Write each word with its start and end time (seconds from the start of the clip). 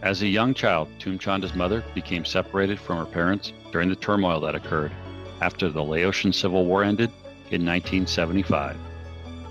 As 0.00 0.22
a 0.22 0.28
young 0.28 0.54
child, 0.54 0.88
Toom 1.00 1.18
Chanda's 1.18 1.56
mother 1.56 1.82
became 1.92 2.24
separated 2.24 2.78
from 2.78 2.98
her 2.98 3.04
parents 3.04 3.52
during 3.72 3.88
the 3.88 3.96
turmoil 3.96 4.38
that 4.40 4.54
occurred 4.54 4.92
after 5.40 5.68
the 5.68 5.82
Laotian 5.82 6.32
Civil 6.32 6.66
War 6.66 6.84
ended 6.84 7.10
in 7.50 7.66
1975. 7.66 8.76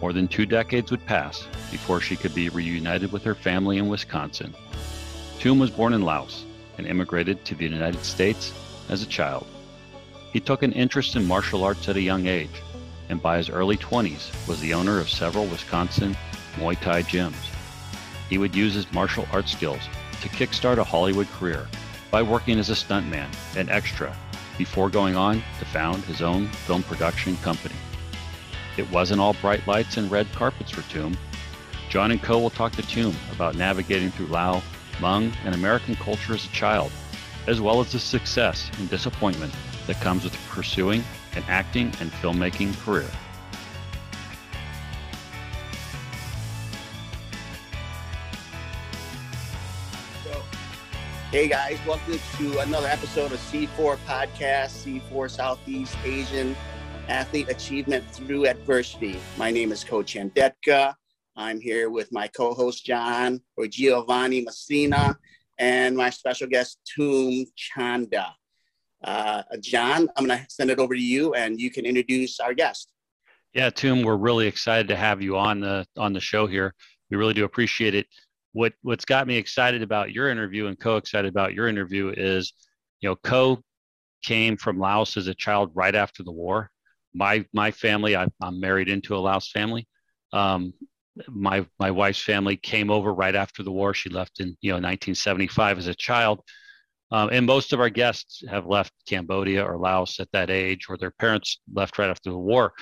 More 0.01 0.13
than 0.13 0.27
two 0.27 0.45
decades 0.45 0.89
would 0.89 1.05
pass 1.05 1.45
before 1.69 1.99
she 1.99 2.15
could 2.15 2.33
be 2.33 2.47
reunited 2.47 3.11
with 3.11 3.23
her 3.23 3.35
family 3.35 3.77
in 3.77 3.89
Wisconsin. 3.89 4.55
Toom 5.39 5.59
was 5.59 5.69
born 5.69 5.91
in 5.93 6.03
Laos 6.03 6.45
and 6.77 6.87
immigrated 6.87 7.43
to 7.43 7.55
the 7.55 7.65
United 7.65 8.05
States 8.05 8.53
as 8.87 9.03
a 9.03 9.07
child. 9.07 9.45
He 10.31 10.39
took 10.39 10.63
an 10.63 10.71
interest 10.71 11.17
in 11.17 11.27
martial 11.27 11.65
arts 11.65 11.89
at 11.89 11.97
a 11.97 12.01
young 12.01 12.25
age, 12.25 12.61
and 13.09 13.21
by 13.21 13.35
his 13.35 13.49
early 13.49 13.75
20s 13.75 14.47
was 14.47 14.61
the 14.61 14.73
owner 14.73 14.97
of 14.99 15.09
several 15.09 15.45
Wisconsin 15.47 16.15
Muay 16.55 16.79
Thai 16.79 17.03
gyms. 17.03 17.35
He 18.29 18.37
would 18.37 18.55
use 18.55 18.73
his 18.73 18.91
martial 18.93 19.27
arts 19.33 19.51
skills 19.51 19.81
to 20.21 20.29
kickstart 20.29 20.77
a 20.77 20.83
Hollywood 20.83 21.27
career 21.31 21.67
by 22.11 22.21
working 22.21 22.59
as 22.59 22.69
a 22.69 22.73
stuntman 22.73 23.27
and 23.55 23.69
extra 23.69 24.15
before 24.57 24.89
going 24.89 25.15
on 25.15 25.43
to 25.59 25.65
found 25.65 26.03
his 26.05 26.21
own 26.21 26.47
film 26.47 26.83
production 26.83 27.37
company. 27.37 27.75
It 28.77 28.89
wasn't 28.91 29.21
all 29.21 29.33
bright 29.33 29.65
lights 29.67 29.97
and 29.97 30.09
red 30.09 30.31
carpets 30.33 30.71
for 30.71 30.81
Toom. 30.91 31.17
John 31.89 32.11
and 32.11 32.21
Ko 32.21 32.39
will 32.39 32.49
talk 32.49 32.73
to 32.73 32.81
Toom 32.81 33.15
about 33.31 33.55
navigating 33.55 34.11
through 34.11 34.27
Lao, 34.27 34.61
Hmong, 34.93 35.33
and 35.45 35.55
American 35.55 35.95
culture 35.95 36.33
as 36.33 36.45
a 36.45 36.49
child, 36.49 36.91
as 37.47 37.61
well 37.61 37.79
as 37.79 37.91
the 37.91 37.99
success 37.99 38.69
and 38.77 38.89
disappointment 38.89 39.53
that 39.87 40.01
comes 40.01 40.23
with 40.23 40.33
pursuing 40.49 41.03
an 41.35 41.43
acting 41.47 41.91
and 41.99 42.11
filmmaking 42.13 42.77
career. 42.79 43.09
Hey 51.29 51.49
guys, 51.49 51.77
welcome 51.85 52.17
to 52.37 52.59
another 52.59 52.87
episode 52.87 53.33
of 53.33 53.39
C4 53.39 53.97
Podcast, 54.07 55.01
C4 55.11 55.29
Southeast 55.29 55.97
Asian 56.05 56.55
Athlete 57.09 57.49
Achievement 57.49 58.09
Through 58.11 58.47
Adversity. 58.47 59.19
My 59.37 59.51
name 59.51 59.73
is 59.73 59.83
Ko 59.83 60.03
Chandetka. 60.03 60.93
I'm 61.35 61.59
here 61.59 61.89
with 61.89 62.13
my 62.13 62.29
co-host 62.29 62.85
John 62.85 63.41
or 63.57 63.67
Giovanni 63.67 64.39
Messina 64.39 65.17
and 65.57 65.97
my 65.97 66.11
special 66.11 66.47
guest 66.47 66.79
Toom 66.95 67.45
Chanda. 67.57 68.33
Uh, 69.03 69.43
John, 69.59 70.07
I'm 70.15 70.27
going 70.27 70.39
to 70.39 70.45
send 70.49 70.69
it 70.69 70.79
over 70.79 70.95
to 70.95 71.01
you, 71.01 71.33
and 71.33 71.59
you 71.59 71.71
can 71.71 71.85
introduce 71.85 72.39
our 72.39 72.53
guest. 72.53 72.93
Yeah, 73.53 73.69
Toom, 73.69 74.01
we're 74.01 74.15
really 74.15 74.47
excited 74.47 74.87
to 74.87 74.95
have 74.95 75.21
you 75.21 75.35
on 75.35 75.59
the 75.59 75.85
on 75.97 76.13
the 76.13 76.21
show 76.21 76.47
here. 76.47 76.73
We 77.09 77.17
really 77.17 77.33
do 77.33 77.43
appreciate 77.43 77.95
it 77.95 78.07
what 78.53 78.73
what's 78.81 79.05
got 79.05 79.27
me 79.27 79.37
excited 79.37 79.81
about 79.81 80.11
your 80.11 80.29
interview 80.29 80.67
and 80.67 80.79
Ko 80.79 80.97
excited 80.97 81.29
about 81.29 81.53
your 81.53 81.67
interview 81.67 82.13
is, 82.15 82.53
you 83.01 83.09
know, 83.09 83.15
Ko 83.15 83.61
came 84.23 84.57
from 84.57 84.79
Laos 84.79 85.17
as 85.17 85.27
a 85.27 85.35
child 85.35 85.71
right 85.73 85.95
after 85.95 86.23
the 86.23 86.31
war. 86.31 86.69
My 87.13 87.45
my 87.53 87.71
family, 87.71 88.15
I, 88.15 88.27
am 88.41 88.59
married 88.59 88.89
into 88.89 89.15
a 89.15 89.19
Laos 89.19 89.51
family. 89.51 89.87
Um, 90.33 90.73
my 91.27 91.65
my 91.79 91.91
wife's 91.91 92.21
family 92.21 92.57
came 92.57 92.91
over 92.91 93.13
right 93.13 93.35
after 93.35 93.63
the 93.63 93.71
war. 93.71 93.93
She 93.93 94.09
left 94.09 94.39
in 94.39 94.57
you 94.61 94.71
know 94.71 94.75
1975 94.75 95.79
as 95.79 95.87
a 95.87 95.95
child, 95.95 96.41
um, 97.11 97.29
and 97.31 97.45
most 97.45 97.73
of 97.73 97.79
our 97.79 97.89
guests 97.89 98.43
have 98.49 98.65
left 98.65 98.93
Cambodia 99.07 99.63
or 99.63 99.77
Laos 99.77 100.19
at 100.19 100.31
that 100.31 100.49
age, 100.49 100.87
or 100.89 100.97
their 100.97 101.11
parents 101.11 101.59
left 101.73 101.97
right 101.97 102.09
after 102.09 102.29
the 102.29 102.37
war. 102.37 102.73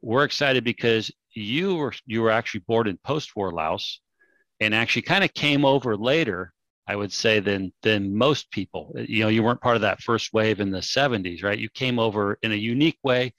We're 0.00 0.24
excited 0.24 0.64
because 0.64 1.10
you 1.34 1.76
were 1.76 1.92
you 2.06 2.22
were 2.22 2.30
actually 2.30 2.64
born 2.66 2.86
in 2.88 2.98
post-war 3.04 3.52
Laos, 3.52 4.00
and 4.64 4.74
actually 4.74 5.02
kind 5.02 5.24
of 5.24 5.32
came 5.34 5.64
over 5.64 5.96
later 5.96 6.52
i 6.86 6.96
would 6.96 7.12
say 7.12 7.40
than 7.40 7.72
than 7.82 8.16
most 8.16 8.50
people. 8.50 8.94
You 8.96 9.20
know 9.22 9.28
you 9.28 9.42
weren't 9.42 9.60
part 9.60 9.76
of 9.76 9.82
that 9.82 10.02
first 10.02 10.32
wave 10.32 10.60
in 10.60 10.70
the 10.70 10.82
70s 10.82 11.42
right? 11.42 11.58
You 11.58 11.68
came 11.70 11.98
over 11.98 12.38
in 12.42 12.52
a 12.52 12.56
unique 12.56 12.98
way 13.02 13.32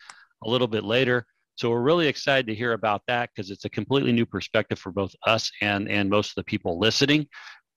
a 0.44 0.50
little 0.50 0.68
bit 0.68 0.84
later. 0.84 1.26
So 1.56 1.70
we're 1.70 1.82
really 1.82 2.08
excited 2.08 2.48
to 2.48 2.56
hear 2.56 2.74
about 2.74 3.02
that 3.08 3.30
because 3.34 3.50
it's 3.50 3.66
a 3.66 3.70
completely 3.70 4.12
new 4.12 4.26
perspective 4.26 4.80
for 4.80 4.92
both 4.92 5.14
us 5.26 5.52
and 5.62 5.90
and 5.90 6.10
most 6.10 6.32
of 6.32 6.36
the 6.36 6.44
people 6.44 6.80
listening 6.80 7.28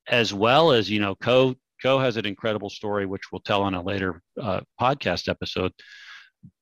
as 0.09 0.33
well 0.33 0.73
as 0.73 0.89
you 0.91 1.01
know 1.01 1.15
Ko 1.15 1.55
Ko 1.83 1.99
has 1.99 2.17
an 2.17 2.27
incredible 2.27 2.71
story 2.71 3.07
which 3.07 3.31
we'll 3.31 3.41
tell 3.41 3.63
on 3.63 3.75
a 3.75 3.83
later 3.83 4.23
uh, 4.41 4.61
podcast 4.81 5.29
episode. 5.29 5.73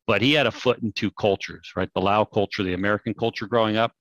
But 0.06 0.22
he 0.22 0.34
had 0.34 0.46
a 0.46 0.52
foot 0.52 0.78
in 0.82 0.92
two 0.92 1.10
cultures 1.12 1.72
right? 1.76 1.88
The 1.94 2.00
lao 2.00 2.24
culture 2.24 2.62
the 2.62 2.74
american 2.74 3.14
culture 3.14 3.46
growing 3.46 3.76
up. 3.76 3.92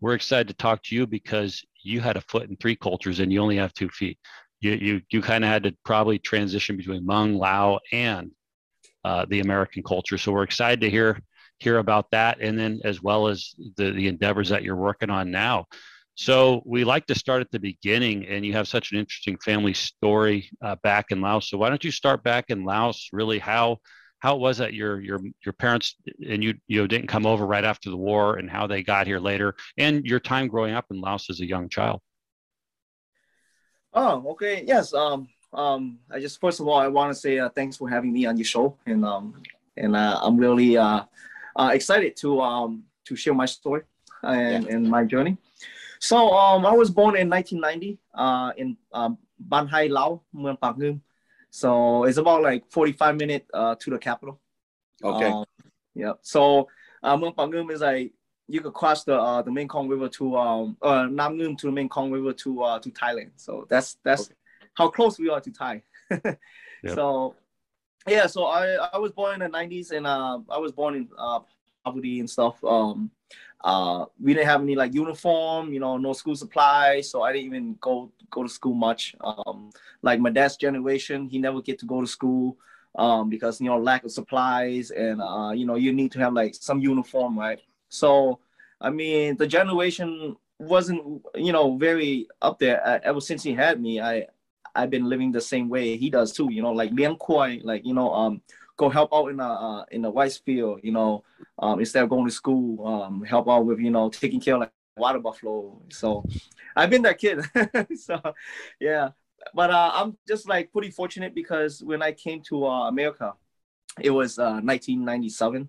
We're 0.00 0.14
excited 0.14 0.48
to 0.48 0.54
talk 0.54 0.82
to 0.84 0.94
you 0.94 1.06
because 1.06 1.64
you 1.84 2.00
had 2.00 2.16
a 2.16 2.22
foot 2.22 2.48
in 2.48 2.56
three 2.56 2.76
cultures 2.76 3.20
and 3.20 3.32
you 3.32 3.40
only 3.40 3.56
have 3.56 3.72
two 3.74 3.88
feet. 3.88 4.18
You 4.60 4.72
you 4.72 5.00
you 5.10 5.22
kind 5.22 5.44
of 5.44 5.50
had 5.50 5.64
to 5.64 5.74
probably 5.84 6.18
transition 6.18 6.76
between 6.76 7.04
Hmong, 7.06 7.38
Lao, 7.38 7.80
and 7.92 8.30
uh, 9.04 9.26
the 9.28 9.40
American 9.40 9.82
culture. 9.82 10.18
So 10.18 10.32
we're 10.32 10.42
excited 10.42 10.80
to 10.80 10.90
hear 10.90 11.20
hear 11.58 11.78
about 11.78 12.10
that, 12.10 12.38
and 12.40 12.58
then 12.58 12.80
as 12.84 13.02
well 13.02 13.28
as 13.28 13.54
the 13.76 13.92
the 13.92 14.08
endeavors 14.08 14.48
that 14.48 14.62
you're 14.62 14.76
working 14.76 15.10
on 15.10 15.30
now. 15.30 15.66
So 16.16 16.62
we 16.64 16.84
like 16.84 17.06
to 17.06 17.14
start 17.14 17.40
at 17.40 17.50
the 17.50 17.58
beginning, 17.58 18.26
and 18.26 18.46
you 18.46 18.52
have 18.52 18.68
such 18.68 18.92
an 18.92 18.98
interesting 18.98 19.36
family 19.38 19.74
story 19.74 20.48
uh, 20.62 20.76
back 20.82 21.06
in 21.10 21.20
Laos. 21.20 21.50
So 21.50 21.58
why 21.58 21.68
don't 21.68 21.84
you 21.84 21.90
start 21.90 22.22
back 22.22 22.46
in 22.48 22.64
Laos? 22.64 23.08
Really, 23.12 23.38
how 23.38 23.78
how 24.24 24.34
it 24.34 24.40
was 24.40 24.56
that 24.56 24.72
your 24.72 25.02
your 25.02 25.20
your 25.44 25.52
parents 25.52 25.96
and 26.26 26.42
you 26.42 26.54
you 26.66 26.80
know, 26.80 26.86
didn't 26.86 27.08
come 27.08 27.26
over 27.26 27.46
right 27.46 27.62
after 27.62 27.90
the 27.90 27.96
war 27.96 28.36
and 28.38 28.48
how 28.48 28.66
they 28.66 28.82
got 28.82 29.06
here 29.06 29.20
later 29.20 29.54
and 29.76 30.06
your 30.06 30.18
time 30.18 30.48
growing 30.48 30.72
up 30.72 30.86
in 30.90 30.98
Laos 30.98 31.28
as 31.28 31.40
a 31.40 31.46
young 31.46 31.68
child. 31.68 32.00
Oh, 33.92 34.24
okay. 34.30 34.64
Yes. 34.66 34.94
Um, 34.94 35.28
um, 35.52 35.98
I 36.10 36.20
just 36.20 36.40
first 36.40 36.58
of 36.58 36.66
all, 36.66 36.78
I 36.78 36.88
want 36.88 37.12
to 37.12 37.20
say 37.20 37.38
uh, 37.38 37.50
thanks 37.50 37.76
for 37.76 37.86
having 37.86 38.14
me 38.14 38.24
on 38.24 38.38
your 38.38 38.46
show, 38.46 38.78
and 38.86 39.04
um, 39.04 39.42
and 39.76 39.94
uh, 39.94 40.18
I'm 40.22 40.38
really 40.38 40.78
uh, 40.78 41.02
uh, 41.54 41.70
excited 41.74 42.16
to 42.22 42.40
um 42.40 42.84
to 43.04 43.14
share 43.14 43.34
my 43.34 43.44
story 43.44 43.82
and, 44.22 44.64
yeah. 44.64 44.72
and 44.74 44.88
my 44.88 45.04
journey. 45.04 45.36
So 46.00 46.32
um, 46.32 46.64
I 46.64 46.72
was 46.72 46.90
born 46.90 47.14
in 47.16 47.28
1990 47.28 47.98
uh, 48.14 48.52
in 48.56 48.78
um, 48.94 49.18
Ban 49.38 49.66
Hai, 49.66 49.88
Lao, 49.88 50.22
Muang 50.34 50.58
Pak 50.58 50.76
Ngum. 50.76 51.00
So 51.54 52.02
it's 52.02 52.18
about 52.18 52.42
like 52.42 52.68
45 52.68 53.14
minutes 53.14 53.48
uh, 53.54 53.76
to 53.76 53.90
the 53.90 53.96
capital. 53.96 54.40
Okay. 55.04 55.26
Um, 55.26 55.44
yeah. 55.94 56.14
So 56.20 56.66
uh, 57.00 57.16
Muang 57.16 57.36
Pak 57.36 57.48
Ngum 57.48 57.70
is 57.70 57.80
like 57.80 58.12
you 58.48 58.60
could 58.60 58.74
cross 58.74 59.04
the 59.04 59.14
uh, 59.14 59.40
the 59.40 59.52
Mekong 59.52 59.86
River 59.86 60.08
to 60.08 60.36
um 60.36 60.76
uh 60.82 61.06
Nam 61.06 61.38
Ngum 61.38 61.56
to 61.58 61.66
the 61.66 61.72
Mekong 61.72 62.10
River 62.10 62.32
to 62.32 62.60
uh 62.60 62.80
to 62.80 62.90
Thailand. 62.90 63.30
So 63.36 63.68
that's 63.70 63.98
that's 64.02 64.22
okay. 64.22 64.34
how 64.74 64.88
close 64.88 65.16
we 65.16 65.30
are 65.30 65.40
to 65.40 65.52
Thai. 65.52 65.84
yep. 66.10 66.38
So 66.88 67.36
yeah, 68.08 68.26
so 68.26 68.46
I 68.46 68.74
I 68.92 68.98
was 68.98 69.12
born 69.12 69.40
in 69.40 69.48
the 69.48 69.56
90s 69.56 69.92
and 69.92 70.08
uh 70.08 70.40
I 70.50 70.58
was 70.58 70.72
born 70.72 70.96
in 70.96 71.08
uh 71.16 71.38
poverty 71.84 72.20
and 72.20 72.28
stuff. 72.28 72.62
Um 72.64 73.10
uh, 73.64 74.04
we 74.20 74.34
didn't 74.34 74.46
have 74.46 74.60
any 74.60 74.76
like 74.76 74.92
uniform, 74.92 75.72
you 75.72 75.80
know, 75.80 75.96
no 75.96 76.12
school 76.12 76.36
supplies, 76.36 77.10
so 77.10 77.22
I 77.22 77.32
didn't 77.32 77.46
even 77.46 77.76
go 77.80 78.12
go 78.30 78.42
to 78.42 78.48
school 78.48 78.74
much. 78.74 79.16
Um, 79.22 79.70
like 80.02 80.20
my 80.20 80.28
dad's 80.28 80.58
generation, 80.58 81.28
he 81.30 81.38
never 81.38 81.62
get 81.62 81.78
to 81.78 81.86
go 81.86 82.02
to 82.02 82.06
school 82.06 82.58
um, 82.96 83.30
because 83.30 83.62
you 83.62 83.66
know 83.68 83.78
lack 83.78 84.04
of 84.04 84.12
supplies 84.12 84.90
and 84.90 85.22
uh, 85.22 85.52
you 85.54 85.64
know 85.64 85.76
you 85.76 85.94
need 85.94 86.12
to 86.12 86.18
have 86.18 86.34
like 86.34 86.54
some 86.54 86.78
uniform, 86.78 87.38
right? 87.38 87.58
So 87.88 88.38
I 88.82 88.90
mean, 88.90 89.38
the 89.38 89.46
generation 89.46 90.36
wasn't 90.58 91.22
you 91.34 91.52
know 91.52 91.78
very 91.78 92.28
up 92.42 92.58
there. 92.58 92.86
I, 92.86 92.96
ever 93.02 93.20
since 93.22 93.42
he 93.42 93.54
had 93.54 93.80
me, 93.80 93.98
I 93.98 94.26
I've 94.74 94.90
been 94.90 95.08
living 95.08 95.32
the 95.32 95.40
same 95.40 95.70
way 95.70 95.96
he 95.96 96.10
does 96.10 96.32
too. 96.32 96.52
You 96.52 96.60
know, 96.60 96.72
like 96.72 96.92
Liang 96.92 97.16
Kuai, 97.16 97.64
like 97.64 97.86
you 97.86 97.94
know, 97.94 98.12
um, 98.12 98.42
go 98.76 98.88
help 98.88 99.14
out 99.14 99.28
in 99.28 99.36
the 99.36 99.44
uh, 99.44 99.84
in 99.90 100.02
the 100.02 100.12
rice 100.12 100.38
field, 100.38 100.80
you 100.82 100.92
know, 100.92 101.24
um, 101.58 101.80
instead 101.80 102.02
of 102.02 102.10
going 102.10 102.26
to 102.26 102.32
school, 102.32 102.86
um, 102.86 103.22
help 103.24 103.48
out 103.48 103.66
with 103.66 103.78
you 103.78 103.90
know 103.90 104.08
taking 104.10 104.40
care 104.40 104.54
of 104.54 104.60
like 104.60 104.72
water 104.96 105.18
buffalo. 105.18 105.80
So 105.90 106.24
I've 106.76 106.90
been 106.90 107.02
that 107.02 107.18
kid. 107.18 107.44
so 107.98 108.20
yeah, 108.80 109.10
but 109.54 109.70
uh, 109.70 109.90
I'm 109.94 110.16
just 110.26 110.48
like 110.48 110.72
pretty 110.72 110.90
fortunate 110.90 111.34
because 111.34 111.82
when 111.82 112.02
I 112.02 112.12
came 112.12 112.40
to 112.42 112.66
uh, 112.66 112.88
America, 112.88 113.34
it 114.00 114.10
was 114.10 114.38
uh, 114.38 114.60
1997. 114.62 115.68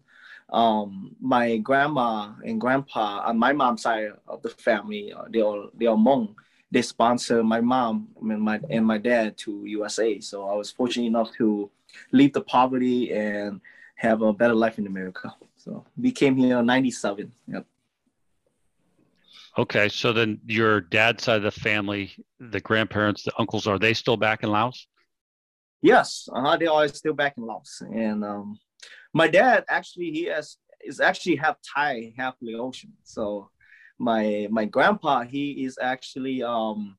Um, 0.49 1.15
my 1.19 1.57
grandma 1.57 2.33
and 2.45 2.61
grandpa 2.61 3.23
on 3.25 3.37
my 3.39 3.51
mom's 3.51 3.81
side 3.81 4.09
of 4.27 4.43
the 4.43 4.49
family, 4.49 5.11
uh, 5.11 5.23
they 5.29 5.41
are 5.41 5.65
they 5.73 5.87
are 5.87 5.95
Hmong. 5.95 6.35
They 6.75 6.81
sponsor 6.81 7.41
my 7.41 7.61
mom 7.61 8.09
and 8.19 8.41
my 8.41 8.59
and 8.69 8.85
my 8.85 8.97
dad 8.97 9.37
to 9.37 9.63
USA. 9.63 10.19
So 10.19 10.49
I 10.49 10.55
was 10.55 10.71
fortunate 10.71 11.05
enough 11.07 11.31
to 11.37 11.71
leave 12.11 12.33
the 12.33 12.41
poverty 12.41 13.13
and 13.13 13.61
have 13.95 14.21
a 14.21 14.33
better 14.33 14.53
life 14.53 14.77
in 14.77 14.85
America. 14.85 15.33
So 15.55 15.85
we 15.97 16.11
came 16.11 16.35
here 16.35 16.59
in 16.59 16.65
97. 16.65 17.31
Yep. 17.47 17.65
Okay. 19.57 19.87
So 19.87 20.11
then 20.11 20.41
your 20.47 20.81
dad's 20.81 21.23
side 21.23 21.37
of 21.37 21.43
the 21.43 21.51
family, 21.61 22.11
the 22.41 22.59
grandparents, 22.59 23.23
the 23.23 23.31
uncles, 23.39 23.67
are 23.67 23.79
they 23.79 23.93
still 23.93 24.17
back 24.17 24.43
in 24.43 24.51
Laos? 24.51 24.85
Yes. 25.81 26.27
Uh-huh, 26.29 26.57
they 26.57 26.67
are 26.67 26.89
still 26.89 27.13
back 27.13 27.35
in 27.37 27.45
Laos. 27.45 27.81
And 27.89 28.25
um, 28.25 28.59
my 29.13 29.29
dad 29.29 29.63
actually, 29.69 30.11
he 30.11 30.25
has, 30.25 30.57
is 30.83 30.99
actually 30.99 31.37
half 31.37 31.55
Thai, 31.73 32.11
half 32.17 32.35
Laotian. 32.41 32.91
So 33.03 33.49
my, 33.97 34.47
my 34.51 34.65
grandpa, 34.65 35.23
he 35.23 35.65
is 35.65 35.77
actually, 35.81 36.43
um, 36.43 36.97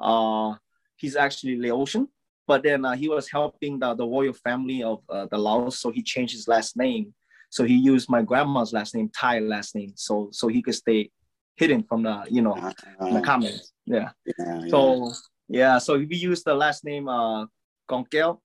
uh, 0.00 0.54
he's 0.96 1.16
actually 1.16 1.56
Laotian, 1.56 2.08
but 2.46 2.62
then 2.62 2.84
uh, 2.84 2.94
he 2.94 3.08
was 3.08 3.30
helping 3.30 3.78
the, 3.78 3.94
the 3.94 4.06
royal 4.06 4.32
family 4.32 4.82
of 4.82 5.02
uh, 5.08 5.26
the 5.30 5.38
Laos, 5.38 5.78
so 5.78 5.90
he 5.90 6.02
changed 6.02 6.34
his 6.34 6.48
last 6.48 6.76
name. 6.76 7.14
So 7.50 7.64
he 7.64 7.74
used 7.74 8.10
my 8.10 8.22
grandma's 8.22 8.72
last 8.72 8.94
name, 8.94 9.10
Thai 9.16 9.38
last 9.38 9.74
name, 9.74 9.92
so 9.94 10.28
so 10.32 10.48
he 10.48 10.60
could 10.60 10.74
stay 10.74 11.10
hidden 11.56 11.84
from 11.84 12.02
the 12.02 12.24
you 12.28 12.42
know 12.42 12.54
uh, 12.54 13.12
the 13.12 13.20
comments. 13.20 13.72
Yeah. 13.86 14.10
yeah 14.38 14.60
so 14.68 15.12
yeah, 15.48 15.78
so 15.78 15.96
we 15.96 16.16
used 16.16 16.44
the 16.44 16.54
last 16.54 16.84
name 16.84 17.08
uh 17.08 17.46
Kongkeo. 17.88 18.38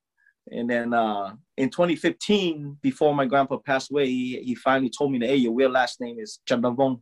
And 0.49 0.69
then 0.69 0.93
uh, 0.93 1.35
in 1.55 1.69
2015, 1.69 2.77
before 2.81 3.13
my 3.13 3.25
grandpa 3.25 3.57
passed 3.57 3.91
away, 3.91 4.07
he, 4.07 4.41
he 4.41 4.55
finally 4.55 4.89
told 4.89 5.11
me 5.11 5.19
that, 5.19 5.27
hey, 5.27 5.35
your 5.35 5.53
real 5.53 5.69
last 5.69 6.01
name 6.01 6.19
is 6.19 6.39
Chandavong. 6.49 6.99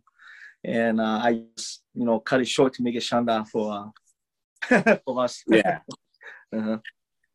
And 0.63 1.00
uh, 1.00 1.21
I 1.23 1.44
just, 1.56 1.83
you 1.94 2.06
know, 2.06 2.19
cut 2.19 2.41
it 2.41 2.47
short 2.47 2.73
to 2.73 2.83
make 2.83 2.95
it 2.95 3.01
Chanda 3.01 3.45
for 3.51 3.91
uh, 4.69 4.97
for 5.06 5.23
us. 5.23 5.44
Yeah. 5.47 5.79
uh-huh. 6.56 6.77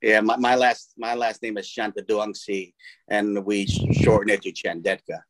Yeah, 0.02 0.20
my, 0.20 0.36
my 0.36 0.54
last 0.54 0.92
my 0.98 1.14
last 1.14 1.42
name 1.42 1.56
is 1.56 1.66
Shanta 1.66 2.02
Duangsi, 2.02 2.74
and 3.08 3.42
we 3.46 3.66
shorten 3.66 4.34
it 4.34 4.42
to 4.42 4.52
Chandetka. 4.52 5.20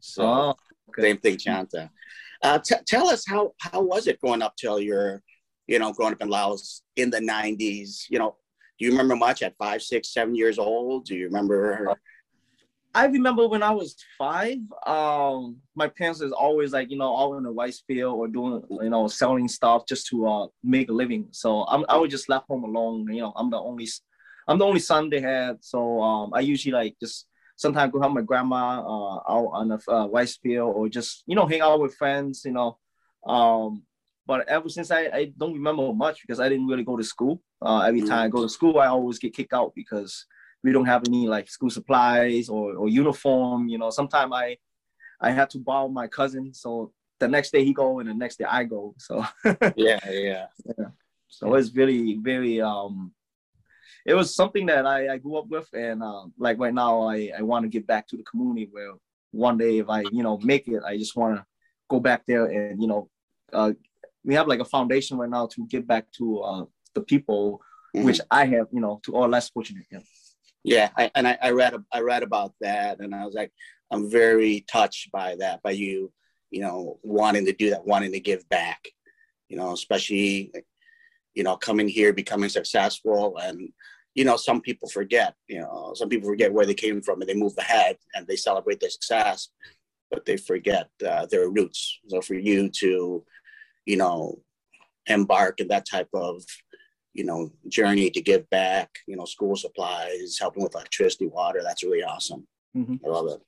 So 0.00 0.24
oh, 0.24 0.54
okay. 0.88 1.02
same 1.02 1.18
thing, 1.18 1.36
Chanta. 1.36 1.90
Uh, 2.42 2.58
t- 2.58 2.74
tell 2.86 3.08
us 3.08 3.24
how 3.28 3.52
how 3.60 3.82
was 3.82 4.06
it 4.06 4.18
growing 4.20 4.40
up 4.40 4.56
till 4.56 4.80
you're, 4.80 5.22
you 5.66 5.78
know, 5.78 5.92
growing 5.92 6.14
up 6.14 6.22
in 6.22 6.28
Laos 6.28 6.82
in 6.96 7.10
the 7.10 7.20
'90s? 7.20 8.04
You 8.08 8.18
know, 8.18 8.36
do 8.78 8.86
you 8.86 8.92
remember 8.92 9.14
much 9.14 9.42
at 9.42 9.56
five, 9.58 9.82
six, 9.82 10.14
seven 10.14 10.34
years 10.34 10.58
old? 10.58 11.04
Do 11.04 11.14
you 11.14 11.26
remember? 11.26 11.94
I 12.94 13.06
remember 13.06 13.48
when 13.48 13.62
I 13.62 13.72
was 13.72 13.96
five. 14.16 14.58
Um, 14.86 15.56
my 15.74 15.88
parents 15.88 16.20
is 16.20 16.32
always 16.32 16.72
like 16.72 16.90
you 16.90 16.96
know 16.96 17.08
all 17.08 17.36
in 17.36 17.42
the 17.42 17.50
rice 17.50 17.82
field 17.86 18.16
or 18.16 18.28
doing 18.28 18.62
you 18.70 18.90
know 18.90 19.08
selling 19.08 19.48
stuff 19.48 19.84
just 19.86 20.06
to 20.08 20.26
uh 20.26 20.46
make 20.62 20.88
a 20.88 20.92
living. 20.92 21.26
So 21.32 21.64
I'm 21.64 21.84
I 21.88 21.96
was 21.96 22.10
just 22.10 22.28
left 22.28 22.46
home 22.48 22.64
alone. 22.64 23.12
You 23.12 23.22
know 23.22 23.32
I'm 23.34 23.50
the 23.50 23.58
only 23.58 23.88
I'm 24.46 24.58
the 24.58 24.64
only 24.64 24.80
son 24.80 25.10
they 25.10 25.20
had. 25.20 25.56
So 25.60 26.00
um 26.00 26.32
I 26.34 26.40
usually 26.40 26.72
like 26.72 26.96
just 27.00 27.26
sometimes 27.56 27.92
go 27.92 28.00
help 28.00 28.12
my 28.12 28.22
grandma 28.22 28.80
uh 28.80 29.16
out 29.28 29.50
on 29.52 29.68
the 29.68 29.80
uh, 29.88 30.08
rice 30.08 30.36
field 30.36 30.74
or 30.74 30.88
just 30.88 31.24
you 31.26 31.34
know 31.34 31.46
hang 31.46 31.62
out 31.62 31.80
with 31.80 31.96
friends. 31.96 32.42
You 32.44 32.52
know, 32.52 32.78
um 33.26 33.82
but 34.26 34.48
ever 34.48 34.68
since 34.68 34.90
I, 34.90 35.00
I 35.12 35.32
don't 35.36 35.52
remember 35.52 35.92
much 35.92 36.22
because 36.22 36.40
I 36.40 36.48
didn't 36.48 36.66
really 36.66 36.84
go 36.84 36.96
to 36.96 37.04
school. 37.04 37.42
Uh, 37.60 37.80
every 37.80 38.00
mm-hmm. 38.00 38.08
time 38.08 38.24
I 38.24 38.28
go 38.28 38.42
to 38.42 38.48
school, 38.48 38.78
I 38.78 38.86
always 38.86 39.18
get 39.18 39.34
kicked 39.34 39.52
out 39.52 39.72
because 39.74 40.24
we 40.64 40.72
don't 40.72 40.86
have 40.86 41.02
any 41.06 41.28
like 41.28 41.48
school 41.48 41.70
supplies 41.70 42.48
or, 42.48 42.74
or 42.74 42.88
uniform. 42.88 43.68
You 43.68 43.78
know, 43.78 43.90
sometimes 43.90 44.32
I 44.34 44.56
I 45.20 45.30
had 45.30 45.50
to 45.50 45.58
borrow 45.58 45.88
my 45.88 46.08
cousin. 46.08 46.52
So 46.52 46.92
the 47.20 47.28
next 47.28 47.52
day 47.52 47.64
he 47.64 47.72
go 47.72 48.00
and 48.00 48.08
the 48.08 48.14
next 48.14 48.38
day 48.38 48.46
I 48.46 48.64
go. 48.64 48.94
So 48.98 49.24
yeah, 49.76 50.00
yeah, 50.10 50.46
yeah. 50.66 50.86
So 51.28 51.54
it's 51.54 51.74
really 51.76 52.18
very 52.20 52.60
um 52.60 53.12
it 54.06 54.14
was 54.14 54.34
something 54.34 54.66
that 54.66 54.84
I, 54.86 55.14
I 55.14 55.18
grew 55.18 55.36
up 55.36 55.48
with 55.48 55.68
and 55.72 56.02
um, 56.02 56.34
like 56.38 56.58
right 56.58 56.74
now 56.74 57.02
I, 57.08 57.30
I 57.38 57.42
want 57.42 57.62
to 57.62 57.70
get 57.70 57.86
back 57.86 58.06
to 58.08 58.16
the 58.16 58.22
community 58.22 58.68
where 58.70 58.92
one 59.30 59.56
day 59.56 59.78
if 59.78 59.88
I 59.88 60.00
you 60.12 60.22
know 60.22 60.38
make 60.38 60.68
it 60.68 60.82
I 60.84 60.96
just 60.96 61.16
want 61.16 61.36
to 61.36 61.44
go 61.88 62.00
back 62.00 62.24
there 62.26 62.46
and 62.46 62.80
you 62.82 62.88
know 62.88 63.08
uh, 63.52 63.72
we 64.24 64.34
have 64.34 64.48
like 64.48 64.60
a 64.60 64.64
foundation 64.64 65.18
right 65.18 65.30
now 65.30 65.46
to 65.46 65.66
give 65.66 65.86
back 65.86 66.10
to 66.12 66.40
uh, 66.40 66.64
the 66.94 67.02
people, 67.02 67.60
mm-hmm. 67.94 68.04
which 68.04 68.20
I 68.30 68.46
have, 68.46 68.68
you 68.72 68.80
know, 68.80 69.00
to 69.04 69.14
all 69.14 69.28
less 69.28 69.50
fortunate. 69.50 69.84
Yeah, 69.90 70.00
yeah 70.64 70.90
I, 70.96 71.10
and 71.14 71.28
I, 71.28 71.38
I 71.42 71.50
read 71.50 71.74
I 71.92 72.00
read 72.00 72.22
about 72.22 72.54
that, 72.60 73.00
and 73.00 73.14
I 73.14 73.24
was 73.24 73.34
like, 73.34 73.52
I'm 73.90 74.10
very 74.10 74.64
touched 74.68 75.12
by 75.12 75.36
that, 75.36 75.62
by 75.62 75.72
you, 75.72 76.12
you 76.50 76.60
know, 76.60 76.98
wanting 77.02 77.46
to 77.46 77.52
do 77.52 77.70
that, 77.70 77.86
wanting 77.86 78.12
to 78.12 78.20
give 78.20 78.48
back, 78.48 78.88
you 79.48 79.56
know, 79.56 79.72
especially, 79.72 80.52
you 81.34 81.44
know, 81.44 81.56
coming 81.56 81.88
here, 81.88 82.12
becoming 82.12 82.48
successful, 82.48 83.36
and 83.38 83.68
you 84.14 84.24
know, 84.24 84.36
some 84.36 84.60
people 84.60 84.88
forget, 84.88 85.34
you 85.48 85.60
know, 85.60 85.92
some 85.94 86.08
people 86.08 86.28
forget 86.28 86.52
where 86.52 86.66
they 86.66 86.74
came 86.74 87.02
from, 87.02 87.20
and 87.20 87.28
they 87.28 87.34
move 87.34 87.54
ahead 87.58 87.96
and 88.14 88.26
they 88.26 88.36
celebrate 88.36 88.80
their 88.80 88.90
success, 88.90 89.48
but 90.10 90.24
they 90.24 90.36
forget 90.36 90.88
uh, 91.06 91.26
their 91.26 91.48
roots. 91.48 92.00
So 92.08 92.20
for 92.20 92.34
you 92.34 92.68
to 92.80 93.24
you 93.86 93.96
know, 93.96 94.40
embark 95.06 95.60
in 95.60 95.68
that 95.68 95.86
type 95.86 96.08
of, 96.14 96.42
you 97.14 97.24
know, 97.24 97.50
journey 97.68 98.10
to 98.10 98.20
give 98.20 98.48
back, 98.50 98.90
you 99.06 99.16
know, 99.16 99.24
school 99.24 99.56
supplies, 99.56 100.36
helping 100.38 100.62
with 100.62 100.74
electricity, 100.74 101.26
water. 101.26 101.60
That's 101.62 101.84
really 101.84 102.02
awesome. 102.02 102.46
Mm-hmm. 102.76 102.96
I 103.06 103.08
love 103.08 103.28
it. 103.28 103.40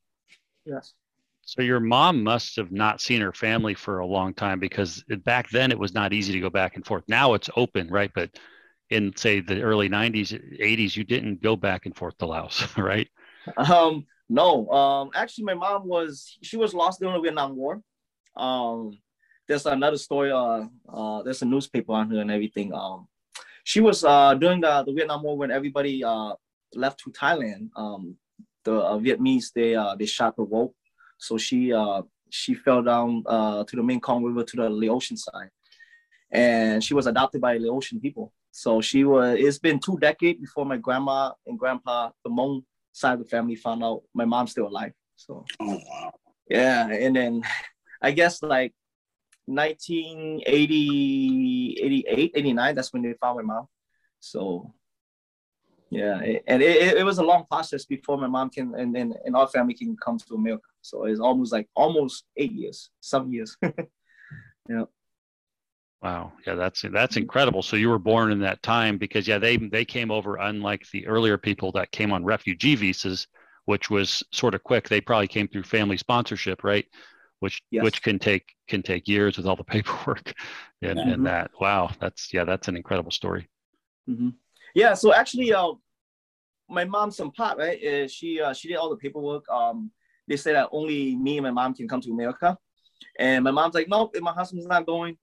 Yes. 0.65 0.95
So 1.43 1.63
your 1.63 1.81
mom 1.81 2.23
must 2.25 2.57
have 2.57 2.73
not 2.73 3.01
seen 3.01 3.21
her 3.21 3.33
family 3.33 3.75
for 3.75 3.99
a 3.99 4.07
long 4.07 4.35
time 4.35 4.59
because 4.59 5.05
back 5.25 5.51
then 5.51 5.71
it 5.71 5.79
was 5.79 5.95
not 5.95 6.13
easy 6.13 6.33
to 6.33 6.41
go 6.41 6.51
back 6.51 6.77
and 6.77 6.85
forth. 6.85 7.05
Now 7.09 7.35
it's 7.35 7.51
open, 7.57 7.89
right? 7.89 8.11
But 8.15 8.31
in 8.91 9.17
say 9.17 9.41
the 9.41 9.63
early 9.63 9.89
90s, 9.89 10.61
80s, 10.61 10.97
you 10.97 11.05
didn't 11.05 11.43
go 11.43 11.57
back 11.57 11.87
and 11.87 11.97
forth 11.97 12.17
to 12.19 12.27
Laos, 12.27 12.67
right? 12.77 13.09
Um, 13.57 14.07
no. 14.29 14.69
Um, 14.71 15.11
actually, 15.15 15.45
my 15.45 15.55
mom 15.55 15.87
was 15.87 16.37
she 16.43 16.57
was 16.57 16.75
lost 16.75 17.01
during 17.01 17.15
the 17.15 17.21
Vietnam 17.21 17.57
War. 17.57 17.81
Um, 18.37 18.99
there's 19.47 19.67
another 19.67 19.99
story. 19.99 20.33
Uh, 20.33 20.65
uh, 20.89 21.23
there's 21.23 21.43
a 21.43 21.47
newspaper 21.47 21.93
on 21.93 22.11
her 22.11 22.21
and 22.21 22.31
everything. 22.31 22.75
Um, 22.75 23.07
she 23.67 23.81
was 23.81 24.05
uh 24.05 24.33
during 24.35 24.61
the, 24.61 24.85
the 24.85 24.93
Vietnam 24.93 25.25
War 25.25 25.37
when 25.37 25.51
everybody 25.51 26.03
uh 26.05 26.35
left 26.75 27.01
to 27.01 27.11
Thailand. 27.11 27.71
Um, 27.77 28.17
the 28.65 28.75
uh, 28.75 28.99
Vietnamese 28.99 29.53
they 29.53 29.75
uh 29.75 29.97
they 29.97 30.07
shot 30.07 30.37
the 30.37 30.45
rope, 30.45 30.75
so 31.19 31.37
she 31.37 31.73
uh 31.73 32.03
she 32.31 32.55
fell 32.55 32.81
down 32.83 33.25
uh 33.27 33.65
to 33.65 33.77
the 33.77 33.83
Mekong 33.83 34.23
River 34.23 34.45
to 34.45 34.57
the 34.57 34.71
Laotian 34.71 35.17
side, 35.17 35.51
and 36.31 36.83
she 36.83 36.95
was 36.95 37.09
adopted 37.09 37.41
by 37.41 37.59
Laotian 37.59 38.01
people. 38.01 38.33
So 38.53 38.81
she 38.81 39.03
was. 39.03 39.37
It's 39.39 39.59
been 39.59 39.81
two 39.81 39.99
decades 39.99 40.41
before 40.41 40.65
my 40.65 40.77
grandma 40.77 41.33
and 41.47 41.59
grandpa, 41.59 42.11
the 42.25 42.31
Hmong 42.31 42.63
side 42.93 43.15
of 43.15 43.19
the 43.19 43.29
family, 43.29 43.57
found 43.57 43.83
out 43.83 44.03
my 44.15 44.25
mom's 44.25 44.53
still 44.53 44.69
alive. 44.69 44.93
So, 45.17 45.45
oh, 45.61 45.81
wow. 45.91 46.13
yeah, 46.49 46.89
and 46.89 47.17
then 47.17 47.43
I 48.01 48.13
guess 48.13 48.45
like 48.45 48.73
1980, 49.47 51.79
88, 51.83 52.33
89, 52.35 52.75
that's 52.75 52.93
when 52.93 53.03
they 53.03 53.15
found 53.21 53.37
my 53.37 53.55
mom. 53.55 53.67
So 54.21 54.75
yeah, 55.91 56.21
it, 56.21 56.45
and 56.47 56.63
it, 56.63 56.99
it 56.99 57.05
was 57.05 57.19
a 57.19 57.23
long 57.23 57.45
process 57.49 57.85
before 57.85 58.19
my 58.19 58.27
mom 58.27 58.51
can 58.51 58.75
and, 58.75 58.97
and, 58.97 59.15
and 59.25 59.37
our 59.37 59.47
family 59.47 59.75
can 59.75 59.97
come 59.97 60.19
to 60.19 60.35
America. 60.35 60.65
So 60.83 61.05
it's 61.05 61.21
almost 61.21 61.53
like 61.53 61.69
almost 61.77 62.25
eight 62.37 62.53
years, 62.53 62.91
some 63.01 63.33
years. 63.33 63.57
yeah. 64.69 64.85
Wow. 66.03 66.33
Yeah, 66.47 66.55
that's 66.55 66.85
that's 66.93 67.17
incredible. 67.17 67.63
So 67.63 67.77
you 67.77 67.89
were 67.89 67.99
born 67.99 68.33
in 68.33 68.41
that 68.41 68.63
time 68.63 68.99
because 68.99 69.29
yeah, 69.29 69.39
they 69.39 69.57
they 69.57 69.85
came 69.85 70.11
over 70.11 70.37
unlike 70.37 70.85
the 70.93 71.07
earlier 71.07 71.39
people 71.39 71.73
that 71.73 71.93
came 71.93 72.13
on 72.13 72.25
refugee 72.25 72.75
visas, 72.75 73.27
which 73.65 73.89
was 73.89 74.23
sort 74.33 74.55
of 74.55 74.65
quick. 74.65 74.89
They 74.89 75.01
probably 75.01 75.29
came 75.29 75.49
through 75.49 75.65
family 75.65 75.97
sponsorship, 75.97 76.65
right? 76.65 76.87
Which 77.41 77.63
yes. 77.71 77.85
which 77.85 78.03
can 78.03 78.19
take 78.19 78.55
can 78.69 78.83
take 78.83 79.09
years 79.09 79.37
with 79.37 79.47
all 79.47 79.57
the 79.57 79.65
paperwork 79.75 80.33
and, 80.83 80.99
mm-hmm. 80.99 81.11
and 81.11 81.27
that. 81.27 81.51
Wow 81.61 81.91
that's 82.01 82.33
yeah 82.33 82.45
that's 82.45 82.69
an 82.69 82.77
incredible 82.77 83.11
story. 83.11 83.49
Mm-hmm. 84.09 84.31
yeah 84.75 84.95
so 84.95 85.13
actually 85.13 85.53
uh 85.53 85.73
my 86.69 86.85
mom's 86.85 87.17
some 87.17 87.33
pot 87.33 87.59
right 87.59 87.83
uh, 87.85 88.07
she 88.09 88.41
uh, 88.41 88.53
she 88.53 88.69
did 88.69 88.77
all 88.77 88.91
the 88.91 88.97
paperwork. 88.97 89.49
Um 89.49 89.91
they 90.29 90.37
say 90.37 90.53
that 90.53 90.69
only 90.73 91.17
me 91.17 91.39
and 91.39 91.45
my 91.45 91.51
mom 91.51 91.75
can 91.75 91.89
come 91.89 92.01
to 92.01 92.11
america. 92.11 92.57
And 93.19 93.45
my 93.45 93.51
mom's 93.51 93.75
like 93.75 93.89
nope 93.89 94.13
if 94.15 94.23
my 94.23 94.33
husband's 94.33 94.67
not 94.67 94.87
going 94.87 95.17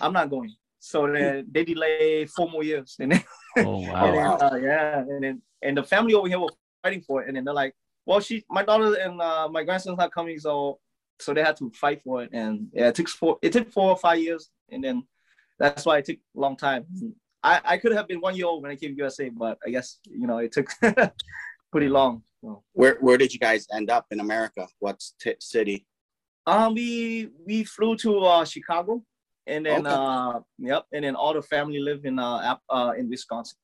i'm 0.00 0.12
not 0.12 0.30
going. 0.30 0.54
So 0.78 1.10
then 1.10 1.46
they 1.50 1.64
delay 1.64 2.26
four 2.26 2.48
more 2.48 2.62
years. 2.62 2.96
And 3.00 3.12
then, 3.12 3.24
oh 3.58 3.78
wow, 3.80 4.06
and 4.06 4.14
then, 4.14 4.52
uh, 4.52 4.56
yeah 4.56 4.98
and 4.98 5.22
then 5.24 5.42
and 5.62 5.76
the 5.76 5.82
family 5.82 6.14
over 6.14 6.28
here 6.28 6.38
were 6.38 6.52
fighting 6.82 7.00
for 7.00 7.22
it. 7.22 7.28
And 7.28 7.36
then 7.36 7.44
they're 7.44 7.54
like 7.54 7.74
well 8.04 8.20
she 8.20 8.44
my 8.50 8.62
daughter 8.62 8.94
and 8.94 9.20
uh, 9.20 9.48
my 9.50 9.64
grandson's 9.64 9.98
not 9.98 10.12
coming 10.12 10.38
so 10.38 10.78
so 11.20 11.34
they 11.34 11.42
had 11.42 11.56
to 11.56 11.70
fight 11.70 12.02
for 12.02 12.22
it, 12.22 12.30
and 12.32 12.68
yeah, 12.72 12.88
it 12.88 12.94
took 12.94 13.08
four. 13.08 13.38
It 13.42 13.52
took 13.52 13.72
four 13.72 13.90
or 13.90 13.96
five 13.96 14.18
years, 14.18 14.50
and 14.70 14.82
then 14.82 15.02
that's 15.58 15.86
why 15.86 15.98
it 15.98 16.04
took 16.04 16.16
a 16.16 16.40
long 16.40 16.56
time. 16.56 16.84
I, 17.42 17.60
I 17.64 17.78
could 17.78 17.92
have 17.92 18.08
been 18.08 18.20
one 18.20 18.36
year 18.36 18.46
old 18.46 18.62
when 18.62 18.72
I 18.72 18.76
came 18.76 18.90
to 18.90 18.96
USA, 18.96 19.28
but 19.28 19.58
I 19.66 19.70
guess 19.70 19.98
you 20.04 20.26
know 20.26 20.38
it 20.38 20.52
took 20.52 20.68
pretty 21.72 21.88
long. 21.88 22.22
So. 22.42 22.62
Where 22.72 22.98
where 23.00 23.18
did 23.18 23.32
you 23.32 23.38
guys 23.38 23.66
end 23.72 23.90
up 23.90 24.06
in 24.10 24.20
America? 24.20 24.66
What 24.78 25.02
t- 25.20 25.34
city? 25.40 25.86
Um, 26.46 26.74
we 26.74 27.30
we 27.46 27.64
flew 27.64 27.96
to 27.98 28.18
uh, 28.20 28.44
Chicago, 28.44 29.02
and 29.46 29.66
then 29.66 29.86
okay. 29.86 29.96
uh, 29.96 30.40
yep, 30.58 30.84
and 30.92 31.04
then 31.04 31.16
all 31.16 31.34
the 31.34 31.42
family 31.42 31.80
live 31.80 32.04
in 32.04 32.18
uh, 32.18 32.56
uh 32.68 32.92
in 32.96 33.08
Wisconsin. 33.08 33.58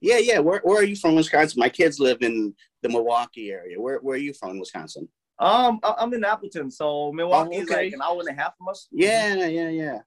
Yeah, 0.00 0.18
yeah. 0.18 0.38
Where 0.38 0.60
where 0.64 0.80
are 0.80 0.84
you 0.84 0.96
from, 0.96 1.14
Wisconsin? 1.14 1.60
My 1.60 1.70
kids 1.70 1.98
live 1.98 2.22
in 2.22 2.54
the 2.82 2.88
Milwaukee 2.88 3.50
area. 3.50 3.80
Where 3.80 3.98
where 4.00 4.16
are 4.16 4.18
you 4.18 4.34
from, 4.34 4.58
Wisconsin? 4.58 5.08
Um, 5.38 5.80
I'm 5.82 6.12
in 6.14 6.24
Appleton, 6.24 6.70
so 6.70 7.12
Milwaukee 7.12 7.56
oh, 7.56 7.62
okay. 7.62 7.62
is 7.62 7.70
like 7.70 7.92
an 7.92 8.02
hour 8.02 8.20
and 8.20 8.28
a 8.28 8.40
half 8.40 8.56
from 8.56 8.68
us. 8.68 8.88
Yeah, 8.92 9.34
yeah, 9.34 9.68
yeah. 9.68 9.98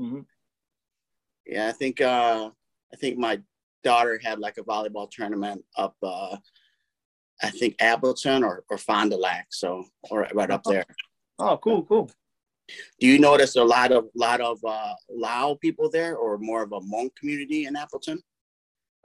Mm-hmm. 0.00 0.20
Yeah, 1.46 1.68
I 1.68 1.72
think 1.72 2.00
uh, 2.00 2.50
I 2.92 2.96
think 2.96 3.18
my 3.18 3.40
daughter 3.82 4.20
had 4.22 4.38
like 4.38 4.58
a 4.58 4.62
volleyball 4.62 5.10
tournament 5.10 5.64
up, 5.76 5.96
uh, 6.02 6.36
I 7.42 7.50
think 7.50 7.76
Appleton 7.80 8.44
or 8.44 8.64
or 8.70 8.78
Fond 8.78 9.10
du 9.10 9.16
Lac, 9.16 9.46
so 9.50 9.84
or 10.10 10.28
right 10.34 10.50
up 10.50 10.62
there. 10.64 10.84
Oh, 11.38 11.56
cool, 11.56 11.84
cool. 11.84 12.10
Do 13.00 13.06
you 13.06 13.18
notice 13.18 13.56
a 13.56 13.64
lot 13.64 13.92
of 13.92 14.08
lot 14.14 14.40
of 14.40 14.58
uh, 14.64 14.94
Lao 15.08 15.54
people 15.54 15.90
there, 15.90 16.16
or 16.16 16.38
more 16.38 16.62
of 16.62 16.72
a 16.72 16.80
Hmong 16.80 17.14
community 17.16 17.66
in 17.66 17.76
Appleton? 17.76 18.20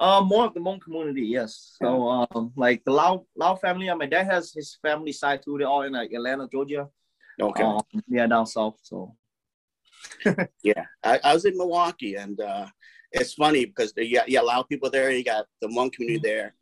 Uh, 0.04 0.20
more 0.20 0.44
of 0.44 0.54
the 0.54 0.60
Hmong 0.60 0.82
community, 0.82 1.22
yes. 1.22 1.78
So, 1.82 2.10
um, 2.10 2.52
like 2.58 2.84
the 2.84 2.92
Lao 2.92 3.26
Lao 3.38 3.56
family, 3.56 3.88
uh, 3.88 3.96
my 3.96 4.06
dad 4.06 4.26
has 4.26 4.52
his 4.52 4.78
family 4.82 5.14
side 5.14 5.42
too. 5.42 5.58
They're 5.58 5.68
all 5.68 5.84
in 5.84 5.94
like 5.94 6.12
Atlanta, 6.12 6.46
Georgia. 6.52 6.90
Okay. 7.42 7.64
Um, 7.64 7.82
yeah, 8.10 8.28
down 8.28 8.46
south. 8.46 8.80
So. 8.82 9.16
yeah, 10.62 10.84
I, 11.06 11.22
I, 11.24 11.34
was 11.34 11.46
in 11.46 11.58
Milwaukee, 11.58 12.16
and 12.16 12.38
uh, 12.42 12.66
it's 13.14 13.36
funny 13.36 13.64
because 13.64 13.94
you 13.96 14.16
got, 14.16 14.28
you 14.28 14.36
got 14.36 14.46
Lao 14.46 14.64
people 14.64 14.90
there, 14.90 15.10
you 15.10 15.24
got 15.24 15.46
the 15.62 15.70
Hmong 15.70 15.94
community 15.94 16.20
mm-hmm. 16.20 16.28
there, 16.28 16.56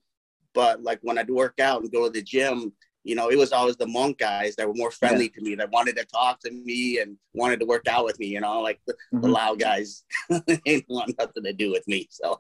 but 0.54 0.84
like 0.84 1.00
when 1.02 1.18
I'd 1.18 1.28
work 1.28 1.60
out 1.60 1.82
and 1.82 1.92
go 1.92 2.06
to 2.06 2.12
the 2.12 2.22
gym, 2.22 2.72
you 3.04 3.16
know, 3.16 3.32
it 3.32 3.40
was 3.40 3.52
always 3.52 3.76
the 3.76 3.88
Hmong 3.88 4.20
guys 4.20 4.56
that 4.58 4.68
were 4.68 4.76
more 4.76 4.92
friendly 4.92 5.32
yeah. 5.34 5.40
to 5.40 5.42
me, 5.42 5.56
that 5.56 5.72
wanted 5.72 5.96
to 5.98 6.06
talk 6.06 6.40
to 6.42 6.52
me 6.52 7.00
and 7.00 7.18
wanted 7.34 7.60
to 7.62 7.66
work 7.66 7.88
out 7.88 8.06
with 8.06 8.20
me. 8.20 8.28
You 8.28 8.42
know, 8.42 8.62
like 8.62 8.80
the, 8.86 8.94
mm-hmm. 8.94 9.22
the 9.22 9.28
Lao 9.30 9.56
guys 9.56 10.04
ain't 10.68 10.86
want 10.88 11.18
nothing 11.18 11.44
to 11.44 11.54
do 11.54 11.72
with 11.72 11.88
me. 11.88 12.08
So, 12.12 12.40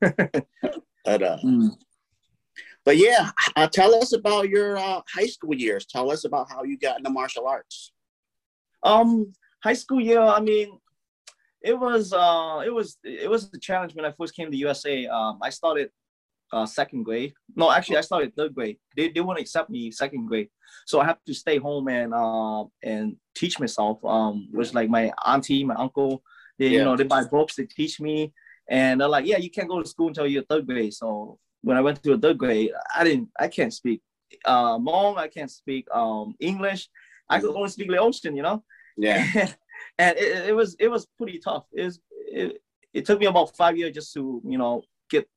but 1.04 1.22
uh, 1.22 1.38
mm. 1.44 1.70
but 2.84 2.96
yeah, 2.96 3.30
uh, 3.56 3.66
tell 3.66 3.94
us 3.94 4.12
about 4.12 4.48
your 4.48 4.76
uh, 4.76 5.00
high 5.12 5.26
school 5.26 5.54
years. 5.54 5.86
Tell 5.86 6.10
us 6.10 6.24
about 6.24 6.50
how 6.50 6.64
you 6.64 6.78
got 6.78 6.98
into 6.98 7.10
martial 7.10 7.46
arts. 7.46 7.92
Um, 8.82 9.32
high 9.62 9.74
school 9.74 10.00
year. 10.00 10.20
I 10.20 10.40
mean, 10.40 10.78
it 11.62 11.78
was 11.78 12.12
uh, 12.12 12.62
it 12.64 12.70
was 12.70 12.98
it 13.04 13.28
was 13.28 13.50
a 13.52 13.58
challenge 13.58 13.94
when 13.94 14.04
I 14.04 14.12
first 14.12 14.34
came 14.34 14.50
to 14.50 14.56
USA. 14.56 15.06
Um, 15.06 15.38
I 15.42 15.50
started 15.50 15.90
uh, 16.52 16.66
second 16.66 17.04
grade. 17.04 17.32
No, 17.54 17.70
actually, 17.70 17.98
I 17.98 18.02
started 18.02 18.34
third 18.34 18.54
grade. 18.54 18.78
They, 18.96 19.08
they 19.10 19.20
won't 19.20 19.38
accept 19.38 19.70
me 19.70 19.90
second 19.90 20.26
grade, 20.26 20.48
so 20.86 21.00
I 21.00 21.04
have 21.04 21.18
to 21.26 21.34
stay 21.34 21.58
home 21.58 21.88
and 21.88 22.14
uh, 22.14 22.64
and 22.82 23.16
teach 23.34 23.60
myself. 23.60 24.04
Um, 24.04 24.48
which 24.52 24.74
like 24.74 24.88
my 24.88 25.12
auntie, 25.24 25.64
my 25.64 25.74
uncle, 25.74 26.22
they 26.58 26.68
yeah. 26.68 26.78
you 26.78 26.84
know 26.84 26.96
they 26.96 27.04
buy 27.04 27.24
books, 27.24 27.56
they 27.56 27.66
teach 27.66 28.00
me, 28.00 28.32
and 28.70 29.00
they're 29.00 29.08
like, 29.08 29.26
yeah, 29.26 29.36
you 29.36 29.50
can't 29.50 29.68
go 29.68 29.82
to 29.82 29.88
school 29.88 30.08
until 30.08 30.26
you're 30.26 30.44
third 30.44 30.66
grade. 30.66 30.94
So 30.94 31.38
when 31.62 31.76
I 31.76 31.80
went 31.80 32.02
to 32.02 32.12
a 32.12 32.18
third 32.18 32.38
grade, 32.38 32.70
I 32.96 33.04
didn't, 33.04 33.28
I 33.38 33.48
can't 33.48 33.74
speak 33.74 34.00
uh, 34.44 34.78
Hmong, 34.78 35.18
I 35.18 35.28
can't 35.28 35.50
speak 35.50 35.86
um 35.92 36.34
English. 36.40 36.88
I 37.28 37.40
could 37.40 37.54
only 37.54 37.68
speak 37.68 37.90
Laotian, 37.90 38.36
you 38.36 38.42
know. 38.42 38.62
Yeah. 38.96 39.26
and 39.98 40.16
it, 40.16 40.48
it 40.48 40.56
was 40.56 40.76
it 40.78 40.88
was 40.88 41.06
pretty 41.18 41.38
tough. 41.38 41.64
It, 41.72 41.84
was, 41.84 42.00
it 42.10 42.62
it 42.92 43.04
took 43.04 43.20
me 43.20 43.26
about 43.26 43.56
five 43.56 43.76
years 43.76 43.94
just 43.94 44.12
to 44.14 44.40
you 44.44 44.58
know 44.58 44.82
get 45.10 45.28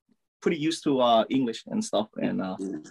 pretty 0.41 0.57
used 0.57 0.83
to 0.83 0.99
uh, 1.01 1.25
English 1.29 1.63
and 1.67 1.83
stuff. 1.83 2.09
And 2.17 2.41
uh, 2.41 2.57
mm. 2.59 2.85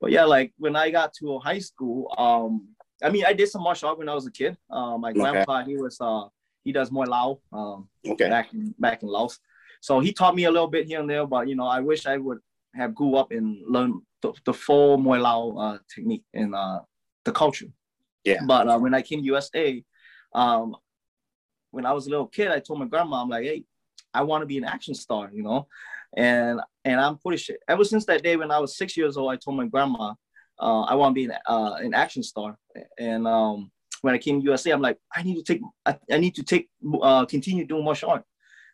but 0.00 0.10
yeah, 0.10 0.24
like 0.24 0.52
when 0.58 0.76
I 0.76 0.90
got 0.90 1.14
to 1.20 1.38
high 1.38 1.58
school, 1.58 2.12
um, 2.18 2.68
I 3.02 3.10
mean, 3.10 3.24
I 3.24 3.32
did 3.32 3.48
some 3.48 3.62
martial 3.62 3.88
art 3.88 3.98
when 3.98 4.08
I 4.08 4.14
was 4.14 4.26
a 4.26 4.30
kid. 4.30 4.56
Uh, 4.70 4.98
my 4.98 5.10
okay. 5.10 5.20
grandpa, 5.20 5.64
he 5.64 5.76
was 5.76 5.96
uh, 6.00 6.24
he 6.64 6.72
does 6.72 6.90
Muay 6.90 7.06
Lao 7.06 7.40
um, 7.52 7.88
okay. 8.06 8.28
back 8.28 8.52
in 8.52 8.74
back 8.78 9.02
in 9.02 9.08
Laos. 9.08 9.38
So 9.84 10.00
he 10.00 10.14
taught 10.14 10.34
me 10.34 10.44
a 10.44 10.50
little 10.50 10.66
bit 10.66 10.86
here 10.86 10.98
and 10.98 11.10
there, 11.10 11.26
but 11.26 11.46
you 11.46 11.56
know, 11.56 11.66
I 11.66 11.80
wish 11.80 12.06
I 12.06 12.16
would 12.16 12.38
have 12.74 12.94
grew 12.94 13.16
up 13.16 13.32
and 13.32 13.58
learned 13.68 14.00
the, 14.22 14.32
the 14.46 14.54
full 14.54 14.96
Muay 14.96 15.20
Lao 15.20 15.50
uh, 15.58 15.78
technique 15.94 16.24
and 16.32 16.54
uh, 16.54 16.80
the 17.26 17.32
culture. 17.32 17.66
Yeah. 18.24 18.40
But 18.46 18.66
uh, 18.66 18.78
when 18.78 18.94
I 18.94 19.02
came 19.02 19.18
to 19.18 19.26
USA, 19.26 19.84
um, 20.32 20.74
when 21.70 21.84
I 21.84 21.92
was 21.92 22.06
a 22.06 22.10
little 22.10 22.28
kid, 22.28 22.48
I 22.48 22.60
told 22.60 22.78
my 22.78 22.86
grandma, 22.86 23.20
I'm 23.20 23.28
like, 23.28 23.44
hey, 23.44 23.64
I 24.14 24.22
want 24.22 24.40
to 24.40 24.46
be 24.46 24.56
an 24.56 24.64
action 24.64 24.94
star, 24.94 25.28
you 25.30 25.42
know. 25.42 25.68
And 26.16 26.62
and 26.86 26.98
I'm 26.98 27.18
pretty 27.18 27.36
sure 27.36 27.56
ever 27.68 27.84
since 27.84 28.06
that 28.06 28.22
day 28.22 28.36
when 28.36 28.50
I 28.50 28.60
was 28.60 28.78
six 28.78 28.96
years 28.96 29.18
old, 29.18 29.32
I 29.32 29.36
told 29.36 29.58
my 29.58 29.66
grandma 29.66 30.14
uh, 30.58 30.80
I 30.84 30.94
want 30.94 31.10
to 31.10 31.14
be 31.14 31.26
an, 31.26 31.34
uh, 31.46 31.74
an 31.80 31.92
action 31.92 32.22
star. 32.22 32.56
And 32.98 33.28
um, 33.28 33.70
when 34.00 34.14
I 34.14 34.18
came 34.18 34.40
to 34.40 34.44
USA, 34.46 34.70
I'm 34.70 34.80
like, 34.80 34.96
I 35.14 35.22
need 35.22 35.36
to 35.36 35.42
take, 35.42 35.60
I, 35.84 35.98
I 36.10 36.16
need 36.16 36.36
to 36.36 36.42
take, 36.42 36.70
uh, 37.02 37.26
continue 37.26 37.66
doing 37.66 37.84
martial 37.84 38.08
art. 38.08 38.24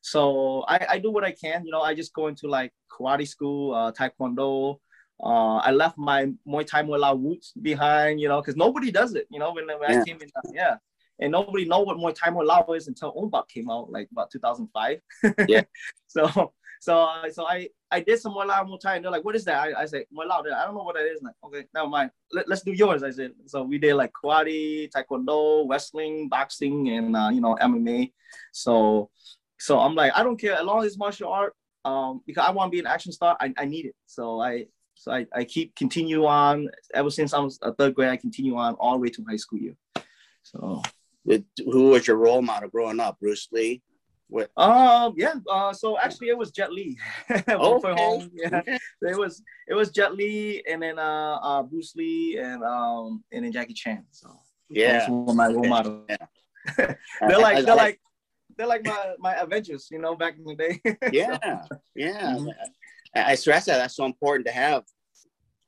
So 0.01 0.65
I, 0.69 0.87
I 0.91 0.99
do 0.99 1.11
what 1.11 1.25
I 1.25 1.33
can. 1.33 1.65
You 1.65 1.73
know, 1.73 1.83
I 1.83 1.95
just 1.95 2.15
go 2.15 2.29
into 2.29 2.49
like 2.49 2.73
karate 2.91 3.29
school, 3.29 3.75
uh, 3.75 3.93
taekwondo. 3.93 4.79
Uh, 5.23 5.57
I 5.57 5.71
left 5.71 5.99
my 5.99 6.27
Muay 6.49 6.67
Thai 6.67 6.83
Muay 6.83 6.99
Lao 6.99 7.15
roots 7.15 7.53
behind. 7.61 8.21
You 8.21 8.29
know, 8.29 8.41
because 8.41 8.57
nobody 8.57 8.91
does 8.91 9.15
it. 9.15 9.27
You 9.31 9.39
know, 9.39 9.53
when, 9.53 9.67
when 9.67 9.91
yeah. 9.91 10.01
I 10.01 10.05
came 10.05 10.19
in, 10.21 10.29
yeah 10.53 10.77
and 11.21 11.33
nobody 11.33 11.65
know 11.65 11.81
what 11.81 11.99
Muay 11.99 12.15
Thai 12.15 12.31
Muay 12.31 12.47
Lao 12.47 12.73
is 12.73 12.89
until 12.89 13.13
Ong 13.17 13.31
came 13.49 13.71
out, 13.71 13.91
like 13.91 14.09
about 14.11 14.31
2005. 14.31 15.01
yeah. 15.49 15.63
so 16.07 16.53
so 16.81 17.09
so 17.31 17.47
I 17.47 17.69
I 17.91 18.01
did 18.01 18.19
some 18.19 18.33
Muay 18.33 18.47
Lao 18.47 18.65
Muay 18.65 18.81
Thai, 18.81 18.97
and 18.97 19.05
they're 19.05 19.13
like, 19.13 19.25
"What 19.25 19.37
is 19.37 19.45
that?" 19.45 19.59
I, 19.59 19.83
I 19.83 19.85
said, 19.85 20.05
"Muay 20.17 20.27
Lao." 20.27 20.41
I 20.41 20.65
don't 20.65 20.75
know 20.75 20.83
what 20.83 20.97
that 20.97 21.05
is. 21.05 21.21
like, 21.23 21.35
okay, 21.45 21.67
never 21.75 21.89
mind. 21.89 22.11
Let, 22.33 22.49
let's 22.49 22.63
do 22.63 22.73
yours. 22.73 23.03
I 23.03 23.11
said. 23.11 23.33
So 23.47 23.63
we 23.63 23.79
did 23.79 23.95
like 23.95 24.13
karate, 24.13 24.91
taekwondo, 24.91 25.69
wrestling, 25.69 26.29
boxing, 26.29 26.89
and 26.89 27.17
uh, 27.17 27.31
you 27.33 27.41
know 27.41 27.57
MMA. 27.61 28.13
So 28.53 29.11
so 29.61 29.79
I'm 29.79 29.95
like, 29.95 30.13
I 30.15 30.23
don't 30.23 30.41
care 30.41 30.55
as 30.55 30.65
long 30.65 30.81
as 30.81 30.87
it's 30.87 30.99
martial 30.99 31.31
art. 31.31 31.55
Um, 31.85 32.21
because 32.27 32.45
I 32.47 32.51
want 32.51 32.71
to 32.71 32.77
be 32.77 32.81
an 32.81 32.87
action 32.87 33.13
star. 33.13 33.37
I, 33.41 33.55
I 33.57 33.65
need 33.65 33.87
it. 33.87 33.95
So 34.07 34.41
I 34.41 34.67
so 34.95 35.13
I, 35.13 35.27
I 35.35 35.45
keep 35.45 35.75
continue 35.77 36.27
on 36.27 36.69
ever 36.93 37.11
since 37.11 37.33
I 37.33 37.39
was 37.39 37.59
a 37.63 37.73
third 37.73 37.95
grade. 37.95 38.11
I 38.11 38.17
continue 38.17 38.57
on 38.57 38.75
all 38.75 38.95
the 38.95 38.99
way 38.99 39.09
to 39.09 39.25
high 39.29 39.37
school 39.37 39.59
year. 39.59 39.75
So 40.43 40.83
who 41.65 41.91
was 41.91 42.07
your 42.07 42.17
role 42.17 42.43
model 42.43 42.69
growing 42.69 43.01
up? 43.01 43.19
Bruce 43.21 43.49
Lee. 43.53 43.83
What? 44.29 44.51
Um, 44.57 45.15
yeah. 45.17 45.35
Uh, 45.51 45.73
so 45.73 45.99
actually, 45.99 46.29
it 46.29 46.39
was 46.39 46.51
Jet 46.51 46.73
Li. 46.73 46.99
oh, 47.49 47.77
okay. 47.77 47.93
home. 47.93 48.31
Yeah. 48.33 48.63
It 48.67 49.19
was 49.19 49.43
it 49.67 49.75
was 49.75 49.91
Jet 49.91 50.15
Li, 50.15 50.63
and 50.71 50.83
then 50.83 50.99
uh, 50.99 51.39
uh, 51.43 51.63
Bruce 51.63 51.97
Lee, 51.97 52.39
and 52.39 52.63
um, 52.63 53.25
and 53.33 53.45
then 53.45 53.53
Jackie 53.53 53.75
Chan. 53.75 54.05
So 54.11 54.29
yeah, 54.69 55.07
my 55.09 55.49
role 55.49 55.65
model. 55.65 56.05
Yeah. 56.09 56.17
they're 57.27 57.39
like 57.39 57.65
they're 57.65 57.75
like 57.75 58.01
they're 58.61 58.69
like 58.69 58.85
my 58.85 59.15
my 59.19 59.35
Avengers, 59.37 59.89
you 59.91 59.99
know, 59.99 60.15
back 60.15 60.37
in 60.37 60.45
the 60.45 60.55
day. 60.55 60.81
yeah, 61.13 61.63
yeah. 61.97 62.35
Mm-hmm. 62.35 62.49
I 63.15 63.35
stress 63.35 63.65
that 63.65 63.79
that's 63.79 63.97
so 63.97 64.05
important 64.05 64.47
to 64.49 64.53
have 64.53 64.85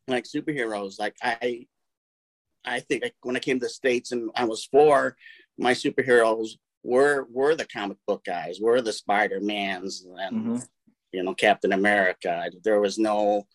like 0.09 0.25
superheroes. 0.25 1.01
Like 1.01 1.17
I, 1.23 1.67
I 2.67 2.81
think 2.81 3.03
like 3.03 3.15
when 3.23 3.35
I 3.35 3.39
came 3.39 3.59
to 3.59 3.65
the 3.65 3.71
states 3.71 4.13
and 4.13 4.31
I 4.37 4.45
was 4.45 4.67
four, 4.67 5.17
my 5.57 5.73
superheroes 5.73 6.51
were 6.85 7.27
were 7.33 7.55
the 7.55 7.65
comic 7.65 7.97
book 8.07 8.25
guys, 8.27 8.61
were 8.61 8.83
the 8.83 8.93
Spider 8.93 9.41
Mans 9.41 10.05
and 10.19 10.37
mm-hmm. 10.37 10.57
you 11.13 11.23
know 11.23 11.35
Captain 11.35 11.73
America. 11.73 12.51
There 12.63 12.81
was 12.83 12.99
no, 12.99 13.47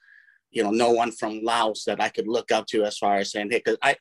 you 0.49 0.63
know, 0.63 0.71
no 0.71 0.89
one 0.89 1.11
from 1.11 1.43
Laos 1.43 1.83
that 1.85 2.01
I 2.01 2.09
could 2.09 2.27
look 2.27 2.51
up 2.51 2.65
to 2.69 2.85
as 2.85 2.97
far 2.97 3.17
as 3.17 3.31
saying, 3.31 3.51
hey, 3.51 3.61
because 3.63 3.77
I 3.83 3.97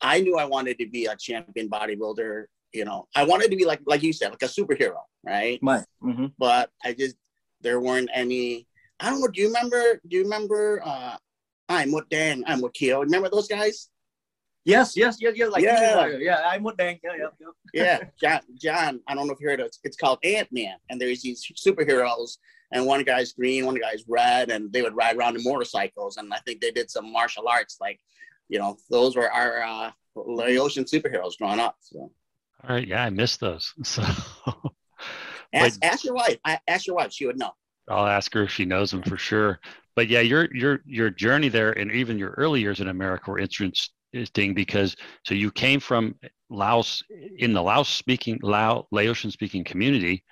I 0.00 0.20
knew 0.20 0.38
I 0.38 0.44
wanted 0.44 0.78
to 0.78 0.88
be 0.88 1.06
a 1.06 1.16
champion 1.16 1.68
bodybuilder. 1.68 2.44
You 2.72 2.84
know, 2.84 3.08
I 3.14 3.24
wanted 3.24 3.50
to 3.50 3.56
be 3.56 3.64
like 3.64 3.80
like 3.86 4.02
you 4.02 4.12
said, 4.12 4.30
like 4.30 4.42
a 4.42 4.46
superhero, 4.46 4.98
right? 5.24 5.58
Right. 5.62 5.84
Mm-hmm. 6.02 6.26
But 6.38 6.70
I 6.84 6.92
just 6.92 7.16
there 7.60 7.80
weren't 7.80 8.10
any. 8.14 8.66
I 9.00 9.10
don't 9.10 9.20
know. 9.20 9.28
Do 9.28 9.40
you 9.40 9.48
remember? 9.48 10.00
Do 10.06 10.16
you 10.16 10.22
remember? 10.24 10.82
uh 10.84 11.16
I'm 11.68 11.92
with 11.92 12.08
Dan. 12.08 12.44
I'm 12.46 12.60
with 12.60 12.72
Keo. 12.72 13.00
Remember 13.00 13.28
those 13.28 13.48
guys? 13.48 13.88
Yes, 14.64 14.96
yes, 14.96 15.16
yes, 15.20 15.34
yes. 15.36 15.50
Like 15.50 15.62
yeah, 15.62 16.08
yeah. 16.18 16.42
I'm 16.44 16.62
with 16.62 16.76
Dan. 16.76 16.98
Yeah, 17.02 17.12
yeah, 17.18 17.50
yeah. 17.72 17.98
John, 18.20 18.40
John. 18.60 19.00
I 19.06 19.14
don't 19.14 19.26
know 19.26 19.32
if 19.32 19.40
you 19.40 19.48
heard 19.48 19.60
it. 19.60 19.74
It's 19.82 19.96
called 19.96 20.18
Ant 20.24 20.48
Man, 20.52 20.76
and 20.90 21.00
there's 21.00 21.22
these 21.22 21.42
superheroes, 21.56 22.36
and 22.72 22.84
one 22.84 23.02
guy's 23.02 23.32
green, 23.32 23.64
one 23.64 23.76
guy's 23.76 24.04
red, 24.08 24.50
and 24.50 24.70
they 24.72 24.82
would 24.82 24.96
ride 24.96 25.16
around 25.16 25.36
in 25.36 25.44
motorcycles, 25.44 26.18
and 26.18 26.32
I 26.34 26.38
think 26.38 26.60
they 26.60 26.70
did 26.70 26.90
some 26.90 27.10
martial 27.10 27.48
arts. 27.48 27.78
Like, 27.80 27.98
you 28.48 28.58
know, 28.58 28.76
those 28.90 29.16
were 29.16 29.30
our 29.30 29.62
uh, 29.62 29.90
Laotian 30.16 30.84
superheroes 30.84 31.38
growing 31.38 31.60
up. 31.60 31.76
So. 31.80 32.12
All 32.64 32.74
right. 32.74 32.86
Yeah, 32.86 33.04
I 33.04 33.10
missed 33.10 33.40
those. 33.40 33.72
So. 33.84 34.02
ask, 35.54 35.82
ask 35.82 36.04
your 36.04 36.14
wife. 36.14 36.36
I, 36.44 36.58
ask 36.68 36.86
your 36.86 36.96
wife. 36.96 37.12
She 37.12 37.26
would 37.26 37.38
know. 37.38 37.52
I'll 37.88 38.06
ask 38.06 38.32
her 38.34 38.42
if 38.42 38.50
she 38.50 38.64
knows 38.64 38.90
them 38.90 39.02
for 39.02 39.16
sure. 39.16 39.60
But 39.96 40.08
yeah, 40.08 40.20
your 40.20 40.48
your 40.54 40.80
your 40.84 41.10
journey 41.10 41.48
there, 41.48 41.72
and 41.72 41.90
even 41.90 42.18
your 42.18 42.30
early 42.32 42.60
years 42.60 42.80
in 42.80 42.88
America 42.88 43.30
were 43.30 43.38
interesting 43.38 44.54
because 44.54 44.94
so 45.24 45.34
you 45.34 45.50
came 45.50 45.80
from 45.80 46.14
Laos 46.50 47.02
in 47.36 47.52
the 47.52 47.62
Laos 47.62 47.88
speaking 47.88 48.38
Lao 48.42 48.86
Laotian 48.92 49.30
speaking 49.30 49.64
community 49.64 50.22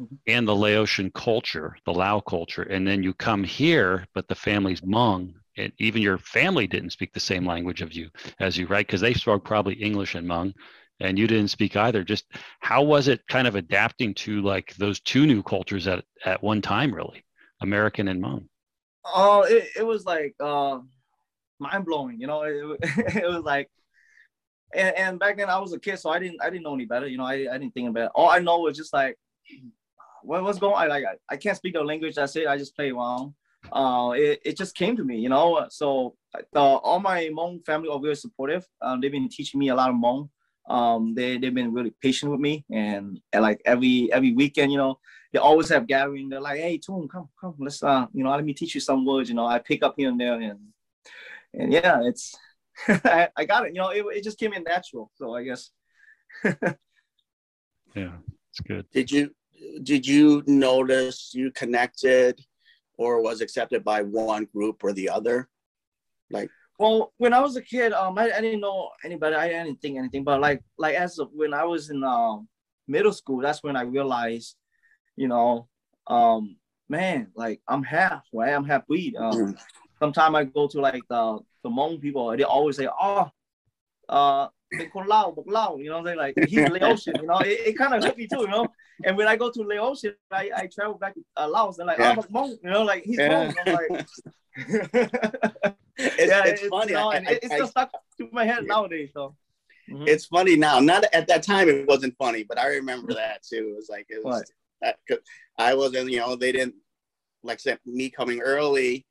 mm-hmm. 0.00 0.16
and 0.26 0.48
the 0.48 0.56
Laotian 0.56 1.10
culture, 1.12 1.76
the 1.84 1.92
Lao 1.92 2.20
culture, 2.20 2.62
and 2.62 2.86
then 2.86 3.02
you 3.02 3.14
come 3.14 3.44
here, 3.44 4.06
but 4.14 4.26
the 4.28 4.34
family's 4.34 4.80
Hmong, 4.80 5.34
and 5.56 5.72
even 5.78 6.02
your 6.02 6.18
family 6.18 6.66
didn't 6.66 6.90
speak 6.90 7.12
the 7.12 7.20
same 7.20 7.46
language 7.46 7.82
of 7.82 7.92
you 7.92 8.10
as 8.40 8.56
you, 8.56 8.66
right? 8.66 8.86
Because 8.86 9.00
they 9.00 9.14
spoke 9.14 9.44
probably 9.44 9.74
English 9.74 10.14
and 10.14 10.26
Hmong, 10.26 10.54
and 11.00 11.18
you 11.18 11.26
didn't 11.26 11.48
speak 11.48 11.76
either. 11.76 12.04
Just 12.04 12.24
how 12.60 12.82
was 12.82 13.08
it 13.08 13.20
kind 13.28 13.46
of 13.46 13.54
adapting 13.54 14.14
to 14.14 14.42
like 14.42 14.74
those 14.76 15.00
two 15.00 15.26
new 15.26 15.42
cultures 15.42 15.86
at 15.86 16.04
at 16.24 16.42
one 16.42 16.62
time, 16.62 16.94
really, 16.94 17.24
American 17.60 18.08
and 18.08 18.22
Hmong? 18.22 18.46
Oh, 19.04 19.42
it, 19.42 19.68
it 19.76 19.86
was 19.86 20.04
like. 20.04 20.34
Uh 20.40 20.78
mind 21.58 21.84
blowing. 21.84 22.20
You 22.20 22.26
know, 22.26 22.42
it, 22.42 22.78
it 22.82 23.26
was 23.26 23.44
like, 23.44 23.68
and, 24.74 24.94
and, 24.96 25.18
back 25.18 25.36
then 25.36 25.48
I 25.48 25.58
was 25.58 25.72
a 25.72 25.78
kid, 25.78 25.98
so 25.98 26.10
I 26.10 26.18
didn't 26.18 26.42
I 26.42 26.50
didn't 26.50 26.64
know 26.64 26.74
any 26.74 26.84
better. 26.84 27.06
You 27.06 27.18
know, 27.18 27.24
I, 27.24 27.46
I 27.50 27.58
didn't 27.58 27.72
think 27.72 27.88
about 27.88 28.06
it. 28.06 28.12
All 28.14 28.30
I 28.30 28.38
know 28.38 28.60
was 28.60 28.76
just 28.76 28.92
like, 28.92 29.16
what, 30.22 30.42
what's 30.42 30.58
going 30.58 30.74
on? 30.74 30.88
Like 30.88 31.04
I, 31.04 31.34
I 31.34 31.36
can't 31.36 31.56
speak 31.56 31.74
the 31.74 31.82
language. 31.82 32.14
That's 32.14 32.36
it. 32.36 32.46
I 32.46 32.58
just 32.58 32.76
play 32.76 32.90
around. 32.90 33.34
Uh, 33.72 34.12
it, 34.14 34.40
it 34.44 34.56
just 34.56 34.76
came 34.76 34.96
to 34.96 35.04
me, 35.04 35.18
you 35.18 35.28
know. 35.28 35.66
So 35.70 36.14
the, 36.52 36.60
all 36.60 37.00
my 37.00 37.24
Hmong 37.24 37.64
family 37.64 37.88
are 37.88 38.00
very 38.00 38.14
supportive. 38.14 38.64
Um, 38.82 39.00
they've 39.00 39.12
been 39.12 39.28
teaching 39.28 39.58
me 39.58 39.68
a 39.68 39.74
lot 39.74 39.90
of 39.90 39.96
Hmong. 39.96 40.28
Um, 40.68 41.14
they 41.14 41.38
they've 41.38 41.54
been 41.54 41.72
really 41.72 41.92
patient 42.02 42.30
with 42.30 42.40
me, 42.40 42.64
and, 42.70 43.20
and 43.32 43.42
like 43.42 43.60
every 43.64 44.12
every 44.12 44.32
weekend, 44.34 44.70
you 44.70 44.78
know, 44.78 44.98
they 45.32 45.38
always 45.38 45.68
have 45.70 45.86
gathering. 45.86 46.28
They're 46.28 46.40
like, 46.40 46.60
"Hey, 46.60 46.78
Toom, 46.78 47.08
come 47.08 47.28
come, 47.40 47.54
let's 47.58 47.82
uh, 47.82 48.06
you 48.12 48.22
know, 48.22 48.30
let 48.30 48.44
me 48.44 48.54
teach 48.54 48.74
you 48.74 48.80
some 48.80 49.06
words." 49.06 49.28
You 49.28 49.34
know, 49.34 49.46
I 49.46 49.58
pick 49.58 49.82
up 49.82 49.94
here 49.96 50.10
and 50.10 50.20
there, 50.20 50.34
and 50.34 50.58
and 51.54 51.72
yeah, 51.72 52.00
it's 52.02 52.36
I, 52.88 53.28
I 53.36 53.44
got 53.44 53.66
it. 53.66 53.74
You 53.74 53.80
know, 53.80 53.90
it, 53.90 54.04
it 54.16 54.24
just 54.24 54.38
came 54.38 54.52
in 54.52 54.62
natural. 54.64 55.10
So 55.16 55.34
I 55.34 55.44
guess. 55.44 55.70
yeah, 56.44 56.56
it's 57.94 58.60
good. 58.66 58.86
Did 58.92 59.10
you 59.10 59.34
did 59.82 60.06
you 60.06 60.42
notice 60.46 61.32
you 61.34 61.50
connected 61.52 62.40
or 62.96 63.22
was 63.22 63.40
accepted 63.40 63.84
by 63.84 64.02
one 64.02 64.46
group 64.52 64.84
or 64.84 64.92
the 64.92 65.08
other? 65.08 65.48
Like 66.30 66.50
well, 66.78 67.12
when 67.18 67.32
I 67.32 67.40
was 67.40 67.56
a 67.56 67.62
kid, 67.62 67.92
um, 67.92 68.16
I, 68.18 68.30
I 68.30 68.40
didn't 68.40 68.60
know 68.60 68.90
anybody. 69.04 69.34
I 69.34 69.48
didn't 69.48 69.82
think 69.82 69.98
anything. 69.98 70.22
But 70.22 70.40
like, 70.40 70.62
like 70.78 70.94
as 70.94 71.18
of 71.18 71.30
when 71.32 71.52
I 71.52 71.64
was 71.64 71.90
in 71.90 72.04
um 72.04 72.48
middle 72.86 73.12
school, 73.12 73.40
that's 73.40 73.62
when 73.62 73.76
I 73.76 73.82
realized, 73.82 74.56
you 75.16 75.26
know, 75.26 75.68
um, 76.06 76.56
man, 76.88 77.32
like 77.34 77.60
I'm 77.66 77.82
half, 77.82 78.22
right? 78.32 78.54
I'm 78.54 78.64
half 78.64 78.86
breed. 78.86 79.16
Um, 79.16 79.32
mm. 79.32 79.58
sometimes 79.98 80.36
I 80.36 80.44
go 80.44 80.68
to 80.68 80.80
like 80.80 81.02
the 81.08 81.40
the 81.64 81.68
Hmong 81.68 82.00
people, 82.00 82.36
they 82.36 82.44
always 82.44 82.76
say, 82.76 82.88
oh, 82.88 83.28
uh, 84.08 84.46
they 84.70 84.86
call 84.86 85.06
Lao, 85.06 85.32
but 85.34 85.48
Lao, 85.48 85.78
you 85.78 85.90
know, 85.90 86.04
they 86.04 86.14
like 86.14 86.34
he's 86.46 86.58
Laotian, 86.70 87.20
you 87.20 87.26
know, 87.26 87.40
it, 87.40 87.60
it 87.66 87.78
kind 87.78 87.94
of 87.94 88.04
hurt 88.04 88.16
me 88.16 88.28
too, 88.28 88.42
you 88.42 88.48
know. 88.48 88.68
And 89.04 89.16
when 89.16 89.26
I 89.26 89.36
go 89.36 89.50
to 89.50 89.62
Laotian, 89.62 90.14
I, 90.30 90.50
I 90.56 90.68
travel 90.72 90.94
back 90.94 91.14
to 91.14 91.24
uh, 91.36 91.48
Laos, 91.48 91.76
they're 91.76 91.86
like, 91.86 91.98
yeah. 91.98 92.14
oh, 92.16 92.22
Hmong, 92.22 92.56
you 92.62 92.70
know, 92.70 92.84
like 92.84 93.02
he's 93.02 93.18
yeah. 93.18 93.52
Hmong. 93.52 93.54
I'm 93.66 93.74
like, 93.74 94.06
it's, 96.18 96.30
yeah, 96.30 96.44
it's, 96.44 96.62
it's 96.62 96.70
funny. 96.70 96.92
You 96.92 96.98
know, 96.98 97.10
I, 97.10 97.16
I, 97.16 97.38
it's 97.42 97.46
still 97.46 97.66
stuck 97.66 97.90
to 98.18 98.28
my 98.32 98.44
head 98.44 98.64
nowadays, 98.66 99.10
so. 99.12 99.34
Mm-hmm. 99.90 100.06
It's 100.06 100.26
funny 100.26 100.56
now. 100.56 100.80
Not 100.80 101.04
at 101.14 101.26
that 101.28 101.42
time, 101.42 101.68
it 101.68 101.86
wasn't 101.86 102.14
funny, 102.18 102.44
but 102.44 102.58
I 102.58 102.68
remember 102.68 103.14
that 103.14 103.42
too. 103.42 103.70
It 103.72 103.76
was 103.76 103.88
like 103.88 104.06
it 104.10 104.22
was. 104.24 104.44
That, 104.82 104.98
I 105.58 105.74
wasn't, 105.74 106.10
you 106.10 106.18
know, 106.18 106.36
they 106.36 106.52
didn't 106.52 106.74
like 107.42 107.58
said 107.58 107.78
me 107.86 108.10
coming 108.10 108.40
early. 108.40 109.06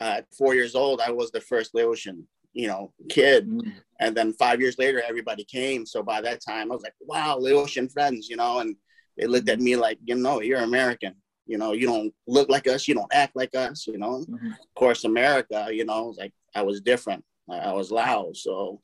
Uh, 0.00 0.16
at 0.18 0.26
four 0.36 0.54
years 0.54 0.74
old, 0.74 1.00
I 1.00 1.10
was 1.10 1.30
the 1.30 1.40
first 1.40 1.74
Laotian 1.74 2.26
you 2.56 2.66
know, 2.66 2.90
kid. 3.10 3.46
Mm-hmm. 3.46 3.70
And 4.00 4.16
then 4.16 4.32
five 4.32 4.60
years 4.60 4.78
later, 4.78 5.02
everybody 5.06 5.44
came. 5.44 5.84
So 5.84 6.02
by 6.02 6.22
that 6.22 6.40
time, 6.40 6.72
I 6.72 6.74
was 6.74 6.82
like, 6.82 6.94
wow, 7.00 7.36
Laotian 7.38 7.88
friends, 7.88 8.28
you 8.28 8.36
know, 8.36 8.60
and 8.60 8.74
they 9.16 9.26
looked 9.26 9.50
at 9.50 9.60
me 9.60 9.76
like, 9.76 9.98
you 10.04 10.14
know, 10.14 10.40
you're 10.40 10.62
American. 10.62 11.14
You 11.46 11.58
know, 11.58 11.72
you 11.72 11.86
don't 11.86 12.12
look 12.26 12.48
like 12.48 12.66
us, 12.66 12.88
you 12.88 12.94
don't 12.94 13.12
act 13.12 13.36
like 13.36 13.54
us, 13.54 13.86
you 13.86 13.98
know. 13.98 14.24
Mm-hmm. 14.28 14.48
Of 14.48 14.74
course, 14.74 15.04
America, 15.04 15.68
you 15.70 15.84
know, 15.84 16.14
like 16.18 16.32
I 16.54 16.62
was 16.62 16.80
different. 16.80 17.24
I 17.48 17.72
was 17.72 17.90
loud. 17.90 18.36
So, 18.36 18.80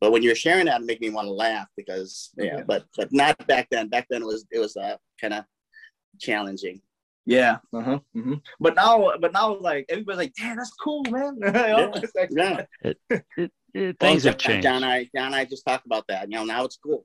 but 0.00 0.12
when 0.12 0.22
you're 0.22 0.34
sharing 0.34 0.66
that, 0.66 0.80
it 0.80 0.86
make 0.86 1.00
me 1.00 1.10
want 1.10 1.26
to 1.26 1.32
laugh 1.32 1.68
because, 1.76 2.30
yeah, 2.36 2.62
but 2.66 2.86
but 2.96 3.12
not 3.12 3.46
back 3.46 3.68
then. 3.70 3.88
Back 3.88 4.06
then, 4.08 4.22
it 4.22 4.26
was 4.26 4.46
it 4.50 4.58
was 4.58 4.76
uh, 4.76 4.96
kind 5.20 5.34
of 5.34 5.44
challenging. 6.18 6.80
Yeah. 7.26 7.58
Uh-huh. 7.74 7.98
Mm-hmm. 8.16 8.34
But 8.58 8.74
now, 8.74 9.12
but 9.20 9.32
now, 9.34 9.58
like 9.58 9.84
everybody's 9.90 10.18
like, 10.18 10.34
"Damn, 10.34 10.56
that's 10.56 10.72
cool, 10.82 11.04
man." 11.10 11.38
yeah. 11.42 12.00
yeah. 12.30 12.64
It, 12.82 12.98
it, 13.36 13.52
it, 13.74 14.00
things 14.00 14.24
well, 14.24 14.32
have 14.32 14.38
changed. 14.38 14.62
John, 14.62 14.82
I, 14.82 15.08
John, 15.14 15.34
I 15.34 15.44
just 15.44 15.64
talked 15.66 15.84
about 15.84 16.06
that. 16.08 16.30
You 16.30 16.38
know, 16.38 16.44
now 16.44 16.64
it's 16.64 16.78
cool. 16.82 17.04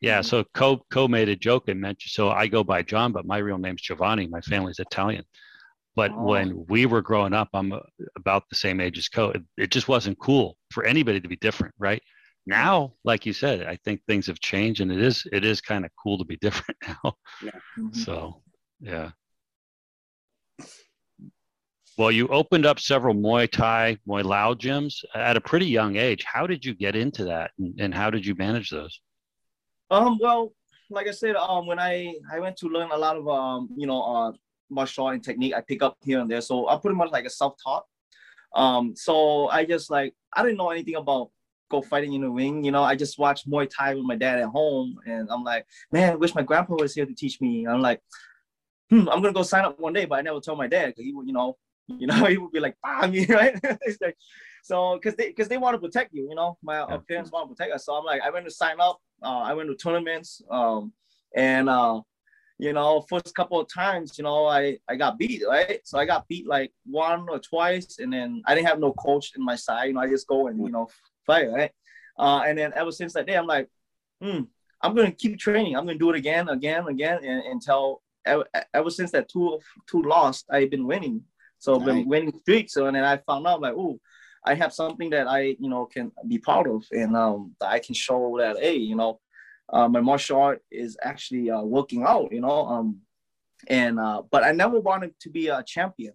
Yeah. 0.00 0.20
So 0.20 0.44
Ko 0.54 0.84
Ko 0.90 1.08
made 1.08 1.28
a 1.28 1.36
joke 1.36 1.68
and 1.68 1.80
mentioned. 1.80 2.10
So 2.10 2.30
I 2.30 2.46
go 2.46 2.64
by 2.64 2.82
John, 2.82 3.12
but 3.12 3.26
my 3.26 3.38
real 3.38 3.58
name's 3.58 3.82
Giovanni. 3.82 4.26
My 4.26 4.40
family's 4.40 4.78
Italian. 4.78 5.24
But 5.96 6.10
oh. 6.12 6.22
when 6.24 6.64
we 6.68 6.86
were 6.86 7.02
growing 7.02 7.32
up, 7.32 7.48
I'm 7.54 7.72
uh, 7.72 7.80
about 8.16 8.48
the 8.48 8.56
same 8.56 8.80
age 8.80 8.98
as 8.98 9.08
Ko. 9.08 9.30
It, 9.30 9.42
it 9.56 9.70
just 9.70 9.88
wasn't 9.88 10.18
cool 10.18 10.56
for 10.72 10.84
anybody 10.84 11.20
to 11.20 11.28
be 11.28 11.36
different, 11.36 11.74
right? 11.78 12.02
Now, 12.46 12.94
like 13.04 13.24
you 13.24 13.32
said, 13.32 13.66
I 13.66 13.76
think 13.84 14.02
things 14.06 14.26
have 14.26 14.40
changed, 14.40 14.80
and 14.80 14.92
it 14.92 15.00
is 15.00 15.26
it 15.32 15.44
is 15.44 15.60
kind 15.60 15.84
of 15.84 15.90
cool 16.02 16.18
to 16.18 16.24
be 16.24 16.36
different 16.40 16.76
now. 16.86 17.14
Yeah. 17.42 17.50
Mm-hmm. 17.78 17.92
So, 17.92 18.42
yeah. 18.80 19.10
Well, 21.96 22.10
you 22.10 22.26
opened 22.28 22.66
up 22.66 22.80
several 22.80 23.14
Muay 23.14 23.48
Thai, 23.48 23.98
Muay 24.08 24.24
Lao 24.24 24.52
gyms 24.54 24.96
at 25.14 25.36
a 25.36 25.40
pretty 25.40 25.66
young 25.66 25.94
age. 25.96 26.24
How 26.24 26.44
did 26.46 26.64
you 26.64 26.74
get 26.74 26.96
into 26.96 27.24
that, 27.26 27.52
and, 27.58 27.80
and 27.80 27.94
how 27.94 28.10
did 28.10 28.26
you 28.26 28.34
manage 28.34 28.70
those? 28.70 29.00
Um, 29.90 30.18
well, 30.20 30.52
like 30.90 31.08
I 31.08 31.12
said, 31.12 31.36
um, 31.36 31.66
when 31.66 31.78
I 31.78 32.14
I 32.32 32.40
went 32.40 32.56
to 32.58 32.68
learn 32.68 32.90
a 32.90 32.96
lot 32.96 33.16
of 33.16 33.28
um, 33.28 33.68
you 33.76 33.86
know, 33.86 34.02
uh, 34.02 34.32
martial 34.70 35.06
art 35.06 35.14
and 35.14 35.24
technique, 35.24 35.54
I 35.54 35.60
pick 35.60 35.82
up 35.82 35.96
here 36.02 36.20
and 36.20 36.30
there. 36.30 36.40
So 36.40 36.68
I'm 36.68 36.80
pretty 36.80 36.96
much 36.96 37.10
like 37.10 37.24
a 37.24 37.30
self-taught. 37.30 37.84
Um, 38.54 38.94
so 38.96 39.48
I 39.48 39.64
just 39.64 39.90
like 39.90 40.14
I 40.32 40.42
didn't 40.42 40.58
know 40.58 40.70
anything 40.70 40.96
about 40.96 41.30
go 41.70 41.82
fighting 41.82 42.12
in 42.12 42.22
the 42.22 42.30
ring. 42.30 42.64
You 42.64 42.72
know, 42.72 42.82
I 42.82 42.94
just 42.94 43.18
watched 43.18 43.48
Muay 43.48 43.68
Thai 43.68 43.94
with 43.94 44.04
my 44.04 44.16
dad 44.16 44.38
at 44.38 44.48
home, 44.48 44.96
and 45.06 45.28
I'm 45.30 45.42
like, 45.44 45.66
man, 45.92 46.12
I 46.12 46.16
wish 46.16 46.34
my 46.34 46.42
grandpa 46.42 46.74
was 46.74 46.94
here 46.94 47.06
to 47.06 47.14
teach 47.14 47.40
me. 47.40 47.66
I'm 47.66 47.80
like, 47.80 48.00
hmm, 48.90 49.08
I'm 49.08 49.20
gonna 49.20 49.32
go 49.32 49.42
sign 49.42 49.64
up 49.64 49.78
one 49.80 49.92
day, 49.92 50.04
but 50.04 50.18
I 50.18 50.22
never 50.22 50.40
told 50.40 50.58
my 50.58 50.68
dad 50.68 50.88
because 50.88 51.04
he 51.04 51.12
would, 51.12 51.26
you 51.26 51.32
know, 51.32 51.56
you 51.88 52.06
know, 52.06 52.24
he 52.26 52.38
would 52.38 52.52
be 52.52 52.60
like, 52.60 52.76
"Bam!" 52.82 53.10
me, 53.10 53.26
right? 53.28 53.58
like, 54.00 54.16
so, 54.64 54.94
because 54.94 55.14
they 55.14 55.26
because 55.26 55.46
they 55.46 55.58
want 55.58 55.74
to 55.74 55.78
protect 55.78 56.14
you, 56.14 56.26
you 56.26 56.34
know, 56.34 56.56
my 56.62 56.78
yeah. 56.78 56.96
parents 57.06 57.30
want 57.30 57.50
to 57.50 57.54
protect 57.54 57.74
us. 57.74 57.84
So 57.84 57.92
I'm 57.92 58.04
like, 58.06 58.22
I 58.22 58.30
went 58.30 58.46
to 58.46 58.50
sign 58.50 58.80
up. 58.80 58.98
Uh, 59.22 59.40
I 59.40 59.52
went 59.52 59.68
to 59.68 59.76
tournaments, 59.76 60.40
um, 60.50 60.90
and 61.36 61.68
uh, 61.68 62.00
you 62.58 62.72
know, 62.72 63.04
first 63.06 63.34
couple 63.34 63.60
of 63.60 63.68
times, 63.68 64.16
you 64.16 64.24
know, 64.24 64.46
I 64.46 64.78
I 64.88 64.96
got 64.96 65.18
beat, 65.18 65.42
right? 65.46 65.80
So 65.84 65.98
I 65.98 66.06
got 66.06 66.26
beat 66.28 66.46
like 66.46 66.72
one 66.86 67.28
or 67.28 67.38
twice, 67.40 67.98
and 67.98 68.10
then 68.10 68.42
I 68.46 68.54
didn't 68.54 68.68
have 68.68 68.80
no 68.80 68.94
coach 68.94 69.32
in 69.36 69.44
my 69.44 69.54
side. 69.54 69.88
You 69.88 69.92
know, 69.92 70.00
I 70.00 70.08
just 70.08 70.26
go 70.26 70.46
and 70.46 70.58
you 70.58 70.72
know 70.72 70.88
fight, 71.26 71.50
right? 71.50 71.70
Uh, 72.18 72.44
and 72.46 72.56
then 72.56 72.72
ever 72.74 72.90
since 72.90 73.12
that 73.12 73.26
day, 73.26 73.36
I'm 73.36 73.46
like, 73.46 73.68
hmm, 74.22 74.44
I'm 74.80 74.94
gonna 74.94 75.12
keep 75.12 75.38
training. 75.38 75.76
I'm 75.76 75.84
gonna 75.84 75.98
do 75.98 76.08
it 76.08 76.16
again, 76.16 76.48
again, 76.48 76.88
again, 76.88 77.22
and, 77.22 77.42
until 77.44 78.00
ever, 78.24 78.46
ever 78.72 78.88
since 78.88 79.10
that 79.10 79.28
two 79.28 79.58
two 79.86 80.00
lost, 80.00 80.46
I've 80.50 80.70
been 80.70 80.86
winning. 80.86 81.20
So 81.58 81.76
right. 81.76 81.84
been 81.84 82.08
winning 82.08 82.32
streaks. 82.38 82.72
So 82.72 82.86
and 82.86 82.96
then 82.96 83.04
I 83.04 83.18
found 83.26 83.46
out 83.46 83.60
like, 83.60 83.74
oh, 83.76 84.00
I 84.44 84.54
have 84.54 84.72
something 84.72 85.10
that 85.10 85.26
I 85.26 85.56
you 85.58 85.68
know 85.68 85.86
can 85.86 86.12
be 86.28 86.38
proud 86.38 86.68
of, 86.68 86.84
and 86.92 87.16
um, 87.16 87.54
that 87.60 87.70
I 87.70 87.78
can 87.78 87.94
show 87.94 88.36
that 88.38 88.58
hey, 88.58 88.76
you 88.76 88.96
know, 88.96 89.20
uh, 89.72 89.88
my 89.88 90.00
martial 90.00 90.40
art 90.40 90.62
is 90.70 90.96
actually 91.02 91.50
uh, 91.50 91.62
working 91.62 92.04
out. 92.04 92.32
You 92.32 92.40
know, 92.40 92.66
um, 92.66 93.00
and 93.68 93.98
uh, 93.98 94.22
but 94.30 94.44
I 94.44 94.52
never 94.52 94.80
wanted 94.80 95.18
to 95.20 95.30
be 95.30 95.48
a 95.48 95.62
champion. 95.62 96.14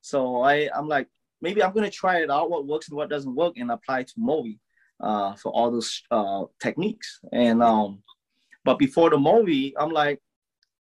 So 0.00 0.42
I 0.42 0.68
I'm 0.74 0.88
like 0.88 1.08
maybe 1.40 1.62
I'm 1.62 1.72
gonna 1.72 1.90
try 1.90 2.20
it 2.20 2.30
out, 2.30 2.50
what 2.50 2.66
works 2.66 2.88
and 2.88 2.96
what 2.96 3.10
doesn't 3.10 3.34
work, 3.34 3.54
and 3.56 3.70
apply 3.70 4.04
to 4.04 4.12
movie 4.16 4.58
uh, 5.00 5.34
for 5.34 5.52
all 5.52 5.70
those 5.70 6.02
uh, 6.10 6.44
techniques. 6.60 7.20
And 7.32 7.62
um, 7.62 8.02
but 8.64 8.78
before 8.78 9.10
the 9.10 9.18
movie, 9.18 9.74
I'm 9.78 9.90
like, 9.90 10.20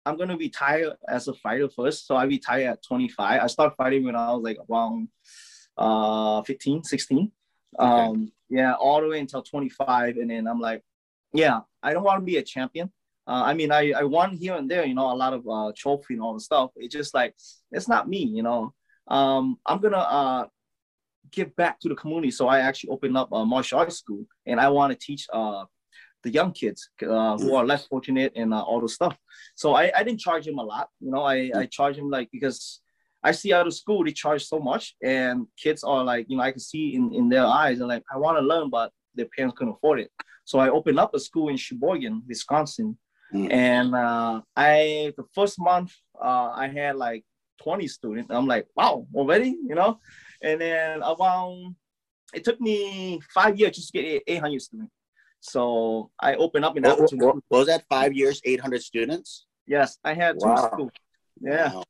I'm 0.05 0.17
gonna 0.17 0.37
retire 0.37 0.93
as 1.07 1.27
a 1.27 1.33
fighter 1.33 1.69
first. 1.69 2.07
So 2.07 2.15
I 2.15 2.25
retired 2.25 2.67
at 2.67 2.83
25. 2.83 3.41
I 3.41 3.47
started 3.47 3.75
fighting 3.75 4.05
when 4.05 4.15
I 4.15 4.31
was 4.33 4.43
like 4.43 4.57
around 4.69 5.07
uh 5.77 6.41
15, 6.43 6.83
16. 6.83 7.31
Okay. 7.79 7.89
Um, 7.89 8.31
yeah, 8.49 8.73
all 8.73 9.01
the 9.01 9.07
way 9.07 9.19
until 9.19 9.41
25, 9.41 10.17
and 10.17 10.29
then 10.29 10.47
I'm 10.47 10.59
like, 10.59 10.83
yeah, 11.33 11.61
I 11.81 11.93
don't 11.93 12.03
want 12.03 12.21
to 12.21 12.25
be 12.25 12.37
a 12.37 12.43
champion. 12.43 12.91
Uh, 13.25 13.43
I 13.45 13.53
mean, 13.53 13.71
I, 13.71 13.93
I 13.93 14.03
won 14.03 14.35
here 14.35 14.55
and 14.55 14.69
there, 14.69 14.85
you 14.85 14.93
know, 14.93 15.11
a 15.11 15.15
lot 15.15 15.33
of 15.33 15.47
uh, 15.47 15.71
trophy 15.75 16.13
and 16.13 16.21
all 16.21 16.33
the 16.33 16.39
stuff. 16.39 16.71
It's 16.75 16.93
just 16.93 17.13
like 17.13 17.35
it's 17.71 17.87
not 17.87 18.07
me, 18.07 18.23
you 18.23 18.43
know. 18.43 18.73
Um, 19.07 19.57
I'm 19.65 19.79
gonna 19.79 19.97
uh, 19.97 20.45
give 21.31 21.55
back 21.55 21.79
to 21.79 21.89
the 21.89 21.95
community, 21.95 22.31
so 22.31 22.47
I 22.47 22.59
actually 22.59 22.91
opened 22.91 23.17
up 23.17 23.29
a 23.31 23.45
martial 23.45 23.79
arts 23.79 23.97
school, 23.97 24.25
and 24.45 24.59
I 24.59 24.69
want 24.69 24.91
to 24.91 24.99
teach 24.99 25.25
uh, 25.33 25.63
the 26.23 26.31
young 26.31 26.51
kids 26.51 26.89
uh, 27.01 27.37
who 27.37 27.55
are 27.55 27.65
less 27.65 27.87
fortunate 27.87 28.33
and 28.35 28.53
uh, 28.53 28.61
all 28.61 28.81
the 28.81 28.89
stuff. 28.89 29.17
So 29.55 29.73
I, 29.73 29.91
I 29.95 30.03
didn't 30.03 30.19
charge 30.19 30.45
him 30.45 30.57
a 30.57 30.63
lot. 30.63 30.89
You 30.99 31.11
know, 31.11 31.23
I, 31.23 31.51
I 31.55 31.65
charge 31.65 31.97
him 31.97 32.09
like 32.09 32.29
because 32.31 32.81
I 33.23 33.31
see 33.31 33.53
out 33.53 33.67
of 33.67 33.73
school 33.73 34.03
they 34.03 34.11
charge 34.11 34.45
so 34.45 34.59
much 34.59 34.95
and 35.01 35.47
kids 35.57 35.83
are 35.83 36.03
like, 36.03 36.25
you 36.29 36.37
know, 36.37 36.43
I 36.43 36.51
can 36.51 36.59
see 36.59 36.95
in, 36.95 37.13
in 37.13 37.29
their 37.29 37.45
eyes 37.45 37.79
and 37.79 37.87
like, 37.87 38.03
I 38.13 38.17
want 38.17 38.37
to 38.37 38.41
learn, 38.41 38.69
but 38.69 38.91
their 39.15 39.27
parents 39.35 39.57
couldn't 39.57 39.75
afford 39.75 40.01
it. 40.01 40.11
So 40.45 40.59
I 40.59 40.69
opened 40.69 40.99
up 40.99 41.15
a 41.15 41.19
school 41.19 41.49
in 41.49 41.57
Sheboygan, 41.57 42.23
Wisconsin. 42.27 42.97
Mm. 43.33 43.51
And 43.51 43.95
uh, 43.95 44.41
I, 44.55 45.13
the 45.17 45.23
first 45.33 45.59
month, 45.59 45.93
uh, 46.21 46.51
I 46.53 46.67
had 46.67 46.97
like 46.97 47.23
20 47.63 47.87
students. 47.87 48.29
I'm 48.29 48.47
like, 48.47 48.67
wow, 48.75 49.07
already, 49.15 49.57
you 49.67 49.75
know? 49.75 49.99
And 50.41 50.59
then 50.59 51.01
around, 51.01 51.75
it 52.33 52.43
took 52.43 52.59
me 52.59 53.21
five 53.33 53.57
years 53.57 53.77
just 53.77 53.93
to 53.93 54.01
get 54.01 54.23
800 54.27 54.61
students. 54.61 54.91
So 55.39 56.09
I 56.19 56.35
opened 56.35 56.65
up 56.65 56.77
in 56.77 56.83
what. 56.83 56.99
What, 56.99 57.35
what 57.35 57.43
was 57.49 57.67
that 57.67 57.85
five 57.89 58.13
years, 58.13 58.41
800 58.43 58.81
students? 58.81 59.45
Yes, 59.65 59.97
I 60.03 60.13
had 60.13 60.39
two 60.39 60.47
wow. 60.47 60.69
schools. 60.71 60.91
Yeah. 61.41 61.73
Wow. 61.73 61.83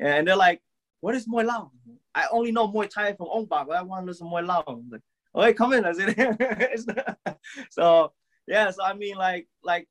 And 0.00 0.26
they're 0.26 0.36
like, 0.36 0.60
what 1.06 1.14
is 1.14 1.28
Muay 1.28 1.46
Lao? 1.46 1.70
I 2.16 2.26
only 2.32 2.50
know 2.50 2.66
Muay 2.66 2.90
Thai 2.90 3.12
from 3.12 3.28
Ong 3.28 3.44
Bak, 3.44 3.68
but 3.68 3.76
I 3.76 3.82
want 3.82 4.04
to 4.04 4.10
listen 4.10 4.26
Muay 4.26 4.44
Lao. 4.44 4.64
I'm 4.66 4.90
like, 4.90 5.02
okay, 5.36 5.52
come 5.52 5.72
in. 5.74 5.84
I 5.84 5.92
said, 5.92 7.38
so 7.70 8.12
yeah, 8.48 8.68
so 8.72 8.82
I 8.82 8.92
mean, 8.92 9.14
like, 9.14 9.46
like 9.62 9.86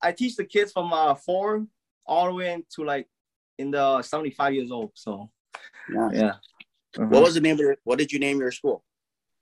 I 0.00 0.12
teach 0.12 0.36
the 0.36 0.44
kids 0.46 0.72
from 0.72 0.90
uh, 0.90 1.16
four 1.16 1.66
all 2.06 2.28
the 2.28 2.32
way 2.32 2.50
into 2.54 2.82
like 2.82 3.06
in 3.58 3.72
the 3.72 4.00
75 4.00 4.54
years 4.54 4.70
old. 4.70 4.92
So 4.94 5.30
yeah. 5.92 6.08
yeah. 6.14 6.34
Uh-huh. 6.96 7.08
What 7.08 7.24
was 7.24 7.34
the 7.34 7.42
name 7.42 7.56
of 7.56 7.60
your, 7.60 7.76
what 7.84 7.98
did 7.98 8.10
you 8.10 8.18
name 8.18 8.38
your 8.38 8.50
school? 8.50 8.82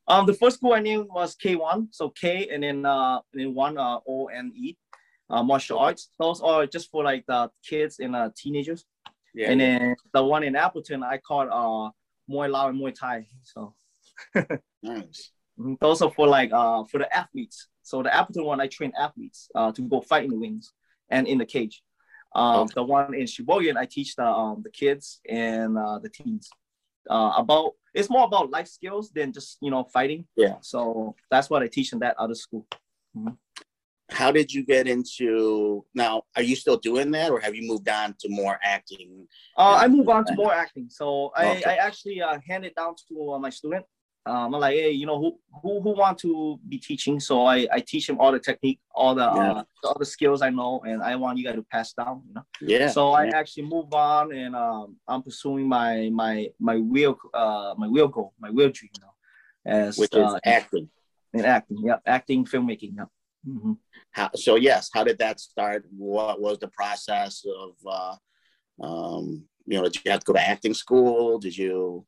Um, 0.08 0.26
the 0.26 0.34
first 0.34 0.56
school 0.56 0.72
I 0.72 0.80
named 0.80 1.06
was 1.08 1.36
K1, 1.36 1.86
so 1.92 2.08
K 2.08 2.48
and 2.52 2.64
then 2.64 2.84
uh, 2.84 3.20
and 3.32 3.42
then 3.42 3.54
one 3.54 3.78
uh, 3.78 3.98
O 4.08 4.26
N 4.26 4.52
E, 4.56 4.76
uh, 5.30 5.44
martial 5.44 5.78
arts. 5.78 6.08
Those 6.18 6.40
are 6.40 6.66
just 6.66 6.90
for 6.90 7.04
like 7.04 7.24
the 7.28 7.48
kids 7.64 8.00
and 8.00 8.16
uh, 8.16 8.30
teenagers. 8.36 8.86
Yeah. 9.34 9.50
And 9.50 9.60
then 9.60 9.96
the 10.12 10.22
one 10.22 10.42
in 10.42 10.56
Appleton 10.56 11.02
I 11.02 11.18
called 11.18 11.48
uh 11.50 11.90
Muay 12.30 12.50
Lao 12.50 12.68
and 12.68 12.80
Muay 12.80 12.94
Thai. 12.94 13.26
So 13.42 13.74
nice. 14.82 15.30
Mm-hmm. 15.58 15.74
Those 15.80 16.02
are 16.02 16.10
for 16.10 16.26
like 16.26 16.52
uh 16.52 16.84
for 16.84 16.98
the 16.98 17.14
athletes. 17.14 17.68
So 17.82 18.02
the 18.02 18.14
Appleton 18.14 18.44
one 18.44 18.60
I 18.60 18.66
train 18.66 18.92
athletes 18.98 19.48
uh 19.54 19.72
to 19.72 19.82
go 19.82 20.00
fight 20.00 20.24
in 20.24 20.30
the 20.30 20.38
wings 20.38 20.72
and 21.10 21.26
in 21.26 21.38
the 21.38 21.46
cage. 21.46 21.82
Um, 22.34 22.60
okay. 22.60 22.72
the 22.76 22.82
one 22.82 23.14
in 23.14 23.26
Sheboygan 23.26 23.76
I 23.76 23.84
teach 23.84 24.16
the 24.16 24.26
um 24.26 24.62
the 24.62 24.70
kids 24.70 25.20
and 25.28 25.76
uh, 25.76 25.98
the 25.98 26.08
teens 26.08 26.48
uh, 27.10 27.32
about 27.36 27.72
it's 27.94 28.08
more 28.08 28.24
about 28.24 28.50
life 28.50 28.68
skills 28.68 29.10
than 29.10 29.32
just 29.32 29.58
you 29.60 29.70
know 29.70 29.84
fighting. 29.84 30.26
Yeah. 30.36 30.56
So 30.62 31.14
that's 31.30 31.50
what 31.50 31.62
I 31.62 31.68
teach 31.68 31.92
in 31.92 31.98
that 32.00 32.16
other 32.18 32.34
school. 32.34 32.66
Mm-hmm. 33.16 33.34
How 34.12 34.30
did 34.30 34.52
you 34.52 34.64
get 34.64 34.86
into 34.86 35.84
now? 35.94 36.22
Are 36.36 36.42
you 36.42 36.56
still 36.56 36.76
doing 36.76 37.10
that, 37.12 37.30
or 37.30 37.40
have 37.40 37.54
you 37.54 37.66
moved 37.66 37.88
on 37.88 38.14
to 38.20 38.28
more 38.28 38.58
acting? 38.62 39.26
Uh, 39.56 39.78
I 39.80 39.88
moved 39.88 40.08
on 40.08 40.24
to 40.26 40.34
more 40.34 40.52
acting. 40.52 40.88
So 40.90 41.32
okay. 41.38 41.62
I, 41.64 41.72
I 41.72 41.76
actually 41.76 42.20
uh, 42.22 42.38
handed 42.46 42.74
down 42.74 42.94
to 43.08 43.32
uh, 43.32 43.38
my 43.38 43.50
student 43.50 43.84
um, 44.24 44.54
I'm 44.54 44.60
like, 44.60 44.74
hey, 44.74 44.92
you 44.92 45.04
know, 45.04 45.18
who 45.18 45.38
who 45.62 45.80
who 45.80 45.96
want 45.96 46.16
to 46.18 46.58
be 46.68 46.78
teaching? 46.78 47.18
So 47.18 47.44
I, 47.44 47.66
I 47.72 47.80
teach 47.80 48.08
him 48.08 48.20
all 48.20 48.30
the 48.30 48.38
technique, 48.38 48.78
all 48.94 49.16
the 49.16 49.22
yeah. 49.22 49.52
uh, 49.52 49.64
all 49.84 49.96
the 49.98 50.04
skills 50.04 50.42
I 50.42 50.50
know, 50.50 50.80
and 50.86 51.02
I 51.02 51.16
want 51.16 51.38
you 51.38 51.44
guys 51.44 51.56
to 51.56 51.62
pass 51.62 51.92
down. 51.92 52.22
You 52.28 52.34
know. 52.34 52.42
Yeah. 52.60 52.88
So 52.88 53.12
I 53.12 53.26
actually 53.26 53.64
move 53.64 53.92
on, 53.92 54.32
and 54.32 54.54
um, 54.54 54.96
I'm 55.08 55.22
pursuing 55.22 55.68
my 55.68 56.08
my 56.12 56.48
my 56.60 56.74
real 56.74 57.18
uh 57.34 57.74
my 57.76 57.88
real 57.88 58.06
goal, 58.06 58.32
my 58.38 58.48
real 58.48 58.70
dream 58.70 58.92
now, 59.00 59.14
as 59.66 59.98
which 59.98 60.14
is 60.14 60.32
uh, 60.32 60.38
acting. 60.44 60.88
In 61.34 61.46
acting, 61.46 61.78
yeah, 61.82 61.96
acting, 62.04 62.44
filmmaking, 62.44 62.92
yeah. 62.94 63.06
Mm-hmm. 63.46 63.72
How, 64.12 64.30
so 64.34 64.56
yes, 64.56 64.90
how 64.92 65.04
did 65.04 65.18
that 65.18 65.40
start? 65.40 65.84
What 65.96 66.40
was 66.40 66.58
the 66.58 66.68
process 66.68 67.44
of? 67.44 67.74
uh 67.86 68.16
um, 68.80 69.44
you 69.66 69.78
know, 69.78 69.84
did 69.84 70.04
you 70.04 70.10
have 70.10 70.20
to 70.20 70.26
go 70.26 70.32
to 70.32 70.48
acting 70.48 70.74
school? 70.74 71.38
Did 71.38 71.56
you 71.56 72.04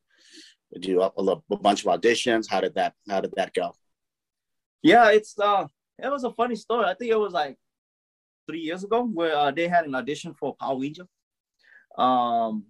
do 0.79 1.01
a, 1.01 1.07
a 1.07 1.57
bunch 1.57 1.85
of 1.85 1.99
auditions? 1.99 2.49
How 2.49 2.61
did 2.61 2.75
that 2.75 2.93
How 3.09 3.21
did 3.21 3.33
that 3.37 3.53
go? 3.53 3.73
Yeah, 4.81 5.09
it's 5.11 5.37
uh, 5.39 5.67
it 5.97 6.09
was 6.09 6.23
a 6.23 6.31
funny 6.31 6.55
story. 6.55 6.85
I 6.85 6.93
think 6.93 7.11
it 7.11 7.19
was 7.19 7.33
like 7.33 7.57
three 8.47 8.59
years 8.59 8.83
ago 8.83 9.03
where 9.05 9.35
uh, 9.35 9.51
they 9.51 9.67
had 9.67 9.85
an 9.85 9.95
audition 9.95 10.33
for 10.33 10.55
Power 10.55 10.79
Ranger. 10.79 11.07
Um, 11.97 12.65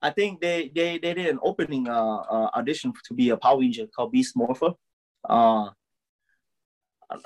I 0.00 0.10
think 0.10 0.40
they 0.40 0.70
they 0.74 0.98
they 0.98 1.14
did 1.14 1.26
an 1.26 1.40
opening 1.42 1.88
uh, 1.88 2.16
uh 2.16 2.50
audition 2.54 2.92
to 3.08 3.14
be 3.14 3.30
a 3.30 3.36
Power 3.36 3.58
Ranger 3.58 3.86
called 3.86 4.12
Beast 4.12 4.36
Morpher. 4.36 4.72
Uh, 5.28 5.70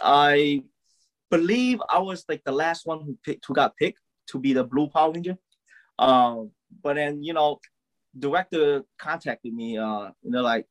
I 0.02 0.62
believe 1.30 1.80
I 1.88 1.98
was 1.98 2.24
like 2.28 2.42
the 2.44 2.52
last 2.52 2.86
one 2.86 3.00
who 3.00 3.18
picked 3.24 3.46
who 3.46 3.54
got 3.54 3.76
picked 3.76 4.00
to 4.28 4.38
be 4.38 4.52
the 4.52 4.64
Blue 4.64 4.88
Power 4.88 5.12
Ranger. 5.12 5.36
Um, 5.98 6.50
but 6.82 6.94
then 6.94 7.22
you 7.22 7.32
know 7.32 7.60
director 8.18 8.82
contacted 8.98 9.52
me. 9.52 9.78
Uh, 9.78 10.10
you 10.22 10.30
know, 10.30 10.42
like, 10.42 10.66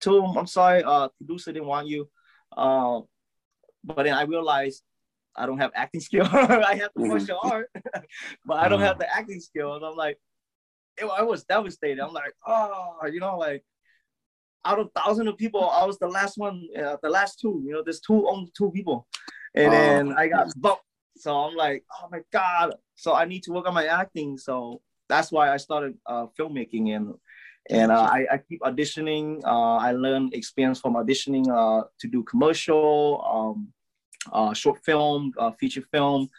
Toom, 0.00 0.36
I'm 0.36 0.46
sorry, 0.46 0.82
uh, 0.82 1.08
producer 1.18 1.52
didn't 1.52 1.68
want 1.68 1.88
you. 1.88 2.08
Uh, 2.56 3.00
but 3.84 4.04
then 4.04 4.14
I 4.14 4.22
realized 4.22 4.82
I 5.36 5.46
don't 5.46 5.58
have 5.58 5.72
acting 5.74 6.00
skill. 6.08 6.28
I 6.32 6.76
have 6.76 6.90
the 6.94 7.06
martial 7.06 7.40
art, 7.42 7.70
but 8.46 8.58
I 8.58 8.68
don't 8.68 8.80
have 8.80 8.98
the 8.98 9.12
acting 9.12 9.40
skill. 9.40 9.74
And 9.74 9.84
I'm 9.84 9.96
like, 9.96 10.18
it, 10.96 11.04
I 11.04 11.22
was 11.22 11.44
devastated. 11.44 12.00
I'm 12.02 12.12
like, 12.12 12.32
oh, 12.46 12.96
you 13.10 13.20
know, 13.20 13.38
like 13.38 13.64
out 14.64 14.78
of 14.78 14.90
thousands 14.94 15.28
of 15.28 15.36
people, 15.36 15.68
I 15.68 15.84
was 15.84 15.98
the 15.98 16.08
last 16.08 16.36
one, 16.36 16.66
uh, 16.78 16.96
the 17.02 17.08
last 17.08 17.40
two. 17.40 17.62
You 17.64 17.72
know, 17.72 17.82
there's 17.82 18.00
two 18.00 18.28
only 18.28 18.50
two 18.56 18.70
people, 18.70 19.06
and 19.54 19.72
then 19.72 20.12
I 20.16 20.28
got 20.28 20.52
bumped. 20.56 20.82
So 21.16 21.36
I'm 21.36 21.56
like, 21.56 21.84
oh 22.00 22.08
my 22.10 22.20
god. 22.32 22.74
So 22.94 23.14
I 23.14 23.24
need 23.24 23.42
to 23.44 23.52
work 23.52 23.66
on 23.66 23.74
my 23.74 23.86
acting. 23.86 24.38
So 24.38 24.80
that's 25.08 25.32
why 25.32 25.52
I 25.52 25.56
started 25.56 25.94
uh, 26.06 26.26
filmmaking 26.38 26.94
and 26.94 27.14
and 27.70 27.92
uh, 27.92 28.08
I, 28.10 28.26
I, 28.32 28.38
keep 28.38 28.60
auditioning. 28.62 29.44
Uh, 29.44 29.76
I 29.76 29.92
learn 29.92 30.30
experience 30.32 30.80
from 30.80 30.94
auditioning 30.94 31.48
uh, 31.48 31.84
to 32.00 32.08
do 32.08 32.22
commercial, 32.22 33.22
um, 33.30 33.68
uh, 34.32 34.54
short 34.54 34.82
film, 34.84 35.32
uh, 35.38 35.50
feature 35.52 35.82
film. 35.92 36.30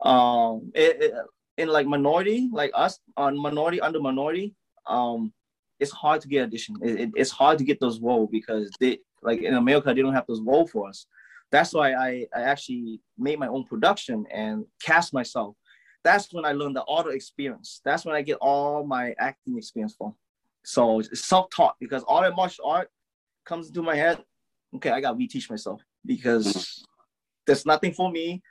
Um, 0.00 0.72
it, 0.74 1.00
it, 1.00 1.12
in 1.58 1.68
like 1.68 1.86
minority, 1.86 2.48
like 2.52 2.72
us 2.74 2.98
on 3.16 3.40
minority 3.40 3.80
under 3.80 4.00
minority, 4.00 4.56
um, 4.88 5.32
it's 5.82 5.92
hard 5.92 6.20
to 6.22 6.28
get 6.28 6.44
audition. 6.44 6.76
It, 6.82 7.10
it's 7.14 7.30
hard 7.30 7.58
to 7.58 7.64
get 7.64 7.80
those 7.80 8.00
roles 8.00 8.30
because 8.30 8.70
they 8.80 8.98
like 9.22 9.40
in 9.42 9.54
America 9.54 9.92
they 9.92 10.02
don't 10.02 10.14
have 10.14 10.26
those 10.26 10.40
roles 10.40 10.70
for 10.70 10.88
us. 10.88 11.06
That's 11.50 11.74
why 11.74 11.92
I, 11.92 12.26
I 12.34 12.42
actually 12.42 13.00
made 13.18 13.38
my 13.38 13.48
own 13.48 13.64
production 13.64 14.24
and 14.32 14.64
cast 14.82 15.12
myself 15.12 15.54
that's 16.04 16.32
when 16.32 16.44
I 16.44 16.52
learned 16.52 16.76
the 16.76 16.82
auto 16.82 17.10
experience. 17.10 17.80
That's 17.84 18.04
when 18.04 18.14
I 18.14 18.22
get 18.22 18.38
all 18.40 18.84
my 18.84 19.14
acting 19.18 19.56
experience 19.56 19.94
from. 19.96 20.14
So 20.64 21.00
it's 21.00 21.26
self-taught 21.26 21.76
because 21.80 22.02
all 22.04 22.22
that 22.22 22.36
martial 22.36 22.66
art 22.66 22.88
comes 23.44 23.68
into 23.68 23.82
my 23.82 23.96
head. 23.96 24.22
Okay, 24.76 24.90
I 24.90 25.00
got 25.00 25.12
to 25.12 25.18
reteach 25.18 25.50
myself 25.50 25.80
because 26.04 26.84
there's 27.46 27.66
nothing 27.66 27.92
for 27.92 28.10
me 28.10 28.42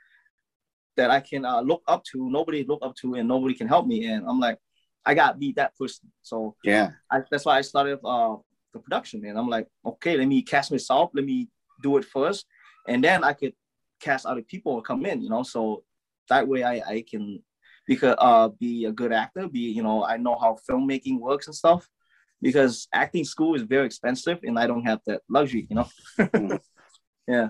that 0.96 1.10
I 1.10 1.20
can 1.20 1.44
uh, 1.44 1.60
look 1.60 1.82
up 1.88 2.04
to. 2.12 2.30
Nobody 2.30 2.64
look 2.64 2.80
up 2.82 2.94
to, 2.96 3.14
and 3.14 3.28
nobody 3.28 3.54
can 3.54 3.68
help 3.68 3.86
me. 3.86 4.06
And 4.06 4.26
I'm 4.28 4.38
like, 4.38 4.58
I 5.04 5.14
got 5.14 5.38
beat 5.38 5.56
that 5.56 5.76
person. 5.76 6.12
So 6.22 6.56
yeah, 6.64 6.90
I, 7.10 7.20
that's 7.30 7.44
why 7.44 7.58
I 7.58 7.62
started 7.62 7.98
uh, 8.04 8.36
the 8.72 8.80
production. 8.80 9.24
And 9.24 9.38
I'm 9.38 9.48
like, 9.48 9.68
okay, 9.84 10.16
let 10.16 10.28
me 10.28 10.42
cast 10.42 10.70
myself. 10.70 11.10
Let 11.14 11.24
me 11.24 11.48
do 11.82 11.96
it 11.96 12.04
first, 12.04 12.46
and 12.88 13.02
then 13.02 13.24
I 13.24 13.32
could 13.32 13.54
cast 14.00 14.26
other 14.26 14.42
people 14.42 14.72
or 14.72 14.82
come 14.82 15.04
in. 15.06 15.22
You 15.22 15.30
know, 15.30 15.42
so 15.42 15.84
that 16.28 16.46
way 16.46 16.62
I, 16.62 16.74
I 16.86 17.04
can 17.08 17.42
because 17.86 18.14
uh 18.18 18.48
be 18.48 18.84
a 18.84 18.92
good 18.92 19.12
actor 19.12 19.48
be 19.48 19.60
you 19.60 19.82
know 19.82 20.04
i 20.04 20.16
know 20.16 20.36
how 20.40 20.56
filmmaking 20.68 21.18
works 21.18 21.46
and 21.46 21.56
stuff 21.56 21.88
because 22.40 22.88
acting 22.92 23.24
school 23.24 23.54
is 23.54 23.62
very 23.62 23.86
expensive 23.86 24.38
and 24.42 24.58
i 24.58 24.66
don't 24.66 24.84
have 24.84 25.00
that 25.06 25.20
luxury 25.28 25.66
you 25.68 25.76
know 25.76 25.88
yeah 27.28 27.48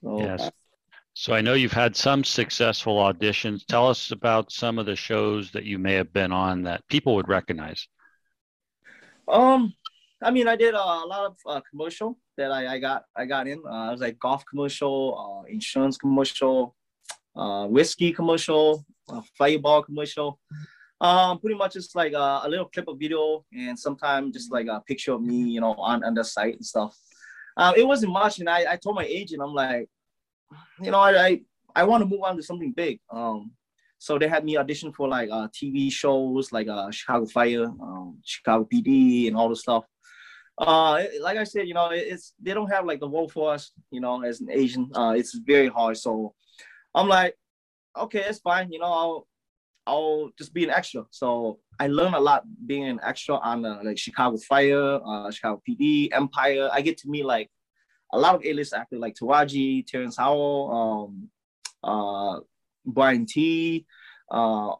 so, 0.00 0.18
yes 0.18 0.50
so 1.18 1.34
i 1.34 1.40
know 1.40 1.54
you've 1.54 1.72
had 1.72 1.96
some 1.96 2.22
successful 2.22 2.96
auditions 2.96 3.66
tell 3.66 3.88
us 3.88 4.12
about 4.12 4.52
some 4.52 4.78
of 4.78 4.86
the 4.86 4.96
shows 4.96 5.50
that 5.50 5.64
you 5.64 5.78
may 5.78 5.94
have 5.94 6.12
been 6.12 6.32
on 6.32 6.62
that 6.62 6.86
people 6.88 7.14
would 7.16 7.28
recognize 7.28 7.88
um 9.26 9.72
i 10.22 10.30
mean 10.30 10.46
i 10.46 10.56
did 10.56 10.74
uh, 10.74 11.00
a 11.04 11.08
lot 11.14 11.24
of 11.26 11.36
uh, 11.46 11.60
commercial 11.70 12.18
that 12.36 12.52
I, 12.52 12.74
I 12.74 12.78
got 12.78 13.02
i 13.16 13.24
got 13.24 13.48
in 13.48 13.60
uh, 13.66 13.88
i 13.88 13.90
was 13.90 14.00
like 14.00 14.18
golf 14.18 14.44
commercial 14.48 14.98
uh, 15.18 15.52
insurance 15.52 15.96
commercial 15.96 16.76
uh, 17.38 17.66
whiskey 17.66 18.12
commercial, 18.12 18.84
a 19.08 19.22
fireball 19.38 19.82
commercial. 19.82 20.38
Um, 21.00 21.38
pretty 21.38 21.56
much 21.56 21.76
it's 21.76 21.94
like 21.94 22.12
a, 22.12 22.40
a, 22.44 22.48
little 22.48 22.64
clip 22.64 22.88
of 22.88 22.98
video 22.98 23.44
and 23.56 23.78
sometimes 23.78 24.34
just 24.34 24.50
like 24.50 24.66
a 24.66 24.80
picture 24.80 25.12
of 25.12 25.22
me, 25.22 25.36
you 25.36 25.60
know, 25.60 25.74
on, 25.74 26.02
on 26.02 26.14
the 26.14 26.24
site 26.24 26.54
and 26.54 26.66
stuff. 26.66 26.98
Um, 27.56 27.74
it 27.76 27.86
wasn't 27.86 28.12
much, 28.12 28.40
and 28.40 28.50
I, 28.50 28.72
I 28.72 28.76
told 28.76 28.96
my 28.96 29.04
agent, 29.04 29.40
I'm 29.40 29.54
like, 29.54 29.88
you 30.80 30.90
know, 30.90 30.98
I 30.98 31.26
I, 31.26 31.40
I 31.74 31.84
want 31.84 32.02
to 32.02 32.08
move 32.08 32.22
on 32.22 32.36
to 32.36 32.42
something 32.42 32.72
big. 32.72 33.00
Um, 33.10 33.52
so 33.98 34.18
they 34.18 34.28
had 34.28 34.44
me 34.44 34.56
audition 34.56 34.92
for 34.92 35.08
like 35.08 35.28
uh, 35.30 35.48
TV 35.48 35.90
shows 35.90 36.52
like 36.52 36.68
uh, 36.68 36.90
Chicago 36.90 37.26
Fire, 37.26 37.64
um, 37.64 38.18
Chicago 38.24 38.66
PD, 38.72 39.26
and 39.26 39.36
all 39.36 39.48
the 39.48 39.56
stuff. 39.56 39.84
Uh, 40.56 41.04
like 41.20 41.36
I 41.36 41.44
said, 41.44 41.68
you 41.68 41.74
know, 41.74 41.90
it's 41.90 42.34
they 42.40 42.54
don't 42.54 42.70
have 42.70 42.84
like 42.84 43.00
the 43.00 43.08
role 43.08 43.28
for 43.28 43.52
us, 43.52 43.72
you 43.90 44.00
know, 44.00 44.22
as 44.22 44.40
an 44.40 44.50
Asian. 44.50 44.90
Uh, 44.94 45.14
it's 45.16 45.36
very 45.38 45.68
hard. 45.68 45.96
So 45.96 46.34
I'm 46.94 47.08
like, 47.08 47.34
okay, 47.96 48.24
it's 48.26 48.40
fine. 48.40 48.72
You 48.72 48.80
know, 48.80 48.92
I'll 48.92 49.28
I'll 49.86 50.30
just 50.36 50.52
be 50.52 50.64
an 50.64 50.70
extra. 50.70 51.04
So 51.10 51.58
I 51.80 51.86
learned 51.86 52.14
a 52.14 52.20
lot 52.20 52.44
being 52.66 52.84
an 52.84 53.00
extra 53.04 53.36
on 53.36 53.64
uh, 53.64 53.80
like 53.84 53.98
Chicago 53.98 54.36
Fire, 54.36 55.00
uh, 55.04 55.30
Chicago 55.30 55.62
PD, 55.68 56.08
Empire. 56.12 56.68
I 56.72 56.82
get 56.82 56.98
to 56.98 57.08
meet 57.08 57.24
like 57.24 57.50
a 58.12 58.18
lot 58.18 58.34
of 58.34 58.44
A-list 58.44 58.72
actors 58.72 59.00
like 59.00 59.14
Taraji, 59.14 59.86
Terrence 59.86 60.16
Howard, 60.16 60.72
um, 60.74 61.28
uh, 61.84 62.40
Brian 62.84 63.26
T. 63.26 63.86
Uh, 64.30 64.72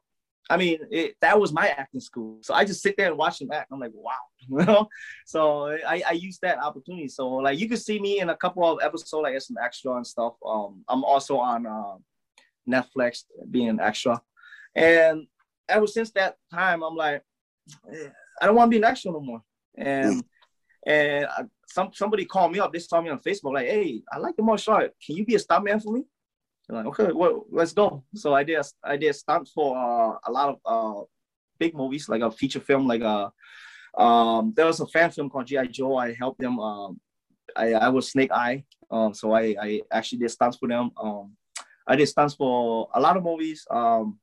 I 0.50 0.56
mean, 0.56 0.78
it, 0.90 1.16
that 1.20 1.38
was 1.38 1.52
my 1.52 1.68
acting 1.68 2.00
school. 2.00 2.38
So 2.42 2.54
I 2.54 2.64
just 2.64 2.82
sit 2.82 2.96
there 2.96 3.08
and 3.08 3.18
watch 3.18 3.38
them 3.38 3.50
act. 3.52 3.70
I'm 3.70 3.80
like, 3.80 3.92
wow. 3.94 4.88
So 5.26 5.66
I, 5.66 6.02
I 6.08 6.12
use 6.12 6.38
that 6.40 6.58
opportunity. 6.58 7.08
So 7.08 7.28
like 7.28 7.58
you 7.58 7.68
can 7.68 7.76
see 7.76 8.00
me 8.00 8.20
in 8.20 8.30
a 8.30 8.36
couple 8.36 8.64
of 8.64 8.82
episodes, 8.82 9.22
like 9.22 9.34
as 9.34 9.50
an 9.50 9.56
extra 9.62 9.94
and 9.94 10.06
stuff. 10.06 10.34
Um, 10.46 10.84
I'm 10.88 11.04
also 11.04 11.38
on 11.38 11.66
uh, 11.66 11.96
Netflix 12.68 13.24
being 13.50 13.68
an 13.68 13.80
extra, 13.80 14.20
and 14.74 15.26
ever 15.68 15.86
since 15.86 16.10
that 16.12 16.36
time, 16.52 16.82
I'm 16.82 16.96
like, 16.96 17.22
I 18.40 18.46
don't 18.46 18.54
want 18.54 18.68
to 18.68 18.70
be 18.70 18.78
an 18.78 18.84
extra 18.84 19.12
no 19.12 19.20
more. 19.20 19.42
And 19.76 20.24
and 20.88 21.26
I, 21.26 21.44
some 21.66 21.90
somebody 21.92 22.24
called 22.24 22.52
me 22.52 22.58
up. 22.58 22.72
They 22.72 22.78
saw 22.78 23.00
me 23.00 23.10
on 23.10 23.20
Facebook, 23.20 23.52
like, 23.52 23.68
hey, 23.68 24.02
I 24.10 24.18
like 24.18 24.36
the 24.36 24.42
martial 24.42 24.72
art. 24.72 24.94
Can 25.04 25.16
you 25.16 25.24
be 25.24 25.34
a 25.34 25.38
stuntman 25.38 25.82
for 25.82 25.92
me? 25.92 26.04
I'm 26.70 26.76
like, 26.76 26.86
okay, 26.86 27.12
well, 27.12 27.44
let's 27.50 27.72
go. 27.72 28.04
So 28.14 28.34
I 28.34 28.42
did 28.42 28.60
I 28.82 28.96
did 28.96 29.14
stunts 29.14 29.52
for 29.52 29.76
uh, 29.76 30.18
a 30.26 30.30
lot 30.32 30.48
of 30.48 30.56
uh, 30.64 31.04
big 31.58 31.74
movies, 31.74 32.08
like 32.08 32.22
a 32.22 32.30
feature 32.30 32.60
film, 32.60 32.86
like 32.86 33.02
a 33.02 33.30
Um, 33.96 34.52
there 34.56 34.66
was 34.66 34.80
a 34.80 34.86
fan 34.86 35.10
film 35.10 35.28
called 35.30 35.46
GI 35.46 35.68
Joe. 35.68 35.96
I 35.96 36.14
helped 36.14 36.40
them. 36.40 36.58
Um, 36.58 37.00
I, 37.56 37.72
I 37.72 37.88
was 37.88 38.10
Snake 38.10 38.30
Eye, 38.30 38.64
um, 38.90 39.14
so 39.14 39.32
I, 39.32 39.56
I 39.60 39.80
actually 39.90 40.18
did 40.18 40.30
stunts 40.30 40.58
for 40.58 40.68
them. 40.68 40.90
Um, 41.00 41.32
I 41.86 41.96
did 41.96 42.06
stunts 42.06 42.34
for 42.34 42.88
a 42.94 43.00
lot 43.00 43.16
of 43.16 43.22
movies, 43.22 43.66
um, 43.70 44.18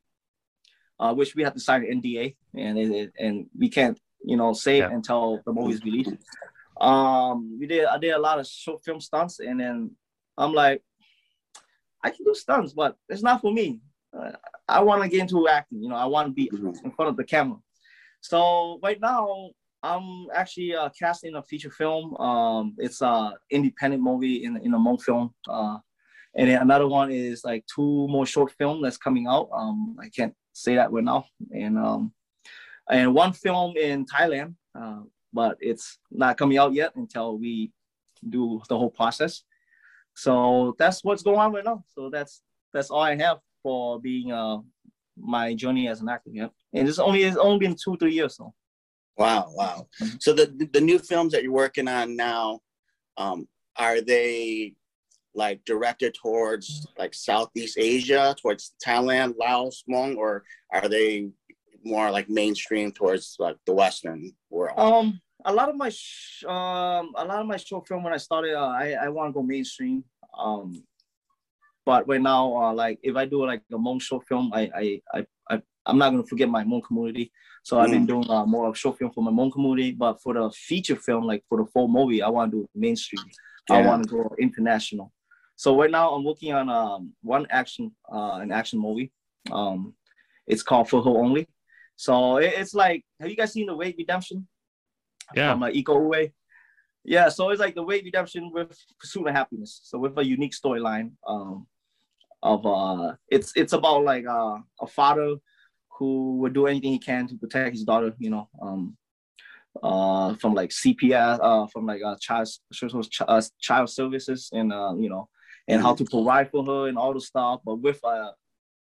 uh, 1.00 1.14
which 1.14 1.36
we 1.36 1.44
had 1.44 1.54
to 1.56 1.60
sign 1.60 1.84
an 1.84 2.02
NDA, 2.02 2.36
and 2.54 2.78
it, 2.78 3.14
and 3.20 3.48
we 3.58 3.70
can't, 3.70 4.00
you 4.24 4.38
know, 4.38 4.54
say 4.54 4.78
yeah. 4.78 4.92
until 4.92 5.42
the 5.46 5.52
movie's 5.52 5.84
released. 5.84 6.14
Um, 6.80 7.58
we 7.60 7.68
did. 7.68 7.86
I 7.86 7.98
did 7.98 8.12
a 8.12 8.20
lot 8.20 8.40
of 8.40 8.48
short 8.48 8.84
film 8.84 9.00
stunts, 9.00 9.40
and 9.40 9.60
then 9.60 9.92
I'm 10.38 10.54
like, 10.54 10.82
I 12.04 12.10
can 12.10 12.26
do 12.26 12.36
stunts, 12.36 12.74
but 12.74 12.96
it's 13.10 13.24
not 13.24 13.42
for 13.42 13.52
me. 13.52 13.82
Uh, 14.18 14.32
I 14.68 14.82
want 14.82 15.04
to 15.04 15.10
get 15.10 15.22
into 15.22 15.48
acting. 15.48 15.84
You 15.84 15.90
know, 15.90 15.96
I 15.96 16.06
want 16.06 16.28
to 16.28 16.34
be 16.34 16.50
mm-hmm. 16.54 16.86
in 16.86 16.92
front 16.92 17.10
of 17.10 17.18
the 17.18 17.24
camera. 17.24 17.58
So 18.22 18.80
right 18.82 19.00
now, 19.00 19.52
I'm 19.84 20.28
actually 20.34 20.76
uh, 20.76 20.90
casting 20.98 21.36
a 21.36 21.44
feature 21.44 21.70
film. 21.72 22.16
Um, 22.18 22.76
it's 22.78 23.02
a 23.02 23.34
independent 23.52 24.02
movie 24.02 24.44
in 24.44 24.58
in 24.58 24.74
a 24.74 24.78
Hmong 24.78 25.02
film. 25.02 25.34
Uh, 25.48 25.78
and 26.36 26.50
then 26.50 26.62
another 26.62 26.88
one 26.88 27.12
is 27.12 27.44
like 27.46 27.66
two 27.74 28.08
more 28.10 28.26
short 28.26 28.52
film 28.52 28.82
that's 28.82 28.98
coming 28.98 29.28
out. 29.28 29.50
Um, 29.54 29.96
I 30.02 30.10
can't 30.10 30.34
say 30.54 30.76
that 30.76 30.92
right 30.92 31.04
now. 31.04 31.26
And 31.54 31.78
um, 31.78 32.14
and 32.90 33.14
one 33.14 33.34
film 33.34 33.78
in 33.78 34.06
Thailand, 34.06 34.56
uh, 34.80 35.02
but 35.36 35.58
it's 35.60 36.00
not 36.10 36.38
coming 36.38 36.58
out 36.58 36.74
yet 36.74 36.96
until 36.96 37.38
we 37.38 37.72
do 38.30 38.62
the 38.70 38.78
whole 38.78 38.90
process. 38.90 39.44
So 40.16 40.76
that's 40.80 41.04
what's 41.04 41.24
going 41.24 41.38
on 41.38 41.52
right 41.52 41.66
now. 41.72 41.84
So 41.94 42.10
that's 42.10 42.42
that's 42.74 42.90
all 42.90 43.02
I 43.02 43.16
have 43.18 43.40
for 43.62 44.00
being 44.00 44.32
uh 44.32 44.60
my 45.18 45.54
journey 45.54 45.88
as 45.88 46.02
an 46.02 46.10
actor. 46.10 46.32
Yeah, 46.34 46.48
and 46.74 46.88
it's 46.88 47.00
only 47.00 47.24
it's 47.24 47.38
only 47.38 47.60
been 47.60 47.76
two 47.76 47.98
three 47.98 48.14
years. 48.14 48.38
So. 48.38 48.54
Wow, 49.18 49.46
wow. 49.54 49.88
Mm-hmm. 50.02 50.18
So 50.20 50.34
the 50.34 50.48
the 50.74 50.82
new 50.82 51.00
films 51.00 51.32
that 51.34 51.44
you're 51.44 51.52
working 51.66 51.88
on 51.88 52.16
now, 52.16 52.60
um, 53.18 53.48
are 53.78 54.02
they 54.02 54.74
like 55.34 55.64
directed 55.66 56.16
towards 56.22 56.88
like 56.98 57.14
Southeast 57.14 57.78
Asia, 57.78 58.36
towards 58.42 58.74
Thailand, 58.86 59.36
Laos, 59.38 59.84
Hmong, 59.88 60.18
or 60.18 60.44
are 60.74 60.90
they 60.90 61.30
more 61.86 62.12
like 62.12 62.30
mainstream 62.30 62.92
towards 62.92 63.36
like 63.40 63.58
the 63.66 63.74
Western 63.74 64.34
world? 64.50 64.78
Um, 64.78 65.22
a 65.46 65.54
lot 65.54 65.70
of 65.70 65.76
my 65.76 65.90
sh- 65.90 66.44
um, 66.46 67.14
a 67.16 67.24
lot 67.24 67.40
of 67.42 67.46
my 67.46 67.58
short 67.58 67.88
film 67.88 68.04
when 68.04 68.14
I 68.14 68.18
started, 68.18 68.56
uh, 68.56 68.68
I 68.68 68.96
I 69.04 69.10
want 69.10 69.30
to 69.30 69.34
go 69.34 69.44
mainstream. 69.44 70.04
Um, 70.38 70.84
but 71.86 72.08
right 72.08 72.22
now, 72.22 72.56
uh, 72.56 72.74
like 72.74 73.00
if 73.04 73.16
I 73.16 73.26
do 73.26 73.46
like 73.46 73.62
a 73.72 73.78
Hmong 73.78 74.02
short 74.02 74.28
film, 74.28 74.52
I 74.54 74.70
I 74.76 75.02
I, 75.14 75.26
I 75.50 75.62
I'm 75.86 75.98
not 75.98 76.10
gonna 76.10 76.26
forget 76.26 76.50
my 76.50 76.64
Hmong 76.64 76.84
community. 76.84 77.32
So 77.64 77.78
mm. 77.78 77.82
I've 77.82 77.92
been 77.92 78.06
mm. 78.06 78.08
doing 78.08 78.30
uh, 78.30 78.46
more 78.46 78.68
of 78.68 78.78
short 78.78 78.98
film 78.98 79.12
for 79.12 79.24
my 79.24 79.32
Hmong 79.32 79.54
community. 79.54 79.92
But 79.92 80.22
for 80.22 80.34
the 80.34 80.50
feature 80.52 80.96
film, 80.96 81.26
like 81.26 81.44
for 81.48 81.60
the 81.60 81.70
full 81.72 81.88
movie, 81.88 82.22
I 82.22 82.30
want 82.30 82.52
to 82.52 82.58
do 82.58 82.70
mainstream. 82.74 83.24
Yeah. 83.70 83.78
I 83.78 83.86
want 83.86 84.04
to 84.04 84.10
go 84.10 84.36
international. 84.40 85.12
So 85.56 85.80
right 85.80 85.90
now 85.90 86.10
I'm 86.10 86.24
working 86.24 86.54
on 86.54 86.70
um, 86.70 87.14
one 87.22 87.48
action, 87.50 87.92
uh, 88.12 88.40
an 88.42 88.52
action 88.52 88.80
movie. 88.80 89.12
Um, 89.52 89.94
it's 90.48 90.64
called 90.64 90.90
For 90.90 91.02
Her 91.02 91.10
Only. 91.10 91.48
So 91.96 92.38
it, 92.38 92.54
it's 92.58 92.74
like, 92.74 93.04
have 93.20 93.30
you 93.30 93.36
guys 93.36 93.54
seen 93.54 93.68
The 93.68 93.76
Raid 93.76 93.96
Redemption? 93.98 94.48
Yeah. 95.36 95.54
From 95.54 95.64
uh, 95.64 95.70
Iko 95.70 95.96
Uwais. 95.96 96.32
Yeah, 97.04 97.30
so 97.30 97.50
it's 97.50 97.60
like 97.60 97.76
The 97.76 97.86
Raid 97.86 98.04
Redemption 98.04 98.52
with 98.52 98.78
Pursuit 99.00 99.28
of 99.28 99.34
Happiness. 99.34 99.82
So 99.84 100.00
with 100.00 100.18
a 100.18 100.26
unique 100.26 100.54
storyline 100.54 101.12
um, 101.28 101.68
of 102.42 102.66
uh, 102.66 103.14
it's 103.30 103.54
it's 103.56 103.74
about 103.74 104.04
like 104.04 104.26
uh, 104.28 104.58
a 104.82 104.88
father 104.88 105.36
who 105.98 106.38
would 106.38 106.54
do 106.54 106.68
anything 106.68 106.92
he 106.92 107.00
can 107.00 107.28
to 107.28 107.36
protect 107.36 107.76
his 107.76 107.84
daughter. 107.84 108.14
You 108.18 108.32
know, 108.32 108.50
um, 108.62 108.98
uh, 109.84 110.36
from 110.36 110.54
like 110.54 110.72
CPS, 110.72 111.40
uh, 111.42 111.68
from 111.68 111.86
like 111.86 112.02
uh, 112.04 112.16
child 112.20 112.48
uh, 113.28 113.42
child 113.60 113.90
services, 113.90 114.50
and 114.52 114.74
uh, 114.74 114.94
you 114.98 115.10
know, 115.10 115.30
and 115.68 115.82
how 115.82 115.94
to 115.96 116.06
provide 116.06 116.50
for 116.50 116.66
her 116.66 116.88
and 116.88 116.98
all 116.98 117.14
the 117.14 117.22
stuff, 117.22 117.62
but 117.66 117.76
with 117.76 118.04
uh, 118.04 118.32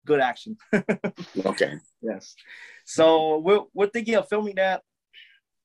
good 0.04 0.20
action. 0.20 0.56
okay. 1.46 1.74
Yes. 2.02 2.34
So 2.84 3.38
we're 3.38 3.60
we're 3.72 3.88
thinking 3.88 4.14
of 4.14 4.28
filming 4.28 4.56
that 4.56 4.82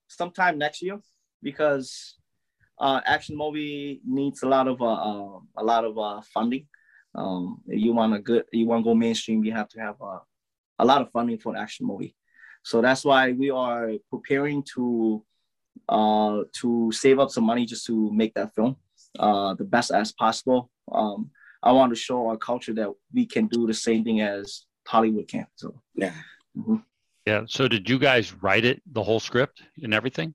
sometime 0.07 0.57
next 0.57 0.81
year 0.81 0.99
because 1.41 2.15
uh, 2.79 3.01
action 3.05 3.37
movie 3.37 4.01
needs 4.05 4.43
a 4.43 4.47
lot 4.47 4.67
of 4.67 4.81
uh, 4.81 4.93
uh 4.93 5.39
a 5.57 5.63
lot 5.63 5.85
of 5.85 5.97
uh, 5.97 6.21
funding. 6.33 6.67
Um, 7.15 7.61
you 7.65 7.93
want 7.93 8.13
a 8.13 8.19
good, 8.19 8.43
you 8.51 8.67
want 8.67 8.81
to 8.81 8.89
go 8.89 8.93
mainstream, 8.93 9.43
you 9.43 9.51
have 9.51 9.67
to 9.69 9.79
have 9.79 9.95
uh, 10.01 10.19
a 10.77 10.85
lot 10.85 11.01
of 11.01 11.11
funding 11.11 11.39
for 11.39 11.55
an 11.55 11.61
action 11.61 11.85
movie. 11.87 12.15
So 12.63 12.81
that's 12.81 13.03
why 13.03 13.31
we 13.31 13.49
are 13.49 13.91
preparing 14.09 14.63
to 14.75 15.23
uh, 15.87 16.43
to 16.61 16.91
save 16.91 17.19
up 17.19 17.31
some 17.31 17.45
money 17.45 17.65
just 17.65 17.85
to 17.87 18.11
make 18.13 18.33
that 18.35 18.53
film 18.53 18.75
uh, 19.17 19.55
the 19.55 19.63
best 19.63 19.91
as 19.91 20.11
possible. 20.11 20.69
Um, 20.91 21.31
I 21.61 21.71
want 21.71 21.91
to 21.91 21.95
show 21.95 22.27
our 22.27 22.37
culture 22.37 22.73
that 22.73 22.89
we 23.13 23.25
can 23.25 23.47
do 23.47 23.67
the 23.67 23.73
same 23.73 24.03
thing 24.03 24.21
as 24.21 24.65
Hollywood 24.87 25.27
can. 25.27 25.47
So 25.55 25.81
yeah. 25.95 26.13
Mm-hmm. 26.57 26.77
Yeah. 27.25 27.43
So 27.47 27.67
did 27.67 27.89
you 27.89 27.99
guys 27.99 28.33
write 28.41 28.65
it, 28.65 28.81
the 28.91 29.03
whole 29.03 29.19
script 29.19 29.61
and 29.83 29.93
everything? 29.93 30.33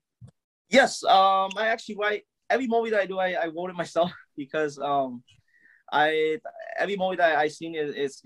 Yes. 0.69 1.03
Um, 1.05 1.51
I 1.57 1.69
actually 1.69 1.97
write 1.97 2.23
every 2.51 2.67
movie 2.67 2.91
that 2.91 3.01
I 3.01 3.07
do. 3.07 3.19
I, 3.19 3.33
I 3.33 3.47
wrote 3.47 3.71
it 3.71 3.77
myself 3.77 4.13
because 4.37 4.79
um, 4.79 5.23
I 5.91 6.39
every 6.79 6.97
movie 6.97 7.17
that 7.17 7.37
I 7.37 7.49
seen 7.49 7.75
is 7.75 7.95
it's 7.97 8.23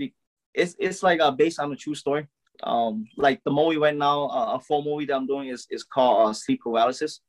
it's 0.54 0.74
it's 0.78 1.02
like 1.02 1.20
uh, 1.20 1.30
based 1.30 1.60
on 1.60 1.72
a 1.72 1.76
true 1.76 1.94
story. 1.94 2.26
Um, 2.62 3.06
like 3.16 3.40
the 3.44 3.52
movie 3.52 3.78
right 3.78 3.94
now, 3.94 4.26
uh, 4.28 4.56
a 4.56 4.60
full 4.60 4.82
movie 4.82 5.06
that 5.06 5.14
I'm 5.14 5.26
doing 5.26 5.48
is 5.48 5.66
is 5.70 5.84
called 5.84 6.28
uh, 6.28 6.32
Sleep 6.32 6.60
Paralysis. 6.62 7.20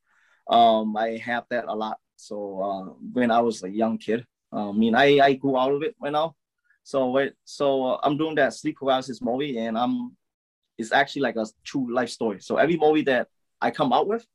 Um, 0.49 0.97
I 0.97 1.17
have 1.17 1.45
that 1.51 1.65
a 1.67 1.75
lot. 1.75 1.99
So 2.15 2.36
uh, 2.62 2.93
when 3.13 3.29
I 3.29 3.39
was 3.39 3.63
a 3.63 3.69
young 3.69 3.97
kid, 3.97 4.25
I 4.52 4.72
mean, 4.72 4.96
I, 4.96 5.20
I 5.20 5.34
grew 5.34 5.58
out 5.58 5.72
of 5.72 5.84
it 5.84 5.96
right 6.02 6.12
now. 6.12 6.36
So 6.84 7.30
so 7.46 7.86
uh, 7.86 8.00
I'm 8.04 8.18
doing 8.18 8.36
that 8.36 8.54
sleep 8.54 8.78
paralysis 8.78 9.22
movie, 9.22 9.58
and 9.58 9.78
I'm 9.78 10.16
it's 10.78 10.92
actually 10.92 11.24
like 11.24 11.36
a 11.36 11.46
true 11.64 11.94
life 11.94 12.10
story. 12.10 12.40
So 12.42 12.58
every 12.58 12.78
movie 12.78 13.04
that 13.04 13.28
I 13.62 13.70
come 13.72 13.94
out 13.94 14.08
with 14.08 14.26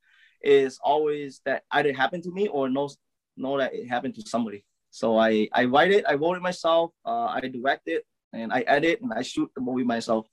is 0.43 0.79
always 0.83 1.41
that 1.47 1.65
either 1.73 1.93
happened 1.93 2.23
to 2.25 2.31
me 2.31 2.49
or 2.49 2.69
know 2.69 2.91
know 3.37 3.59
that 3.59 3.75
it 3.75 3.89
happened 3.89 4.15
to 4.17 4.23
somebody. 4.23 4.65
So 4.91 5.19
I 5.19 5.49
I 5.53 5.65
write 5.65 5.91
it, 5.91 6.05
I 6.09 6.15
wrote 6.15 6.37
it 6.37 6.43
myself, 6.43 6.93
uh, 7.05 7.27
I 7.27 7.41
direct 7.41 7.89
it, 7.89 8.05
and 8.33 8.53
I 8.53 8.61
edit 8.61 9.01
and 9.01 9.13
I 9.13 9.23
shoot 9.23 9.51
the 9.57 9.61
movie 9.61 9.85
myself. 9.85 10.27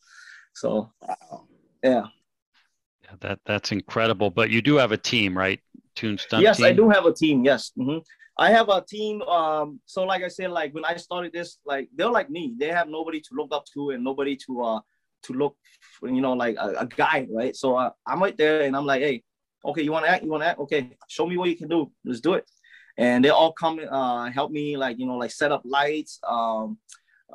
So 0.54 0.92
yeah. 1.84 2.08
Yeah, 3.04 3.16
that 3.22 3.40
that's 3.46 3.72
incredible. 3.72 4.30
But 4.30 4.52
you 4.52 4.62
do 4.62 4.76
have 4.76 4.92
a 4.92 4.98
team, 4.98 5.36
right? 5.36 5.60
Toom 5.96 6.18
Stunt. 6.18 6.44
Yes, 6.44 6.58
team? 6.58 6.66
I 6.68 6.72
do 6.74 6.90
have 6.90 7.06
a 7.06 7.14
team. 7.14 7.44
Yes. 7.44 7.72
Mm-hmm. 7.78 8.00
I 8.42 8.50
have 8.58 8.70
a 8.70 8.82
team. 8.82 9.22
Um, 9.38 9.80
so 9.86 10.00
like 10.12 10.24
I 10.24 10.28
said, 10.28 10.50
like 10.50 10.74
when 10.74 10.84
I 10.84 10.96
started 10.98 11.32
this, 11.32 11.60
like 11.64 11.86
they're 11.96 12.16
like 12.20 12.30
me. 12.38 12.44
They 12.62 12.70
have 12.80 12.88
nobody 12.98 13.20
to 13.22 13.32
look 13.38 13.52
up 13.58 13.66
to 13.74 13.92
and 13.92 14.04
nobody 14.04 14.36
to 14.46 14.52
uh 14.70 14.80
to 15.26 15.34
look, 15.34 15.56
for, 16.00 16.10
you 16.10 16.22
know, 16.26 16.34
like 16.34 16.56
a, 16.58 16.70
a 16.80 16.88
guide, 16.88 17.28
right? 17.40 17.56
So 17.56 17.76
uh, 17.76 17.92
I'm 18.10 18.20
right 18.26 18.36
there, 18.36 18.62
and 18.66 18.76
I'm 18.76 18.88
like, 18.88 19.04
hey, 19.04 19.22
okay, 19.64 19.84
you 19.84 19.92
want 19.92 20.06
to 20.06 20.12
act? 20.12 20.24
You 20.24 20.32
want 20.32 20.42
to 20.42 20.48
act? 20.48 20.60
Okay, 20.60 20.98
show 21.08 21.28
me 21.28 21.38
what 21.38 21.50
you 21.50 21.56
can 21.56 21.70
do. 21.70 21.92
Let's 22.04 22.20
do 22.20 22.34
it. 22.34 22.46
And 22.98 23.24
they 23.24 23.30
all 23.30 23.54
come 23.54 23.80
uh 24.00 24.32
help 24.32 24.50
me, 24.52 24.76
like 24.76 24.98
you 25.00 25.06
know, 25.06 25.18
like 25.18 25.32
set 25.42 25.52
up 25.52 25.62
lights, 25.64 26.20
um, 26.28 26.80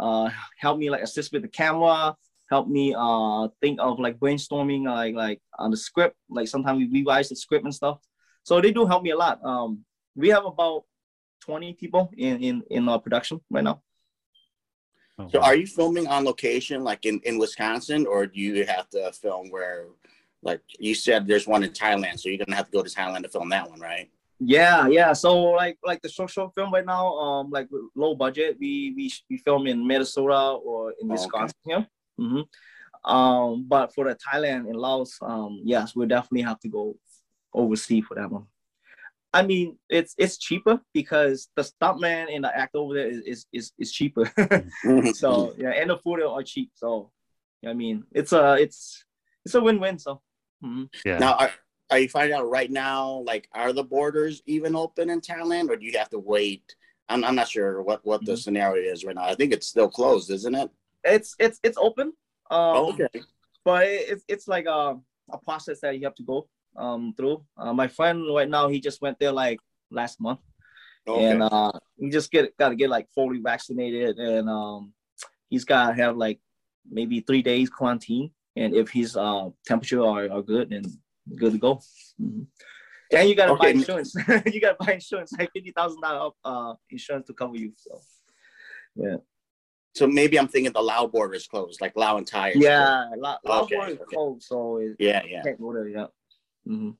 uh, 0.05 0.29
help 0.59 0.77
me 0.77 0.91
like 0.91 1.03
assist 1.03 1.33
with 1.33 1.43
the 1.43 1.49
camera, 1.63 2.17
help 2.51 2.67
me 2.67 2.95
uh 2.99 3.47
think 3.61 3.79
of 3.81 4.01
like 4.01 4.19
brainstorming, 4.19 4.83
like 4.85 5.15
like 5.15 5.41
on 5.57 5.71
the 5.71 5.77
script. 5.77 6.17
Like 6.29 6.49
sometimes 6.49 6.79
we 6.79 6.89
revise 7.01 7.29
the 7.29 7.37
script 7.37 7.65
and 7.65 7.75
stuff. 7.75 7.99
So 8.43 8.61
they 8.61 8.73
do 8.73 8.87
help 8.87 9.05
me 9.05 9.11
a 9.11 9.17
lot. 9.17 9.39
Um, 9.45 9.85
we 10.17 10.31
have 10.31 10.47
about 10.47 10.83
20 11.47 11.75
people 11.75 12.11
in 12.17 12.43
in 12.43 12.63
in 12.71 12.89
our 12.89 13.01
production 13.01 13.41
right 13.51 13.65
now. 13.65 13.83
Oh, 15.19 15.29
so, 15.29 15.41
are 15.41 15.55
you 15.55 15.67
filming 15.67 16.07
on 16.07 16.25
location, 16.25 16.85
like 16.85 17.07
in 17.07 17.21
in 17.25 17.39
Wisconsin, 17.39 18.07
or 18.07 18.27
do 18.27 18.39
you 18.41 18.67
have 18.67 18.91
to 18.91 19.13
film 19.13 19.51
where, 19.51 19.87
like 20.43 20.61
you 20.79 20.95
said, 20.95 21.27
there's 21.27 21.47
one 21.47 21.63
in 21.63 21.71
Thailand, 21.71 22.19
so 22.19 22.29
you're 22.29 22.45
gonna 22.45 22.57
have 22.57 22.67
to 22.67 22.73
go 22.73 22.83
to 22.83 22.91
Thailand 22.91 23.23
to 23.23 23.29
film 23.29 23.49
that 23.51 23.71
one, 23.71 23.81
right? 23.81 24.11
Yeah, 24.39 24.89
yeah. 24.89 25.15
So 25.15 25.41
like 25.41 25.79
like 25.83 26.03
the 26.03 26.11
short 26.11 26.31
short 26.31 26.55
film 26.55 26.73
right 26.73 26.85
now, 26.85 27.15
um, 27.17 27.51
like 27.51 27.69
low 27.95 28.15
budget, 28.15 28.57
we 28.61 28.93
we 28.95 29.11
we 29.31 29.39
film 29.39 29.67
in 29.67 29.87
Minnesota 29.87 30.59
or 30.63 30.93
in 31.01 31.09
Wisconsin. 31.09 31.57
Oh, 31.67 31.73
okay. 31.73 31.87
Yeah. 32.19 32.25
Mm-hmm. 32.25 33.11
Um, 33.11 33.65
but 33.67 33.95
for 33.95 34.05
the 34.05 34.17
Thailand 34.17 34.69
and 34.69 34.77
Laos, 34.77 35.17
um, 35.23 35.63
yes, 35.65 35.95
we 35.95 36.01
we'll 36.01 36.09
definitely 36.09 36.43
have 36.43 36.61
to 36.61 36.69
go 36.69 36.97
overseas 37.55 38.05
for 38.05 38.17
that 38.17 38.31
one. 38.31 38.47
I 39.37 39.43
mean, 39.43 39.77
it's 39.91 40.15
it's 40.17 40.39
cheaper 40.39 40.81
because 40.95 41.49
the 41.57 41.63
stuntman 41.63 42.35
and 42.35 42.45
the 42.45 42.57
act 42.57 42.75
over 42.75 42.95
there 42.95 43.07
is 43.07 43.21
is 43.27 43.47
is, 43.53 43.73
is 43.79 43.93
cheaper. 43.93 44.33
So 45.15 45.55
yeah, 45.59 45.73
and 45.73 45.91
the 45.91 45.99
food 45.99 46.23
are 46.23 46.43
cheap. 46.43 46.71
So 46.75 47.11
I 47.67 47.75
mean, 47.75 48.05
it's 48.13 48.33
a 48.33 48.55
it's 48.55 49.05
it's 49.45 49.55
a 49.55 49.61
win 49.61 49.79
win. 49.79 49.99
So 49.99 50.23
mm-hmm. 50.65 50.85
yeah. 51.05 51.19
Now, 51.19 51.35
are, 51.35 51.51
are 51.91 51.99
you 51.99 52.09
finding 52.09 52.33
out 52.33 52.49
right 52.49 52.71
now? 52.71 53.23
Like, 53.27 53.47
are 53.53 53.75
the 53.75 53.85
borders 53.85 54.41
even 54.47 54.75
open 54.75 55.11
in 55.11 55.21
Thailand, 55.21 55.69
or 55.69 55.77
do 55.77 55.85
you 55.85 55.99
have 55.99 56.11
to 56.11 56.19
wait? 56.19 56.75
I'm 57.11 57.23
I'm 57.23 57.35
not 57.35 57.49
sure 57.49 57.83
what 57.83 58.01
what 58.07 58.25
the 58.25 58.33
mm-hmm. 58.33 58.39
scenario 58.41 58.91
is 58.91 59.05
right 59.05 59.17
now. 59.17 59.25
I 59.25 59.35
think 59.35 59.53
it's 59.53 59.67
still 59.67 59.91
closed, 59.91 60.31
isn't 60.31 60.55
it? 60.55 60.71
It's 61.05 61.35
it's 61.39 61.61
it's 61.63 61.77
open. 61.77 62.15
Um, 62.51 62.77
okay. 62.95 63.21
But 63.67 63.87
it's 63.87 64.25
it's 64.29 64.49
like 64.49 64.65
a 64.65 64.97
a 65.31 65.39
process 65.45 65.81
that 65.81 65.99
you 65.99 66.05
have 66.07 66.15
to 66.15 66.23
go 66.23 66.49
um, 66.77 67.15
through. 67.17 67.45
Uh, 67.57 67.73
my 67.73 67.89
friend 67.89 68.25
right 68.35 68.49
now, 68.49 68.69
he 68.69 68.81
just 68.81 69.01
went 69.01 69.19
there 69.19 69.33
like 69.33 69.59
last 69.91 70.21
month, 70.21 70.41
Okay. 71.07 71.27
and 71.31 71.43
uh, 71.43 71.73
he 71.99 72.11
just 72.11 72.31
get 72.31 72.57
got 72.57 72.71
to 72.71 72.77
get 72.77 72.91
like 72.91 73.09
fully 73.15 73.39
vaccinated, 73.41 74.19
and 74.19 74.49
um, 74.49 74.93
he's 75.49 75.65
got 75.65 75.89
to 75.89 75.95
have 75.95 76.17
like 76.17 76.41
maybe 76.89 77.21
three 77.21 77.43
days 77.43 77.69
quarantine, 77.71 78.31
and 78.57 78.75
if 78.75 78.91
his 78.91 79.17
uh, 79.17 79.49
temperature 79.67 80.03
are, 80.03 80.31
are 80.31 80.43
good, 80.43 80.71
then 80.71 80.83
good 81.37 81.53
to 81.53 81.59
go. 81.59 81.81
Mhm. 82.21 82.47
And 83.13 83.29
you 83.29 83.37
gotta 83.37 83.55
buy 83.55 83.69
insurance. 83.69 84.15
you 84.47 84.61
gotta 84.61 84.77
buy 84.81 84.95
insurance, 84.95 85.33
like 85.39 85.53
fifty 85.53 85.71
thousand 85.71 86.01
dollar 86.01 86.33
uh 86.45 86.75
insurance 86.91 87.29
to 87.29 87.35
cover 87.35 87.55
you. 87.57 87.73
So 87.77 88.01
yeah. 88.97 89.17
so 89.95 90.09
maybe 90.09 90.39
I'm 90.41 90.49
thinking 90.49 90.73
the 90.73 90.83
Lao 90.83 91.07
border 91.07 91.35
is 91.35 91.47
closed, 91.47 91.81
like 91.81 91.97
Lao 91.97 92.17
and 92.17 92.27
Thai. 92.27 92.55
yeah, 92.57 93.09
lot 93.17 93.39
Okay, 93.47 93.77
more 93.77 93.89
is 93.89 93.95
okay. 94.01 94.17
cold, 94.17 94.43
so 94.43 94.79
it 94.79 94.97
Yeah, 94.99 95.23
yeah. 95.25 95.43
can't 95.45 95.61
go 95.61 95.73
there. 95.73 95.87
Yeah. 95.89 96.07
Hmm 96.67 96.91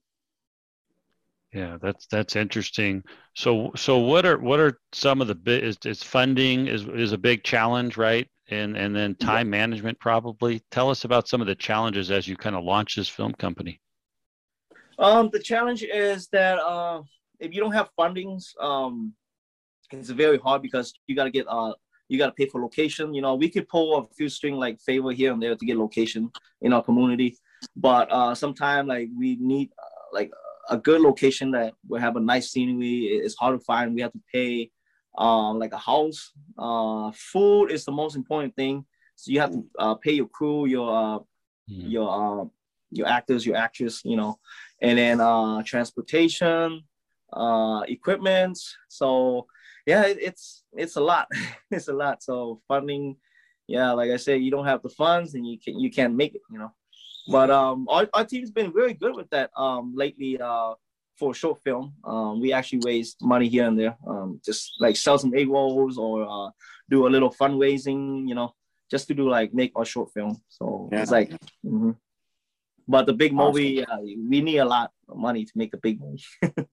Yeah, 1.53 1.79
that's 1.81 2.07
that's 2.07 2.37
interesting. 2.37 3.03
So 3.35 3.73
so 3.77 3.99
what 3.99 4.27
are 4.27 4.39
what 4.39 4.61
are 4.61 4.79
some 4.93 5.21
of 5.21 5.29
the 5.29 5.35
bit 5.35 5.65
is, 5.65 5.79
is 5.85 6.03
funding 6.03 6.67
is 6.67 6.87
is 6.87 7.13
a 7.13 7.19
big 7.19 7.45
challenge, 7.45 7.97
right? 7.97 8.29
And 8.49 8.77
and 8.77 8.95
then 8.95 9.15
time 9.17 9.51
management 9.51 9.99
probably. 9.99 10.63
Tell 10.71 10.91
us 10.91 11.05
about 11.05 11.29
some 11.29 11.41
of 11.41 11.47
the 11.47 11.55
challenges 11.55 12.11
as 12.11 12.29
you 12.29 12.37
kind 12.37 12.57
of 12.57 12.65
launch 12.65 12.97
this 12.97 13.09
film 13.09 13.33
company. 13.35 13.81
Um, 14.99 15.31
the 15.33 15.41
challenge 15.41 15.83
is 15.83 16.29
that 16.29 16.59
uh, 16.59 17.03
if 17.39 17.55
you 17.55 17.61
don't 17.61 17.73
have 17.73 17.91
fundings, 17.99 18.59
um, 18.61 19.13
it's 19.91 20.11
very 20.11 20.39
hard 20.39 20.63
because 20.63 20.93
you 21.07 21.15
gotta 21.15 21.31
get 21.31 21.47
uh, 21.49 21.73
you 22.09 22.19
gotta 22.19 22.33
pay 22.33 22.47
for 22.47 22.61
location. 22.61 23.15
You 23.15 23.23
know, 23.23 23.35
we 23.35 23.49
could 23.49 23.69
pull 23.69 23.99
a 23.99 24.05
few 24.15 24.29
string 24.29 24.55
like 24.57 24.81
favor 24.81 25.13
here 25.13 25.33
and 25.33 25.43
there 25.43 25.55
to 25.57 25.67
get 25.67 25.77
location 25.77 26.31
in 26.63 26.73
our 26.73 26.83
community, 26.83 27.37
but 27.77 28.11
uh, 28.11 28.35
sometimes 28.35 28.89
like 28.89 29.09
we 29.17 29.37
need 29.41 29.71
uh, 29.79 29.87
like 30.13 30.31
a 30.69 30.77
good 30.77 31.01
location 31.01 31.51
that 31.53 31.75
will 31.89 32.01
have 32.01 32.17
a 32.17 32.21
nice 32.21 32.51
scenery. 32.51 33.07
It's 33.07 33.37
hard 33.37 33.59
to 33.59 33.65
find. 33.65 33.95
We 33.95 34.03
have 34.03 34.13
to 34.13 34.21
pay 34.33 34.71
um, 35.17 35.59
like 35.59 35.73
a 35.73 35.79
house. 35.79 36.33
Uh, 36.59 37.13
food 37.15 37.69
is 37.69 37.85
the 37.85 37.93
most 37.93 38.17
important 38.17 38.55
thing. 38.57 38.85
So 39.15 39.31
you 39.31 39.41
have 39.41 39.53
to 39.53 39.65
uh, 39.79 39.95
pay 39.95 40.13
your 40.13 40.29
crew, 40.29 40.67
your 40.67 41.17
uh, 41.17 41.19
Hmm. 41.69 41.89
your 41.89 42.09
uh, 42.43 42.45
your 42.93 43.09
actors, 43.09 43.45
your 43.45 43.57
actress, 43.57 44.03
you 44.05 44.17
know, 44.17 44.39
and 44.81 44.99
then 44.99 45.21
uh, 45.21 45.63
transportation, 45.65 46.85
uh, 47.33 47.81
equipment. 47.89 48.57
So 48.89 49.47
yeah, 49.85 50.05
it, 50.07 50.19
it's 50.21 50.63
it's 50.73 50.97
a 50.97 51.01
lot. 51.01 51.27
it's 51.71 51.89
a 51.89 51.93
lot. 51.93 52.23
So 52.23 52.63
funding, 52.69 53.17
yeah, 53.67 53.91
like 53.93 54.11
I 54.13 54.17
said, 54.17 54.43
you 54.43 54.51
don't 54.53 54.67
have 54.67 54.83
the 54.83 54.89
funds 54.91 55.35
and 55.35 55.45
you 55.47 55.59
can 55.59 55.79
you 55.81 55.91
can't 55.91 56.15
make 56.15 56.35
it, 56.37 56.43
you 56.51 56.59
know. 56.59 56.73
But 57.29 57.51
um, 57.51 57.87
our, 57.89 58.09
our 58.15 58.25
team's 58.25 58.51
been 58.51 58.73
very 58.73 58.95
good 58.95 59.15
with 59.17 59.29
that 59.31 59.51
um 59.57 59.95
lately. 59.97 60.41
Uh, 60.41 60.75
for 61.19 61.31
a 61.31 61.35
short 61.35 61.59
film, 61.63 61.95
um, 62.05 62.43
we 62.43 62.53
actually 62.53 62.81
raised 62.85 63.17
money 63.23 63.49
here 63.49 63.67
and 63.67 63.79
there. 63.81 63.97
Um, 64.07 64.39
just 64.45 64.75
like 64.81 64.97
sell 64.97 65.19
some 65.19 65.35
egg 65.35 65.49
rolls 65.49 65.97
or 65.97 66.29
uh, 66.29 66.51
do 66.91 67.07
a 67.07 67.09
little 67.09 67.31
fundraising, 67.31 68.29
you 68.29 68.35
know, 68.35 68.55
just 68.91 69.09
to 69.09 69.15
do 69.15 69.27
like 69.27 69.55
make 69.55 69.73
our 69.77 69.87
short 69.87 70.13
film. 70.13 70.37
So 70.51 70.91
it's 70.93 71.11
Yeah. 71.11 71.17
like, 71.17 71.33
mhm. 71.65 71.97
but 72.87 73.07
the 73.07 73.15
big 73.15 73.33
Awesome. 73.33 73.47
movie, 73.47 73.83
uh, 73.83 73.99
we 74.03 74.43
need 74.43 74.59
a 74.59 74.67
lot 74.67 74.93
of 75.09 75.17
money 75.17 75.47
to 75.47 75.53
make 75.55 75.71
the 75.71 75.79
big 75.79 76.01
movie. 76.01 76.23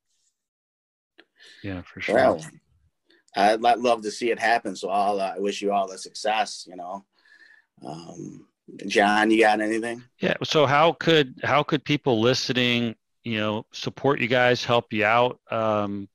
Yeah, 1.64 1.82
for 1.84 2.02
sure. 2.02 2.16
Well, 2.16 2.46
I'd 3.36 3.62
love 3.62 4.02
to 4.04 4.12
see 4.12 4.30
it 4.30 4.40
happen. 4.40 4.76
So 4.76 4.90
I'll, 4.90 5.20
uh, 5.22 5.34
I 5.36 5.40
wish 5.40 5.62
you 5.62 5.72
all 5.72 5.88
the 5.88 5.98
success, 5.98 6.66
you 6.70 6.76
know. 6.76 7.06
Um, 7.86 8.48
John, 8.88 9.30
you 9.30 9.42
got 9.42 9.62
anything? 9.62 10.04
Yeah. 10.20 10.36
So 10.44 10.66
how 10.66 10.94
could 10.94 11.40
how 11.44 11.64
could 11.64 11.84
people 11.84 12.22
listening, 12.22 12.96
you 13.24 13.38
know, 13.38 13.66
support 13.72 14.20
you 14.20 14.28
guys, 14.28 14.64
help 14.64 14.94
you 14.94 15.06
out? 15.06 15.40
Um, 15.52 16.08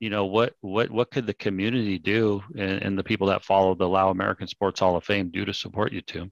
you 0.00 0.10
know, 0.10 0.26
what 0.26 0.54
what 0.60 0.90
what 0.90 1.10
could 1.10 1.26
the 1.26 1.34
community 1.34 1.98
do 1.98 2.42
and, 2.56 2.82
and 2.82 2.98
the 2.98 3.04
people 3.04 3.28
that 3.28 3.44
follow 3.44 3.74
the 3.74 3.88
Lao 3.88 4.10
American 4.10 4.46
Sports 4.46 4.80
Hall 4.80 4.96
of 4.96 5.04
Fame 5.04 5.30
do 5.30 5.44
to 5.44 5.54
support 5.54 5.92
you 5.92 6.02
too? 6.02 6.30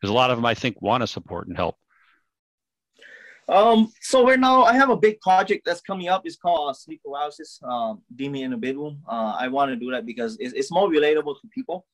Because 0.00 0.10
a 0.10 0.14
lot 0.14 0.30
of 0.30 0.36
them, 0.36 0.44
I 0.44 0.54
think, 0.54 0.82
want 0.82 1.02
to 1.02 1.06
support 1.06 1.48
and 1.48 1.56
help. 1.56 1.76
Um, 3.48 3.92
so 4.00 4.26
right 4.26 4.40
now 4.40 4.64
I 4.64 4.74
have 4.74 4.90
a 4.90 4.96
big 4.96 5.20
project 5.20 5.64
that's 5.64 5.80
coming 5.80 6.08
up. 6.08 6.22
It's 6.24 6.36
called 6.36 6.70
uh, 6.70 6.74
Sleep 6.74 7.00
Paralysis, 7.04 7.60
um, 7.62 8.02
Demon 8.14 8.42
in 8.42 8.50
the 8.50 8.56
Bedroom. 8.56 9.00
Uh, 9.08 9.36
I 9.38 9.48
want 9.48 9.70
to 9.70 9.76
do 9.76 9.92
that 9.92 10.04
because 10.04 10.36
it's, 10.40 10.52
it's 10.52 10.72
more 10.72 10.88
relatable 10.88 11.40
to 11.40 11.48
people. 11.54 11.86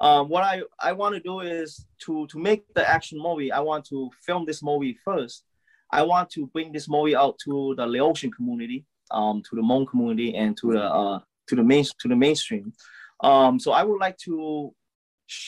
Um, 0.00 0.28
what 0.28 0.44
I, 0.44 0.62
I 0.78 0.92
want 0.92 1.14
to 1.16 1.20
do 1.20 1.40
is 1.40 1.86
to 2.04 2.26
to 2.28 2.38
make 2.38 2.62
the 2.74 2.88
action 2.88 3.18
movie. 3.20 3.50
I 3.50 3.60
want 3.60 3.84
to 3.86 4.10
film 4.24 4.44
this 4.46 4.62
movie 4.62 4.96
first. 5.04 5.44
I 5.90 6.02
want 6.02 6.30
to 6.30 6.46
bring 6.48 6.72
this 6.72 6.88
movie 6.88 7.16
out 7.16 7.38
to 7.44 7.74
the 7.76 7.86
Laotian 7.86 8.30
community, 8.30 8.84
um, 9.10 9.42
to 9.48 9.56
the 9.56 9.62
Hmong 9.62 9.88
community, 9.88 10.34
and 10.34 10.56
to 10.58 10.72
the 10.72 10.82
uh, 10.82 11.18
to 11.48 11.56
the 11.56 11.64
main 11.64 11.84
to 11.84 12.08
the 12.08 12.16
mainstream. 12.16 12.72
Um, 13.20 13.58
so 13.58 13.72
I 13.72 13.82
would 13.82 14.00
like 14.00 14.16
to 14.18 14.72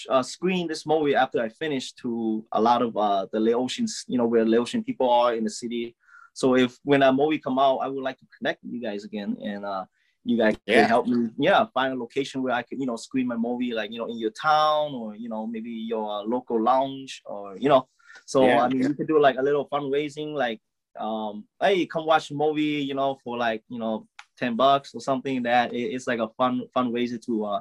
uh, 0.08 0.22
screen 0.22 0.66
this 0.66 0.84
movie 0.84 1.14
after 1.14 1.40
I 1.40 1.48
finish 1.48 1.92
to 2.02 2.44
a 2.52 2.60
lot 2.60 2.82
of 2.82 2.96
uh, 2.96 3.26
the 3.32 3.38
Laotians, 3.38 4.04
you 4.08 4.18
know, 4.18 4.26
where 4.26 4.44
Laotian 4.44 4.82
people 4.82 5.08
are 5.10 5.34
in 5.34 5.44
the 5.44 5.50
city. 5.50 5.96
So 6.32 6.56
if 6.56 6.78
when 6.84 7.02
a 7.02 7.12
movie 7.12 7.38
come 7.38 7.58
out, 7.58 7.78
I 7.78 7.88
would 7.88 8.02
like 8.02 8.18
to 8.18 8.26
connect 8.36 8.64
with 8.64 8.72
you 8.72 8.82
guys 8.82 9.04
again, 9.04 9.36
and 9.42 9.64
uh, 9.64 9.84
you 10.24 10.36
guys 10.36 10.56
Yeah. 10.66 10.80
can 10.82 10.88
help 10.88 11.06
me, 11.06 11.28
yeah, 11.38 11.64
find 11.72 11.92
a 11.92 11.96
location 11.96 12.42
where 12.42 12.54
I 12.54 12.62
could, 12.62 12.78
you 12.80 12.86
know, 12.86 12.96
screen 12.96 13.26
my 13.26 13.36
movie, 13.36 13.72
like 13.72 13.90
you 13.92 13.98
know, 13.98 14.06
in 14.06 14.18
your 14.18 14.30
town 14.30 14.94
or 14.94 15.14
you 15.16 15.28
know, 15.28 15.46
maybe 15.46 15.70
your 15.70 16.04
uh, 16.20 16.22
local 16.24 16.60
lounge 16.62 17.22
or 17.24 17.56
you 17.56 17.68
know. 17.68 17.88
So 18.26 18.44
Yeah, 18.46 18.62
I 18.62 18.68
mean, 18.68 18.80
yeah. 18.82 18.88
you 18.88 18.94
could 18.94 19.08
do 19.08 19.18
like 19.20 19.36
a 19.38 19.42
little 19.42 19.68
fundraising, 19.68 20.34
like, 20.34 20.60
um, 20.98 21.44
hey, 21.60 21.86
come 21.86 22.04
watch 22.06 22.30
a 22.30 22.34
movie, 22.34 22.82
you 22.88 22.94
know, 22.94 23.18
for 23.24 23.36
like 23.38 23.62
you 23.68 23.78
know, 23.78 24.06
ten 24.36 24.56
bucks 24.56 24.94
or 24.94 25.00
something. 25.00 25.42
That 25.44 25.72
it- 25.72 25.92
it's 25.94 26.06
like 26.06 26.18
a 26.20 26.28
fun 26.36 26.62
fundraiser 26.76 27.20
to 27.26 27.44
uh 27.44 27.60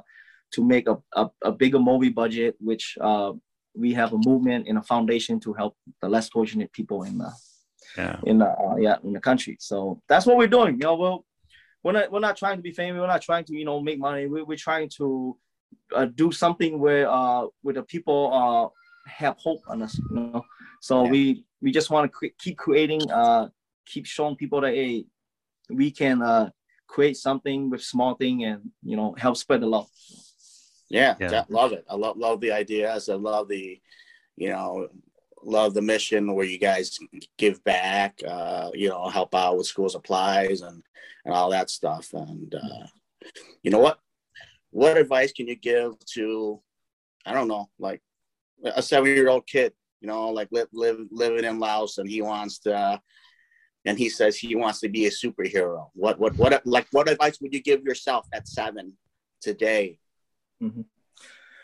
to 0.52 0.64
make 0.64 0.88
a, 0.88 0.96
a, 1.14 1.30
a 1.44 1.52
bigger 1.52 1.78
movie 1.78 2.08
budget, 2.08 2.56
which 2.58 2.98
uh, 3.00 3.32
we 3.74 3.94
have 3.94 4.12
a 4.12 4.18
movement 4.18 4.66
and 4.68 4.76
a 4.78 4.82
foundation 4.82 5.38
to 5.38 5.52
help 5.52 5.76
the 6.02 6.08
less 6.08 6.28
fortunate 6.28 6.72
people 6.72 7.04
in 7.04 7.18
the 7.18 7.30
Yeah. 7.96 8.16
in 8.24 8.38
the 8.38 8.48
uh, 8.64 8.76
yeah 8.76 8.96
in 9.04 9.12
the 9.12 9.20
country. 9.20 9.56
So 9.60 10.02
that's 10.08 10.26
what 10.26 10.36
we're 10.36 10.48
doing. 10.58 10.74
You 10.74 10.86
know, 10.86 10.96
well, 10.96 11.24
we're 11.82 11.92
not 11.92 12.12
we're 12.12 12.20
not 12.20 12.36
trying 12.36 12.56
to 12.56 12.62
be 12.62 12.72
famous. 12.72 13.00
We're 13.00 13.06
not 13.06 13.22
trying 13.22 13.44
to 13.44 13.54
you 13.54 13.64
know 13.64 13.80
make 13.80 13.98
money. 13.98 14.26
We're, 14.26 14.44
we're 14.44 14.56
trying 14.56 14.88
to 14.98 15.36
uh, 15.94 16.06
do 16.06 16.32
something 16.32 16.78
where 16.78 17.08
uh 17.10 17.46
where 17.62 17.74
the 17.74 17.82
people 17.82 18.30
uh 18.32 19.10
have 19.10 19.36
hope 19.38 19.62
on 19.68 19.82
us. 19.82 19.98
You 20.10 20.16
know, 20.16 20.44
so 20.80 21.04
Yeah. 21.04 21.10
we 21.10 21.44
we 21.62 21.70
just 21.72 21.90
want 21.90 22.04
to 22.04 22.08
cre- 22.10 22.36
keep 22.38 22.56
creating 22.58 23.10
uh 23.10 23.48
keep 23.86 24.06
showing 24.06 24.36
people 24.36 24.60
that 24.60 24.74
hey 24.74 25.04
we 25.70 25.90
can 25.90 26.22
uh 26.22 26.50
create 26.86 27.16
something 27.16 27.70
with 27.70 27.82
small 27.82 28.14
thing 28.14 28.44
and 28.44 28.70
you 28.82 28.96
know 28.96 29.14
help 29.18 29.36
spread 29.36 29.60
the 29.62 29.66
love. 29.66 29.88
Yeah, 30.88 31.14
Yeah. 31.20 31.30
ja- 31.30 31.44
love 31.48 31.72
it. 31.72 31.84
I 31.88 31.94
love 31.94 32.16
love 32.16 32.40
the 32.40 32.50
ideas. 32.52 33.08
I 33.08 33.14
love 33.14 33.48
the, 33.48 33.80
you 34.36 34.48
know, 34.50 34.88
love 35.42 35.74
the 35.74 35.82
mission 35.82 36.34
where 36.34 36.46
you 36.46 36.58
guys 36.58 36.98
give 37.38 37.62
back. 37.64 38.20
Uh, 38.26 38.70
you 38.74 38.88
know, 38.88 39.08
help 39.08 39.34
out 39.34 39.56
with 39.56 39.66
school 39.66 39.88
supplies 39.88 40.60
and 40.62 40.82
and 41.24 41.34
all 41.34 41.50
that 41.50 41.70
stuff. 41.70 42.12
And 42.12 42.54
uh, 42.54 42.86
you 43.62 43.70
know 43.70 43.78
what? 43.78 43.98
What 44.70 44.96
advice 44.96 45.32
can 45.32 45.48
you 45.48 45.56
give 45.56 45.92
to, 46.14 46.60
I 47.26 47.32
don't 47.34 47.48
know, 47.48 47.68
like 47.78 48.00
a 48.64 48.82
seven 48.82 49.08
year 49.08 49.28
old 49.28 49.46
kid? 49.46 49.72
You 50.00 50.08
know, 50.08 50.30
like 50.30 50.48
live 50.50 50.68
live 50.72 50.98
living 51.10 51.44
in 51.44 51.58
Laos, 51.58 51.98
and 51.98 52.08
he 52.08 52.22
wants 52.22 52.58
to. 52.60 53.00
And 53.86 53.98
he 53.98 54.10
says 54.10 54.36
he 54.36 54.54
wants 54.56 54.80
to 54.80 54.90
be 54.90 55.06
a 55.06 55.10
superhero. 55.10 55.88
What, 55.94 56.18
what, 56.18 56.36
what, 56.36 56.66
like, 56.66 56.86
what 56.92 57.08
advice 57.08 57.40
would 57.40 57.54
you 57.54 57.62
give 57.62 57.82
yourself 57.82 58.26
at 58.30 58.46
seven 58.46 58.92
today 59.40 59.98
Mhm. 60.62 60.84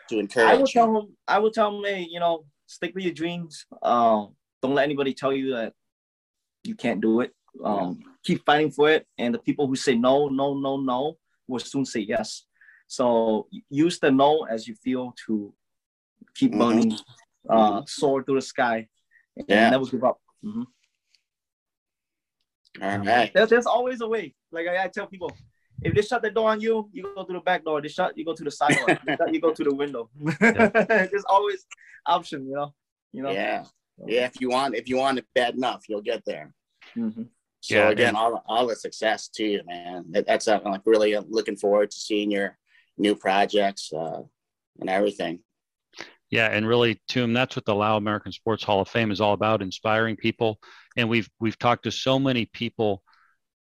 to 0.08 0.18
encourage 0.18 0.48
I 0.48 0.54
would 0.56 0.74
you. 0.74 0.80
tell 0.80 0.96
him, 0.96 1.16
I 1.28 1.38
would 1.38 1.52
tell 1.52 1.76
him, 1.76 1.84
hey, 1.84 2.08
you 2.10 2.18
know, 2.18 2.46
stick 2.66 2.94
with 2.94 3.04
your 3.04 3.14
dreams. 3.14 3.66
Um, 3.82 4.34
don't 4.62 4.74
let 4.74 4.84
anybody 4.84 5.14
tell 5.14 5.32
you 5.32 5.54
that 5.54 5.72
you 6.64 6.74
can't 6.74 7.00
do 7.00 7.20
it. 7.20 7.32
Um, 7.64 8.02
Keep 8.24 8.44
fighting 8.44 8.70
for 8.72 8.90
it. 8.90 9.06
And 9.18 9.34
the 9.34 9.38
people 9.38 9.66
who 9.68 9.76
say 9.76 9.94
no, 9.94 10.28
no, 10.28 10.54
no, 10.54 10.76
no 10.78 11.16
will 11.46 11.60
soon 11.60 11.84
say 11.84 12.00
yes. 12.00 12.44
So 12.88 13.48
use 13.70 13.98
the 14.00 14.10
no 14.10 14.44
as 14.44 14.66
you 14.66 14.74
feel 14.74 15.14
to 15.26 15.54
keep 16.34 16.52
Mhm. 16.52 16.58
burning, 16.58 16.98
uh, 17.48 17.82
soar 17.86 18.22
through 18.24 18.36
the 18.36 18.42
sky, 18.42 18.88
and 19.36 19.46
Yeah. 19.48 19.70
never 19.70 19.86
give 19.86 20.02
up. 20.04 20.20
Mhm. 20.44 20.66
All 22.82 22.98
right. 22.98 23.32
There's, 23.32 23.48
there's 23.50 23.66
always 23.66 24.00
a 24.00 24.08
way. 24.08 24.34
Like 24.50 24.66
I, 24.66 24.84
I 24.84 24.88
tell 24.88 25.06
people, 25.06 25.30
if 25.82 25.94
they 25.94 26.02
shut 26.02 26.22
the 26.22 26.30
door 26.30 26.50
on 26.50 26.60
you, 26.60 26.88
you 26.92 27.02
go 27.14 27.24
through 27.24 27.36
the 27.36 27.40
back 27.40 27.64
door. 27.64 27.80
They 27.80 27.88
shut, 27.88 28.16
you 28.16 28.24
go 28.24 28.34
to 28.34 28.44
the 28.44 28.50
side 28.50 28.76
door. 28.86 28.98
You 29.32 29.40
go 29.40 29.52
to 29.52 29.64
the 29.64 29.74
window. 29.74 30.10
there's 30.40 31.24
always 31.28 31.66
option, 32.06 32.46
you 32.46 32.54
know. 32.54 32.74
You 33.12 33.22
know. 33.22 33.30
Yeah. 33.30 33.64
Yeah. 34.06 34.26
If 34.26 34.40
you 34.40 34.50
want, 34.50 34.74
if 34.74 34.88
you 34.88 34.96
want 34.98 35.18
it 35.18 35.26
bad 35.34 35.54
enough, 35.54 35.84
you'll 35.88 36.02
get 36.02 36.22
there. 36.24 36.52
Mhm. 36.96 37.28
So 37.60 37.74
Yeah, 37.74 37.88
again, 37.90 38.08
and- 38.08 38.16
all 38.16 38.42
all 38.46 38.66
the 38.66 38.76
success 38.76 39.28
to 39.36 39.44
you, 39.44 39.62
man. 39.66 40.04
That, 40.10 40.26
that's 40.26 40.46
uh, 40.48 40.60
like 40.64 40.82
really 40.84 41.16
looking 41.28 41.56
forward 41.56 41.90
to 41.90 41.98
seeing 41.98 42.30
your 42.30 42.58
new 42.98 43.14
projects 43.16 43.92
uh, 43.92 44.22
and 44.80 44.90
everything. 44.90 45.40
Yeah, 46.30 46.48
and 46.48 46.66
really, 46.66 47.00
Toom, 47.08 47.32
that's 47.32 47.54
what 47.56 47.64
the 47.64 47.74
Lao 47.74 47.96
American 47.96 48.32
Sports 48.32 48.64
Hall 48.64 48.80
of 48.80 48.88
Fame 48.88 49.10
is 49.10 49.20
all 49.20 49.32
about: 49.32 49.62
inspiring 49.62 50.16
people. 50.16 50.58
And 50.96 51.08
we've 51.08 51.28
we've 51.40 51.58
talked 51.58 51.84
to 51.84 51.90
so 51.90 52.18
many 52.18 52.46
people 52.46 53.02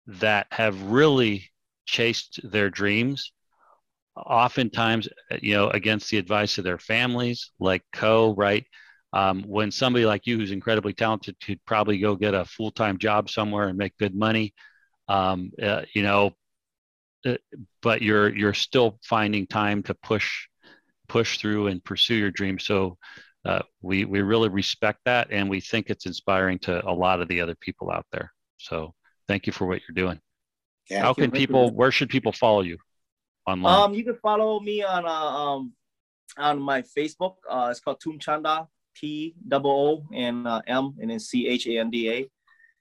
that 0.07 0.47
have 0.51 0.81
really 0.83 1.49
chased 1.89 2.39
their 2.43 2.69
dreams, 2.69 3.31
oftentimes, 4.15 5.07
you 5.41 5.53
know, 5.53 5.69
against 5.69 6.09
the 6.09 6.17
advice 6.17 6.57
of 6.57 6.63
their 6.63 6.77
families, 6.79 7.51
like 7.59 7.83
Ko. 7.93 8.33
Right? 8.35 8.65
Um, 9.11 9.43
when 9.43 9.71
somebody 9.71 10.05
like 10.05 10.27
you, 10.27 10.37
who's 10.37 10.51
incredibly 10.51 10.93
talented, 10.93 11.35
could 11.43 11.59
probably 11.65 11.97
go 11.97 12.15
get 12.15 12.33
a 12.35 12.45
full 12.45 12.71
time 12.71 12.97
job 12.97 13.29
somewhere 13.29 13.67
and 13.67 13.77
make 13.77 13.97
good 13.97 14.15
money, 14.15 14.53
um, 15.07 15.51
uh, 15.61 15.83
you 15.95 16.03
know, 16.03 16.33
uh, 17.25 17.35
but 17.81 18.01
you're 18.01 18.29
you're 18.35 18.53
still 18.53 18.99
finding 19.03 19.47
time 19.47 19.83
to 19.83 19.93
push 19.95 20.47
push 21.07 21.39
through 21.39 21.67
and 21.67 21.83
pursue 21.83 22.15
your 22.15 22.31
dreams. 22.31 22.65
So 22.65 22.97
uh, 23.45 23.61
we 23.81 24.05
we 24.05 24.21
really 24.21 24.49
respect 24.49 24.99
that, 25.05 25.29
and 25.31 25.49
we 25.49 25.59
think 25.61 25.89
it's 25.89 26.05
inspiring 26.05 26.59
to 26.59 26.87
a 26.87 26.93
lot 26.93 27.21
of 27.21 27.27
the 27.27 27.41
other 27.41 27.55
people 27.55 27.91
out 27.91 28.05
there. 28.11 28.31
So 28.57 28.93
thank 29.27 29.47
you 29.47 29.53
for 29.53 29.65
what 29.65 29.81
you're 29.87 29.95
doing. 29.95 30.19
Yeah, 30.89 31.01
How 31.01 31.13
can 31.13 31.31
people? 31.31 31.71
Where 31.71 31.91
should 31.91 32.09
people 32.09 32.31
follow 32.31 32.61
you 32.61 32.77
online? 33.45 33.81
Um, 33.81 33.93
you 33.93 34.03
can 34.03 34.15
follow 34.15 34.59
me 34.59 34.83
on 34.83 35.05
uh, 35.05 35.09
um 35.09 35.73
on 36.37 36.59
my 36.61 36.81
Facebook. 36.81 37.35
Uh, 37.49 37.67
it's 37.71 37.79
called 37.79 37.99
Toom 38.01 38.19
Chanda, 38.19 38.67
T 38.95 39.35
double 39.47 39.71
O 39.71 40.15
and 40.15 40.47
uh, 40.47 40.61
M 40.67 40.95
and 40.99 41.11
then 41.11 41.19
C 41.19 41.47
H 41.47 41.67
A 41.67 41.79
N 41.79 41.89
D 41.89 42.09
A. 42.09 42.29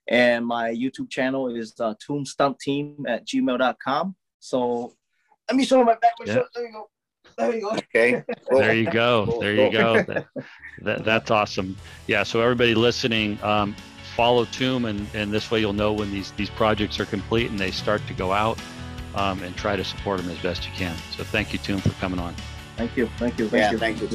And 0.07 0.45
my 0.45 0.71
YouTube 0.71 1.09
channel 1.09 1.55
is 1.55 1.73
uh, 1.79 1.93
Toom 1.99 2.25
Stunt 2.25 2.59
Team 2.59 3.05
at 3.07 3.27
gmail.com. 3.27 4.15
So 4.39 4.93
let 5.47 5.55
me 5.55 5.65
show 5.65 5.83
my 5.83 5.95
back. 5.95 6.13
Yeah. 6.25 6.41
There 6.55 6.65
you 6.65 6.71
go. 6.71 6.89
There 7.37 7.55
you 7.55 7.61
go. 7.61 7.69
Okay. 7.71 8.23
Cool. 8.49 8.59
There 8.59 8.75
you 8.75 8.89
go. 8.89 9.37
There 9.39 9.53
you 9.53 9.71
go. 9.71 10.01
that, 10.03 10.25
that, 10.81 11.05
that's 11.05 11.31
awesome. 11.31 11.77
Yeah. 12.07 12.23
So 12.23 12.41
everybody 12.41 12.73
listening, 12.73 13.41
um, 13.43 13.75
follow 14.19 14.43
Toom, 14.43 14.83
and, 14.83 15.07
and 15.13 15.31
this 15.31 15.49
way 15.49 15.61
you'll 15.61 15.71
know 15.71 15.93
when 15.93 16.11
these 16.11 16.33
these 16.33 16.49
projects 16.49 16.99
are 16.99 17.05
complete 17.05 17.49
and 17.49 17.57
they 17.57 17.71
start 17.71 18.05
to 18.07 18.13
go 18.13 18.33
out, 18.33 18.59
um, 19.15 19.41
and 19.43 19.55
try 19.55 19.77
to 19.77 19.83
support 19.85 20.19
them 20.19 20.29
as 20.29 20.37
best 20.39 20.67
you 20.67 20.73
can. 20.73 20.93
So 21.15 21.23
thank 21.23 21.53
you, 21.53 21.59
Toom, 21.59 21.79
for 21.79 21.91
coming 22.01 22.19
on. 22.19 22.35
Thank 22.75 22.97
you. 22.97 23.07
Thank 23.17 23.39
you. 23.39 23.47
Thank 23.47 23.61
yeah, 23.61 23.71
you. 23.71 23.77
Thank 23.77 24.01
you. 24.01 24.09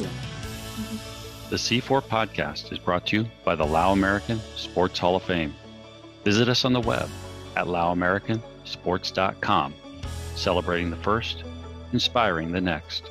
The 1.49 1.57
C4 1.57 2.03
podcast 2.03 2.71
is 2.71 2.79
brought 2.79 3.07
to 3.07 3.17
you 3.17 3.27
by 3.47 3.55
the 3.55 3.65
Lao 3.65 3.93
American 3.93 4.43
Sports 4.57 4.99
Hall 4.99 5.17
of 5.17 5.23
Fame. 5.23 5.55
Visit 6.23 6.51
us 6.51 6.67
on 6.67 6.75
the 6.75 6.83
web 6.83 7.09
at 7.57 7.65
laoamericansports.com, 7.65 9.75
celebrating 10.35 10.91
the 10.91 10.97
first, 10.97 11.45
inspiring 11.95 12.53
the 12.53 12.61
next. 12.61 13.09